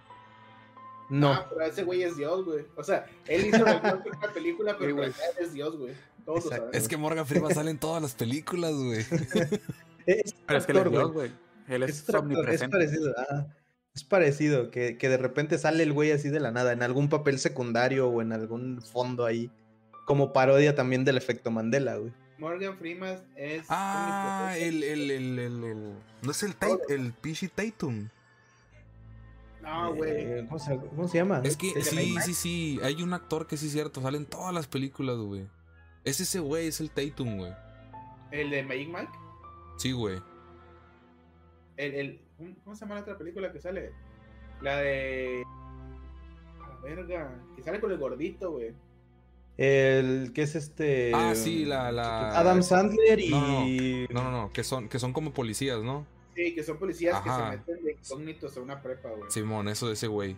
No. 1.13 1.31
Ah, 1.33 1.47
pero 1.49 1.65
ese 1.65 1.83
güey 1.83 2.01
es 2.03 2.17
Dios, 2.17 2.43
güey. 2.43 2.65
O 2.75 2.83
sea, 2.83 3.05
él 3.27 3.45
hizo 3.45 3.63
la 3.63 3.73
la 4.21 4.33
película, 4.33 4.75
pero 4.77 4.89
en 4.91 4.97
realidad 4.97 5.29
es 5.39 5.53
Dios, 5.53 5.77
güey. 5.77 5.93
Todos 6.25 6.45
lo 6.45 6.49
sabemos. 6.51 6.73
Es 6.75 6.87
que 6.87 6.97
Morgan 6.97 7.25
Freeman 7.27 7.53
sale 7.55 7.69
en 7.71 7.77
todas 7.77 8.01
las 8.01 8.15
películas, 8.15 8.73
güey. 8.73 8.99
Es 10.05 10.33
Pero 10.47 10.59
es 10.59 10.65
que 10.65 10.71
él 10.71 10.77
es 10.79 10.91
Dios, 10.91 11.11
güey. 11.11 11.31
Él 11.67 11.83
es, 11.83 11.89
Es 11.91 11.99
actor, 12.01 12.15
es 12.15 12.21
omnipresente. 12.21 12.71
parecido. 12.77 13.13
ah, 13.17 13.45
es 13.93 14.03
parecido, 14.03 14.71
que, 14.71 14.97
que 14.97 15.07
de 15.07 15.17
repente 15.17 15.57
sale 15.59 15.83
el 15.83 15.93
güey 15.93 16.11
así 16.11 16.29
de 16.29 16.39
la 16.39 16.51
nada, 16.51 16.71
en 16.73 16.81
algún 16.81 17.09
papel 17.09 17.37
secundario 17.37 18.07
o 18.09 18.21
en 18.21 18.33
algún 18.33 18.81
fondo 18.81 19.25
ahí. 19.25 19.51
Como 20.05 20.33
parodia 20.33 20.73
también 20.75 21.05
del 21.05 21.17
efecto 21.17 21.51
Mandela, 21.51 21.95
güey. 21.97 22.11
Morgan 22.39 22.77
Freeman 22.77 23.23
es. 23.37 23.65
Ah, 23.69 24.55
el, 24.57 24.83
el, 24.83 25.11
el, 25.11 25.39
el, 25.39 25.63
el- 25.63 25.93
No 26.23 26.31
es 26.31 26.41
el 26.43 26.55
Tate, 26.55 26.93
el 26.95 27.13
Pichi 27.13 27.47
Tatum. 27.47 28.09
No, 29.63 29.95
güey. 29.95 30.11
Eh, 30.11 30.45
¿cómo, 30.47 30.59
se, 30.59 30.77
cómo 30.77 31.07
se 31.07 31.17
llama? 31.17 31.41
Es 31.43 31.55
que 31.57 31.81
sí, 31.81 32.15
sí, 32.21 32.33
sí. 32.33 32.79
Hay 32.83 33.01
un 33.01 33.13
actor 33.13 33.47
que 33.47 33.55
sí 33.57 33.67
es 33.67 33.71
cierto, 33.71 34.01
sale 34.01 34.17
en 34.17 34.25
todas 34.25 34.53
las 34.53 34.67
películas, 34.67 35.17
güey. 35.17 35.47
Es 36.03 36.19
ese 36.19 36.39
güey, 36.39 36.67
es 36.67 36.81
el 36.81 36.91
Tatum, 36.91 37.37
güey. 37.37 37.53
El 38.31 38.49
de 38.49 38.63
Magic 38.63 38.87
Mike. 38.89 39.11
Sí, 39.77 39.93
güey. 39.93 40.19
El, 41.77 41.93
el, 41.95 42.21
¿cómo, 42.63 42.75
se 42.75 42.81
llama 42.81 42.95
la 42.95 43.01
otra 43.01 43.17
película 43.17 43.51
que 43.51 43.59
sale? 43.59 43.93
La 44.61 44.77
de. 44.77 45.43
A 46.63 46.69
la 46.69 46.79
verga. 46.81 47.31
Que 47.55 47.63
sale 47.63 47.79
con 47.79 47.91
el 47.91 47.97
gordito, 47.97 48.51
güey. 48.51 48.73
El 49.57 50.33
que 50.33 50.41
es 50.41 50.55
este. 50.55 51.11
Ah, 51.15 51.33
sí, 51.35 51.63
la- 51.63 51.91
la- 51.91 52.37
Adam 52.37 52.63
Sandler 52.63 53.19
y. 53.19 53.29
No, 53.29 53.65
No, 54.09 54.23
no, 54.23 54.31
no, 54.31 54.51
que 54.51 54.63
son, 54.63 54.89
que 54.89 54.99
son 54.99 55.13
como 55.13 55.31
policías, 55.31 55.81
¿no? 55.83 56.05
Sí, 56.35 56.55
que 56.55 56.63
son 56.63 56.77
policías 56.77 57.15
Ajá. 57.15 57.23
que 57.23 57.29
se 57.29 57.57
meten 57.73 57.85
de 57.85 57.91
incógnitos 57.93 58.57
a 58.57 58.61
una 58.61 58.81
prepa, 58.81 59.09
güey. 59.09 59.29
Simón, 59.29 59.67
eso 59.67 59.87
de 59.87 59.93
ese 59.93 60.07
güey. 60.07 60.35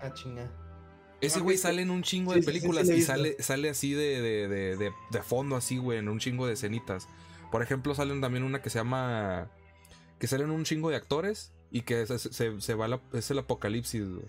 Ah, 0.00 0.12
chinga. 0.12 0.50
Ese 1.20 1.36
¿No 1.36 1.40
has 1.40 1.44
güey 1.44 1.56
sale 1.58 1.82
en 1.82 1.90
un 1.90 2.02
chingo 2.02 2.32
Sí, 2.32 2.40
de 2.40 2.42
sí, 2.42 2.46
sí, 2.50 2.52
sí, 2.52 2.58
películas 2.66 2.88
y 2.90 3.02
sale, 3.02 3.36
sale 3.40 3.70
así 3.70 3.92
de, 3.94 4.20
de, 4.20 4.48
de, 4.48 4.76
de, 4.76 4.92
de 5.10 5.22
fondo, 5.22 5.54
así, 5.54 5.78
güey, 5.78 5.98
en 5.98 6.08
un 6.08 6.18
chingo 6.18 6.46
de 6.48 6.54
escenitas. 6.54 7.08
Por 7.52 7.62
ejemplo, 7.62 7.94
salen 7.94 8.20
también 8.20 8.42
una 8.42 8.60
que 8.62 8.70
se 8.70 8.78
llama. 8.78 9.48
Que 10.18 10.26
salen 10.26 10.50
un 10.50 10.64
chingo 10.64 10.90
de 10.90 10.96
actores 10.96 11.52
y 11.70 11.82
que 11.82 12.06
se, 12.06 12.18
se, 12.18 12.60
se 12.60 12.74
va 12.74 12.88
la- 12.88 13.00
es 13.12 13.30
el 13.30 13.38
apocalipsis, 13.38 14.08
güey. 14.08 14.26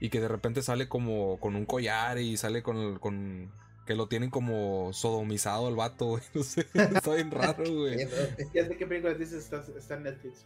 Y 0.00 0.08
que 0.10 0.20
de 0.20 0.28
repente 0.28 0.62
sale 0.62 0.88
como 0.88 1.38
con 1.40 1.56
un 1.56 1.66
collar 1.66 2.18
y 2.18 2.36
sale 2.38 2.62
con. 2.62 2.98
con 2.98 3.52
que 3.86 3.94
lo 3.94 4.06
tienen 4.08 4.30
como 4.30 4.92
sodomizado 4.92 5.68
el 5.68 5.74
vato, 5.76 6.06
güey. 6.06 6.22
No 6.34 6.42
sé, 6.42 6.66
está 6.74 7.14
bien 7.14 7.30
raro, 7.30 7.64
güey. 7.64 8.06
Ya 8.54 8.66
sé 8.66 8.76
qué 8.76 8.86
película 8.86 9.14
dices, 9.14 9.44
está, 9.44 9.64
está 9.78 9.94
en 9.96 10.04
Netflix. 10.04 10.44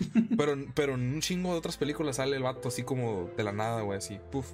Pero, 0.36 0.56
pero 0.74 0.94
en 0.94 1.14
un 1.14 1.20
chingo 1.20 1.52
de 1.52 1.58
otras 1.58 1.76
películas 1.76 2.16
sale 2.16 2.36
el 2.36 2.42
vato 2.42 2.66
así 2.66 2.82
como 2.82 3.30
de 3.36 3.44
la 3.44 3.52
nada, 3.52 3.82
güey, 3.82 3.98
así. 3.98 4.18
Puf. 4.32 4.50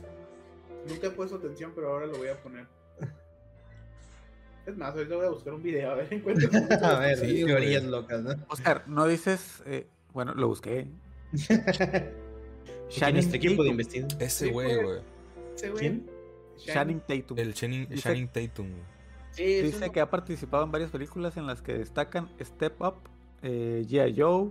Nunca 0.86 1.06
he 1.06 1.10
puesto 1.10 1.36
atención, 1.36 1.72
pero 1.74 1.92
ahora 1.92 2.04
lo 2.06 2.18
voy 2.18 2.28
a 2.28 2.42
poner. 2.42 2.66
Es 4.66 4.76
más, 4.76 4.94
ahorita 4.94 5.16
voy 5.16 5.26
a 5.26 5.30
buscar 5.30 5.54
un 5.54 5.62
video, 5.62 5.90
a 5.90 5.94
ver, 5.94 6.12
encuentro. 6.12 6.50
A 6.82 6.98
ver, 6.98 7.16
Sí, 7.18 7.42
teorías 7.44 7.80
güey. 7.82 7.90
locas, 7.90 8.20
¿no? 8.22 8.34
Oscar, 8.48 8.84
no 8.86 9.06
dices. 9.06 9.62
eh, 9.64 9.86
bueno, 10.12 10.34
lo 10.34 10.48
busqué. 10.48 10.86
¿Quién 12.94 13.16
es 13.16 13.24
este 13.26 13.36
equipo 13.38 13.62
de 13.62 13.70
investigación? 13.70 14.20
Ese 14.20 14.48
güey. 14.50 14.76
güey. 14.82 14.98
Ese 15.54 15.70
güey. 15.70 15.80
¿Quién? 15.80 16.10
Channing 16.66 17.00
Tatum. 17.00 17.38
El 17.38 17.54
Channing, 17.54 17.88
Dice- 17.88 18.26
Tatum. 18.32 18.68
Sí, 19.32 19.44
Dice 19.62 19.86
un- 19.86 19.92
que 19.92 20.00
ha 20.00 20.10
participado 20.10 20.64
en 20.64 20.72
varias 20.72 20.90
películas 20.90 21.36
en 21.36 21.46
las 21.46 21.62
que 21.62 21.74
destacan 21.74 22.28
Step 22.40 22.80
Up, 22.82 22.96
eh, 23.42 23.84
G.I. 23.88 24.14
Joe, 24.20 24.50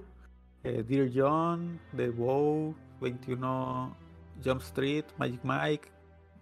eh, 0.64 0.84
Dear 0.88 1.10
John, 1.14 1.80
The 1.96 2.10
Wow, 2.10 2.76
21 3.02 3.96
Jump 4.44 4.62
Street, 4.62 5.06
Magic 5.18 5.42
Mike, 5.44 5.90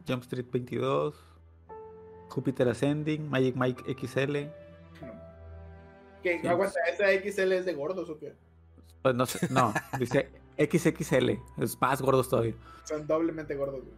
Jump 0.07 0.22
Street 0.24 0.45
22, 0.51 1.15
Jupiter 2.30 2.70
Ascending, 2.70 3.28
Magic 3.30 3.55
Mike 3.55 3.84
XL. 3.95 4.47
¿Qué? 6.24 6.39
Sí. 6.41 6.47
Aguanta, 6.47 6.80
¿esa 6.91 7.05
XL 7.11 7.51
es 7.53 7.65
de 7.65 7.74
gordos 7.74 8.09
o 8.09 8.18
qué? 8.20 8.34
Pues 9.01 9.15
no 9.15 9.26
sé, 9.26 9.47
no, 9.51 9.74
dice 9.99 10.30
XXL, 10.57 11.39
es 11.57 11.80
más 11.80 12.01
gordos 12.01 12.30
todavía. 12.30 12.55
Son 12.84 13.05
doblemente 13.07 13.55
gordos, 13.55 13.82
güey. 13.84 13.95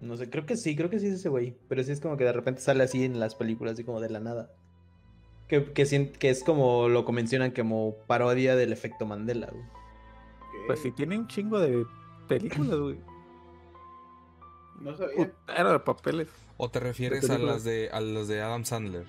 No 0.00 0.16
sé, 0.16 0.30
creo 0.30 0.46
que 0.46 0.56
sí, 0.56 0.76
creo 0.76 0.90
que 0.90 1.00
sí 1.00 1.08
es 1.08 1.14
ese 1.14 1.28
güey. 1.28 1.56
Pero 1.68 1.82
sí 1.82 1.92
es 1.92 2.00
como 2.00 2.16
que 2.16 2.24
de 2.24 2.32
repente 2.32 2.60
sale 2.60 2.84
así 2.84 3.04
en 3.04 3.18
las 3.18 3.34
películas, 3.34 3.74
así 3.74 3.84
como 3.84 4.00
de 4.00 4.10
la 4.10 4.20
nada. 4.20 4.50
Que, 5.48 5.72
que, 5.72 6.12
que 6.12 6.30
es 6.30 6.44
como 6.44 6.88
lo 6.88 7.04
que 7.04 7.12
mencionan 7.12 7.52
como 7.52 7.96
parodia 8.06 8.54
del 8.54 8.72
efecto 8.72 9.06
Mandela, 9.06 9.48
güey. 9.50 9.64
Pues 10.66 10.80
sí, 10.80 10.92
tiene 10.92 11.18
un 11.18 11.26
chingo 11.26 11.58
de 11.58 11.84
películas, 12.28 12.78
güey. 12.78 12.98
No 14.80 14.96
sabía. 14.96 15.32
Putero 15.46 15.72
de 15.72 15.80
papeles. 15.80 16.28
¿O 16.56 16.70
te 16.70 16.80
refieres 16.80 17.28
a 17.30 17.38
las 17.38 17.64
de 17.64 17.88
a 17.90 18.00
las 18.00 18.28
de 18.28 18.42
Adam 18.42 18.64
Sandler? 18.64 19.06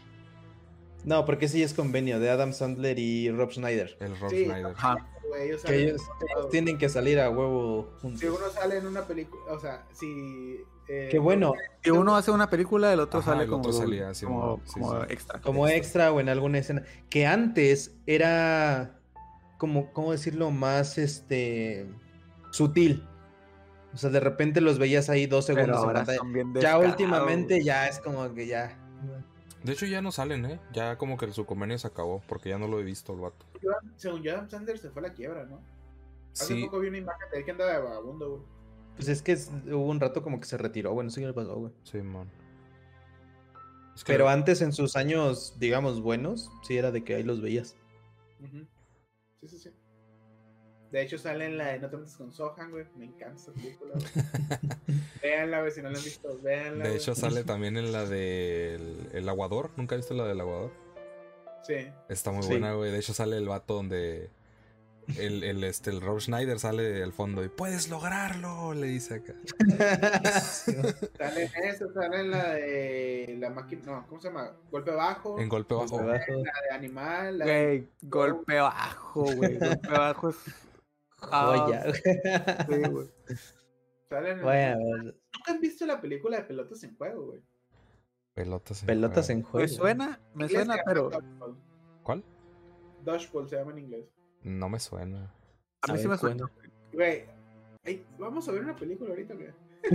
No, 1.06 1.26
porque 1.26 1.48
sí 1.48 1.64
es 1.64 1.74
convenio 1.74 2.20
de 2.20 2.30
Adam 2.30 2.54
Sandler 2.54 3.00
y 3.00 3.32
Rob 3.32 3.52
Schneider. 3.52 3.98
El 4.00 4.20
Rob 4.20 4.30
Sí, 4.30 4.46
Schneider. 4.46 4.74
Ellos 5.40 5.62
Que 5.64 5.84
ellos, 5.84 6.02
tienen 6.50 6.78
que 6.80 6.90
salir 6.90 7.20
a 7.20 7.30
huevo 7.30 7.92
juntos. 8.02 8.20
Si 8.20 8.26
uno 8.28 8.50
sale 8.54 8.78
en 8.78 8.88
una 8.88 9.06
película, 9.06 9.42
o 9.54 9.60
sea, 9.60 9.86
si. 9.94 10.60
eh, 10.88 11.08
Qué 11.12 11.20
bueno, 11.20 11.54
Si 11.84 11.92
uno 11.92 12.16
hace 12.16 12.32
una 12.32 12.50
película, 12.50 12.92
el 12.92 13.00
otro 13.00 13.20
Ajá, 13.20 13.32
sale 13.34 13.44
el 13.44 13.50
como, 13.50 13.62
otro 13.62 13.74
salía 13.74 14.12
como, 14.24 14.58
¿no? 14.58 14.62
Sí, 14.66 14.74
como 14.74 15.02
sí. 15.02 15.08
extra. 15.10 15.42
como 15.42 15.68
extra 15.68 16.12
o 16.12 16.20
en 16.20 16.30
alguna 16.30 16.58
escena. 16.58 16.84
Que 17.12 17.28
antes 17.28 17.96
era 18.08 19.00
como, 19.60 19.94
¿cómo 19.94 20.12
decirlo? 20.14 20.50
Más 20.50 20.98
este 20.98 21.88
sutil. 22.52 23.08
O 23.94 23.98
sea, 23.98 24.10
de 24.10 24.20
repente 24.20 24.62
los 24.62 24.80
veías 24.80 25.10
ahí 25.12 25.28
dos 25.28 25.46
Pero 25.46 25.58
segundos 25.60 25.78
en 25.82 25.88
ahora 25.88 26.00
pantalla. 26.00 26.18
son 26.18 26.34
bien 26.34 26.54
Ya 26.56 26.78
últimamente 26.80 27.64
ya 27.64 27.88
es 27.88 28.00
como 28.00 28.34
que 28.34 28.48
ya. 28.48 28.79
De 29.64 29.74
hecho 29.74 29.86
ya 29.86 30.02
no 30.02 30.12
salen, 30.12 30.46
¿eh? 30.46 30.60
Ya 30.72 30.98
como 30.98 31.18
que 31.18 31.32
su 31.34 31.46
convenio 31.46 31.78
se 31.78 31.88
acabó 31.88 32.22
porque 32.28 32.50
ya 32.50 32.58
no 32.58 32.68
lo 32.68 32.80
he 32.80 32.84
visto 32.84 33.14
el 33.14 33.20
vato. 33.20 33.46
Según 33.98 34.24
yo, 34.24 34.32
Adam 34.34 34.50
Sandler 34.50 34.78
se 34.78 34.90
fue 34.90 35.02
a 35.02 35.08
la 35.10 35.14
quiebra, 35.14 35.46
¿no? 35.46 35.62
Hace 36.34 36.46
Sí, 36.56 36.64
poco 36.64 36.80
vi 36.80 36.88
una 36.88 37.00
imagen 37.00 37.30
de 37.32 37.38
él 37.40 37.46
que 37.46 37.52
andaba 37.52 37.72
de 37.74 37.80
vagabundo, 37.80 38.30
güey. 38.30 38.42
Pues 38.96 39.08
es 39.10 39.22
que 39.22 39.34
es- 39.34 39.52
hubo 39.66 39.86
un 39.90 40.00
rato 40.00 40.22
como 40.24 40.40
que 40.40 40.46
se 40.46 40.58
retiró. 40.58 40.94
Bueno, 40.94 41.10
sí 41.10 41.22
le 41.26 41.34
pasó, 41.34 41.56
güey. 41.56 41.74
sí, 41.84 41.98
man. 42.02 42.30
Es 43.96 44.04
que 44.06 44.14
Pero 44.14 44.30
antes 44.30 44.62
en 44.62 44.72
sus 44.72 44.96
años, 44.96 45.56
digamos, 45.60 46.02
buenos, 46.02 46.50
sí 46.64 46.78
era 46.78 46.92
de 46.92 47.04
que 47.04 47.16
ahí 47.16 47.24
los 47.24 47.42
veías. 47.42 47.76
Sí, 49.42 49.48
sí, 49.50 49.58
sí. 49.58 49.70
De 50.92 51.02
hecho, 51.04 51.18
sale 51.20 51.46
en 51.46 51.58
la 51.58 51.68
de 51.68 51.80
No 51.80 51.90
te 51.90 51.98
metas 51.98 52.16
con 52.16 52.32
Sohan, 52.32 52.72
güey. 52.72 52.86
Me 52.98 53.06
encanta 53.06 53.36
esa 53.36 53.52
película. 53.54 53.94
güey. 53.94 55.00
véanla, 55.22 55.60
güey, 55.62 55.72
si 55.72 55.82
no 55.82 55.90
la 55.92 55.98
han 55.98 56.04
visto, 56.04 56.40
véanla. 56.42 56.84
de 56.84 56.90
güey. 56.90 56.96
hecho 57.02 57.14
sale 57.16 57.44
también 57.44 57.78
en 57.78 57.92
la 57.92 58.06
del 58.06 59.08
el 59.14 59.30
aguador. 59.30 59.72
¿Nunca 59.78 59.96
viste 59.96 60.14
la 60.16 60.26
del 60.26 60.40
aguador? 60.42 60.72
Sí. 61.64 61.88
Está 62.08 62.32
muy 62.32 62.42
Sí. 62.44 62.50
buena, 62.50 62.74
güey. 62.74 62.92
De 62.92 62.98
hecho 63.00 63.14
sale 63.14 63.38
el 63.38 63.48
vato 63.48 63.76
donde 63.76 64.32
el, 65.18 65.44
el, 65.44 65.64
este, 65.64 65.90
el 65.92 66.02
Rob 66.02 66.20
Schneider 66.22 66.58
sale 66.60 67.04
al 67.04 67.14
fondo 67.14 67.44
y 67.44 67.50
puedes 67.50 67.90
lograrlo, 67.90 68.74
le 68.74 68.88
dice 68.88 69.16
acá. 69.16 69.34
Sale 70.40 71.44
en 71.56 71.64
esa, 71.66 71.92
sale 71.94 72.20
en 72.22 72.32
la 72.32 72.50
de 72.54 73.38
la 73.40 73.50
máquina. 73.50 73.82
No, 73.86 74.08
¿cómo 74.08 74.22
se 74.22 74.28
llama? 74.28 74.52
Golpe 74.72 74.92
bajo. 74.92 75.40
En 75.40 75.50
golpe 75.50 75.74
bajo. 75.76 76.00
Abajo. 76.00 76.32
La 76.32 76.54
de 76.70 76.76
animal. 76.76 77.38
La 77.40 77.46
de- 77.46 77.54
Güey, 77.54 77.90
golpe 78.04 78.56
bajo, 78.60 79.24
güey. 79.36 79.58
Golpe 79.58 79.88
bajo 79.90 80.30
es. 80.30 80.36
Ah, 81.32 81.58
Joya. 81.58 81.94
sí, 81.94 82.90
güey. 82.90 83.08
Bueno, 84.42 84.80
¿Nunca 85.04 85.52
han 85.52 85.60
visto 85.62 85.86
la 85.86 86.02
película 86.02 86.38
de 86.38 86.44
pelotas 86.44 86.84
en 86.84 86.96
juego, 86.98 87.28
güey? 87.28 87.42
Pelotas 88.34 88.82
en 88.82 88.88
pelotas 88.88 89.26
juego. 89.28 89.40
en 89.40 89.46
juego. 89.46 89.68
Me 89.68 89.68
suena, 89.68 90.20
me 90.34 90.46
Inglés 90.46 90.52
suena, 90.52 90.82
pero 90.86 91.10
Dodgeball. 91.10 91.56
¿Cuál? 92.04 92.24
Dodgeball 93.04 93.50
se 93.50 93.56
llama 93.58 93.72
en 93.74 93.78
inglés. 93.80 94.06
No 94.44 94.70
me 94.70 94.80
suena. 94.80 95.34
a 95.82 95.92
mí 95.92 95.98
sí 96.00 96.04
ver, 96.08 96.12
me 96.12 96.18
suena. 96.18 96.52
Güey, 96.94 97.26
ey, 97.84 98.06
vamos 98.18 98.48
a 98.48 98.52
ver 98.52 98.64
una 98.64 98.76
película 98.76 99.12
ahorita, 99.12 99.34
güey. 99.36 99.50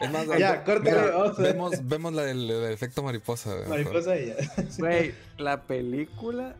Es 0.00 0.10
más, 0.12 0.26
Ya, 0.38 0.64
córtale, 0.64 0.90
mira, 0.90 1.10
vamos 1.16 1.38
a 1.38 1.42
ver. 1.42 1.52
vemos, 1.52 1.88
vemos 1.88 2.12
la 2.14 2.22
del, 2.22 2.46
del 2.46 2.72
efecto 2.72 3.02
mariposa. 3.02 3.50
güey, 3.50 3.60
mejor. 3.68 3.78
Mariposa 3.94 4.16
y 4.18 4.26
ya. 4.28 4.34
Güey, 4.78 5.14
la 5.38 5.62
película 5.62 6.56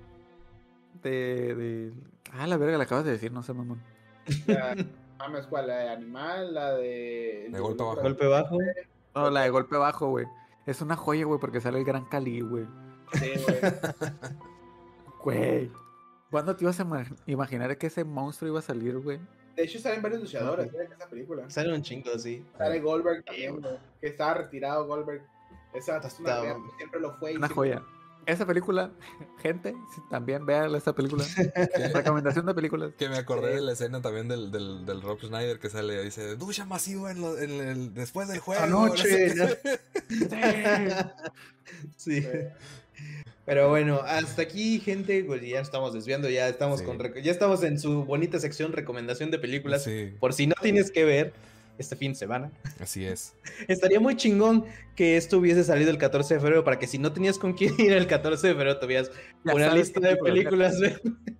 de, 1.03 1.55
de... 1.55 1.93
Ah, 2.33 2.47
la 2.47 2.57
verga, 2.57 2.77
la 2.79 2.85
acabas 2.85 3.05
de 3.05 3.13
decir, 3.13 3.33
no 3.33 3.43
sé, 3.43 3.53
mamón. 3.55 3.81
La, 4.47 4.77
mames, 5.19 5.47
¿cuál? 5.47 5.69
La 5.69 5.77
de 5.79 5.89
Animal, 5.91 6.55
la 6.55 6.73
de... 6.75 7.49
De 7.51 7.61
golpe 7.61 7.83
bajo. 7.85 8.03
Golpe 8.03 8.27
bajo. 8.27 8.59
No, 9.15 9.31
la 9.31 9.43
de 9.43 9.51
golpe 9.51 9.77
bajo, 9.77 10.09
güey. 10.11 10.27
Es 10.67 10.81
una 10.83 10.97
joya, 10.97 11.25
güey, 11.25 11.39
porque 11.41 11.61
sale 11.61 11.79
el 11.79 11.85
gran 11.85 12.05
Cali, 12.07 12.41
güey. 12.41 12.67
Sí, 13.15 13.33
güey. 13.47 13.61
Güey. 15.23 15.71
¿Cuándo 16.31 16.55
te 16.57 16.65
ibas 16.65 16.79
a 16.81 16.85
ima- 16.85 17.17
imaginar 17.27 17.77
que 17.79 17.87
ese 17.89 18.05
monstruo 18.05 18.49
iba 18.51 18.59
a 18.59 18.63
salir, 18.63 18.99
güey? 18.99 19.19
De 19.57 19.65
hecho, 19.65 19.79
salen 19.79 20.03
varios 20.03 20.21
luchadores 20.21 20.73
¿eh? 20.75 20.85
en 20.87 20.93
esa 20.93 21.09
película. 21.09 21.49
Sale 21.51 21.73
un 21.75 21.83
chingo, 21.83 22.19
sí. 22.19 22.45
Sale 22.59 22.81
Goldberg 22.81 23.25
también, 23.25 23.61
güey, 23.61 23.75
que 24.01 24.09
estaba 24.09 24.35
retirado 24.35 24.87
Goldberg. 24.87 25.23
Esa 25.73 25.97
es 25.99 26.21
una 26.21 26.43
siempre 26.77 27.01
lo 27.01 27.13
fue. 27.15 27.33
y 27.33 27.37
Una 27.37 27.49
siempre- 27.49 27.55
joya. 27.71 27.83
Esa 28.27 28.45
película, 28.45 28.91
gente, 29.43 29.75
también 30.11 30.45
vean 30.45 30.75
esa 30.75 30.95
película. 30.95 31.25
Recomendación 31.95 32.45
de 32.47 32.55
películas. 32.55 32.93
Que 32.99 33.09
me 33.09 33.17
acordé 33.19 33.55
de 33.55 33.61
la 33.61 33.73
escena 33.73 34.03
también 34.03 34.27
del, 34.29 34.51
del, 34.51 34.85
del 34.85 35.01
Rob 35.03 35.19
Schneider 35.21 35.59
que 35.61 35.71
sale, 35.71 36.03
dice, 36.03 36.37
ducha 36.37 36.65
masiva 36.65 37.11
en 37.13 37.21
lo- 37.21 37.39
en 37.39 37.51
el, 37.53 37.95
después 37.95 38.29
del 38.29 38.41
juego. 38.41 38.63
Anoche, 38.63 39.35
no 39.37 39.47
sé 39.49 39.59
qué". 40.09 41.07
Sí. 41.97 42.21
Sí. 42.21 42.27
Pero 43.45 43.69
bueno, 43.69 44.01
hasta 44.05 44.43
aquí, 44.43 44.81
gente, 44.81 45.23
pues 45.25 45.41
ya 45.43 45.61
estamos 45.61 45.93
desviando, 45.95 46.29
ya 46.29 46.49
estamos 46.49 46.81
Sí. 46.81 46.85
con 46.87 46.99
ya 47.23 47.31
estamos 47.31 47.63
en 47.63 47.79
su 47.79 48.05
bonita 48.05 48.41
sección 48.41 48.73
recomendación 48.73 49.31
de 49.31 49.39
películas. 49.39 49.85
Sí, 49.85 50.13
Por 50.19 50.33
si 50.33 50.49
no 50.49 50.55
tienes 50.61 50.91
que 50.91 51.05
ver 51.05 51.33
este 51.79 51.97
fin 51.97 52.13
de 52.13 52.19
semana. 52.19 52.51
así 52.81 53.05
es. 53.05 53.35
Estaría 53.69 54.01
muy 54.01 54.17
chingón 54.17 54.65
que 54.95 55.17
esto 55.17 55.39
hubiese 55.39 55.65
salido 55.65 55.91
el 55.91 55.99
14 55.99 56.35
de 56.35 56.41
febrero 56.41 56.65
para 56.65 56.79
que 56.79 56.87
si 56.87 56.99
no 56.99 57.13
tenías 57.13 57.39
con 57.39 57.53
quién 57.53 57.75
ir 57.79 57.93
el 57.93 58.07
14 58.07 58.47
de 58.49 58.55
febrero 58.55 58.79
tuvieras 58.79 59.11
Ya 59.45 59.55
una 59.55 59.75
lista 59.75 60.01
de 60.01 60.17
película 60.17 60.71
películas. 60.71 60.79
güey. 60.79 61.15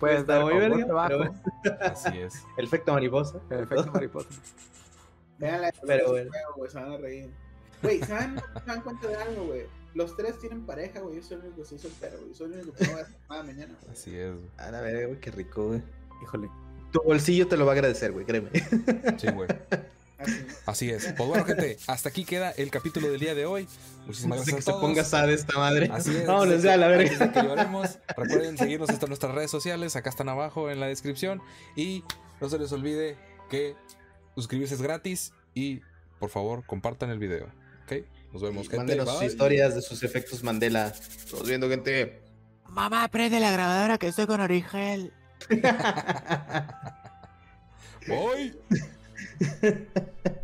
Puedes 0.00 0.20
Está 0.20 0.40
muy 0.40 0.54
verga, 0.54 1.06
pero- 1.08 1.34
Así 1.80 2.18
es. 2.18 2.34
El 2.56 2.64
efecto 2.66 2.92
mariposa. 2.92 3.40
el 3.50 3.60
efecto 3.60 3.90
mariposa. 3.92 4.28
Vean 5.38 5.60
Pero 5.62 5.86
pero 5.86 6.08
bueno. 6.10 6.30
güey, 6.56 6.70
se 6.70 6.78
van 6.80 6.92
a 6.92 6.96
reír. 6.96 7.30
Güey, 7.82 8.00
¿saben? 8.00 8.38
¿Se 8.38 8.66
dan 8.66 8.80
cuenta 8.82 9.06
de 9.06 9.14
algo, 9.16 9.44
güey? 9.46 9.62
Los 9.94 10.16
tres 10.16 10.38
tienen 10.40 10.66
pareja, 10.66 11.00
güey. 11.00 11.16
Yo 11.16 11.22
soy 11.22 11.36
el 11.38 11.42
único 11.44 11.56
que 11.62 11.64
soy 11.64 11.78
soltero, 11.78 12.18
güey. 12.20 12.34
Soy 12.34 12.46
el 12.52 12.58
único 12.60 12.72
que 12.74 12.86
no 12.86 12.92
va 12.94 12.98
a 12.98 13.02
hacer 13.02 13.16
nada 13.30 13.42
mañana, 13.44 13.74
güey. 13.80 13.92
Así 13.92 14.16
es. 14.16 14.34
A 14.56 14.70
la 14.72 14.80
verga, 14.80 15.06
güey, 15.06 15.20
qué 15.20 15.30
rico, 15.30 15.68
güey. 15.68 15.82
Híjole. 16.22 16.48
Tu 16.92 17.02
bolsillo 17.02 17.46
te 17.48 17.56
lo 17.56 17.66
va 17.66 17.72
a 17.72 17.74
agradecer, 17.74 18.12
güey, 18.12 18.24
créeme. 18.24 18.50
Sí, 19.18 19.28
güey. 19.28 19.48
Así. 20.18 20.34
Así 20.66 20.90
es. 20.90 21.14
Pues 21.16 21.28
bueno, 21.28 21.44
gente, 21.44 21.78
hasta 21.86 22.08
aquí 22.08 22.24
queda 22.24 22.50
el 22.52 22.70
capítulo 22.70 23.08
del 23.10 23.20
día 23.20 23.34
de 23.34 23.46
hoy. 23.46 23.68
Muchísimas 24.06 24.40
Antes 24.40 24.46
de 24.46 24.50
que 24.52 24.56
gracias 24.56 24.64
se 24.64 24.70
a 24.70 24.74
todos. 24.74 24.82
ponga 24.82 25.04
sad 25.04 25.30
esta 25.30 25.58
madre. 25.58 25.88
Así 25.92 26.16
es. 26.16 26.26
Vámonos 26.26 26.62
ya 26.62 26.74
a 26.74 26.76
la 26.76 26.88
verga. 26.88 27.32
que 27.32 27.42
lloremos, 27.42 27.98
recuerden 28.16 28.58
seguirnos 28.58 28.90
en 28.90 28.98
nuestras 29.06 29.34
redes 29.34 29.50
sociales, 29.50 29.94
acá 29.96 30.10
están 30.10 30.28
abajo 30.28 30.70
en 30.70 30.80
la 30.80 30.86
descripción. 30.86 31.40
Y 31.76 32.02
no 32.40 32.48
se 32.48 32.58
les 32.58 32.72
olvide 32.72 33.16
que 33.48 33.76
suscribirse 34.34 34.74
es 34.74 34.82
gratis 34.82 35.32
y 35.54 35.80
por 36.18 36.30
favor 36.30 36.64
compartan 36.66 37.10
el 37.10 37.18
video. 37.18 37.46
¿Ok? 37.84 38.04
Nos 38.32 38.42
vemos, 38.42 38.68
gente. 38.68 38.78
Mándenos 38.78 39.10
sus 39.10 39.22
historias 39.22 39.74
de 39.74 39.82
sus 39.82 40.02
efectos 40.02 40.42
Mandela. 40.42 40.88
Estamos 40.88 41.46
viendo, 41.48 41.68
gente. 41.68 42.20
Mamá, 42.68 43.08
prende 43.08 43.40
la 43.40 43.50
grabadora 43.52 43.98
que 43.98 44.08
estoy 44.08 44.26
con 44.26 44.40
Origel. 44.40 45.12
Bye. 48.08 48.52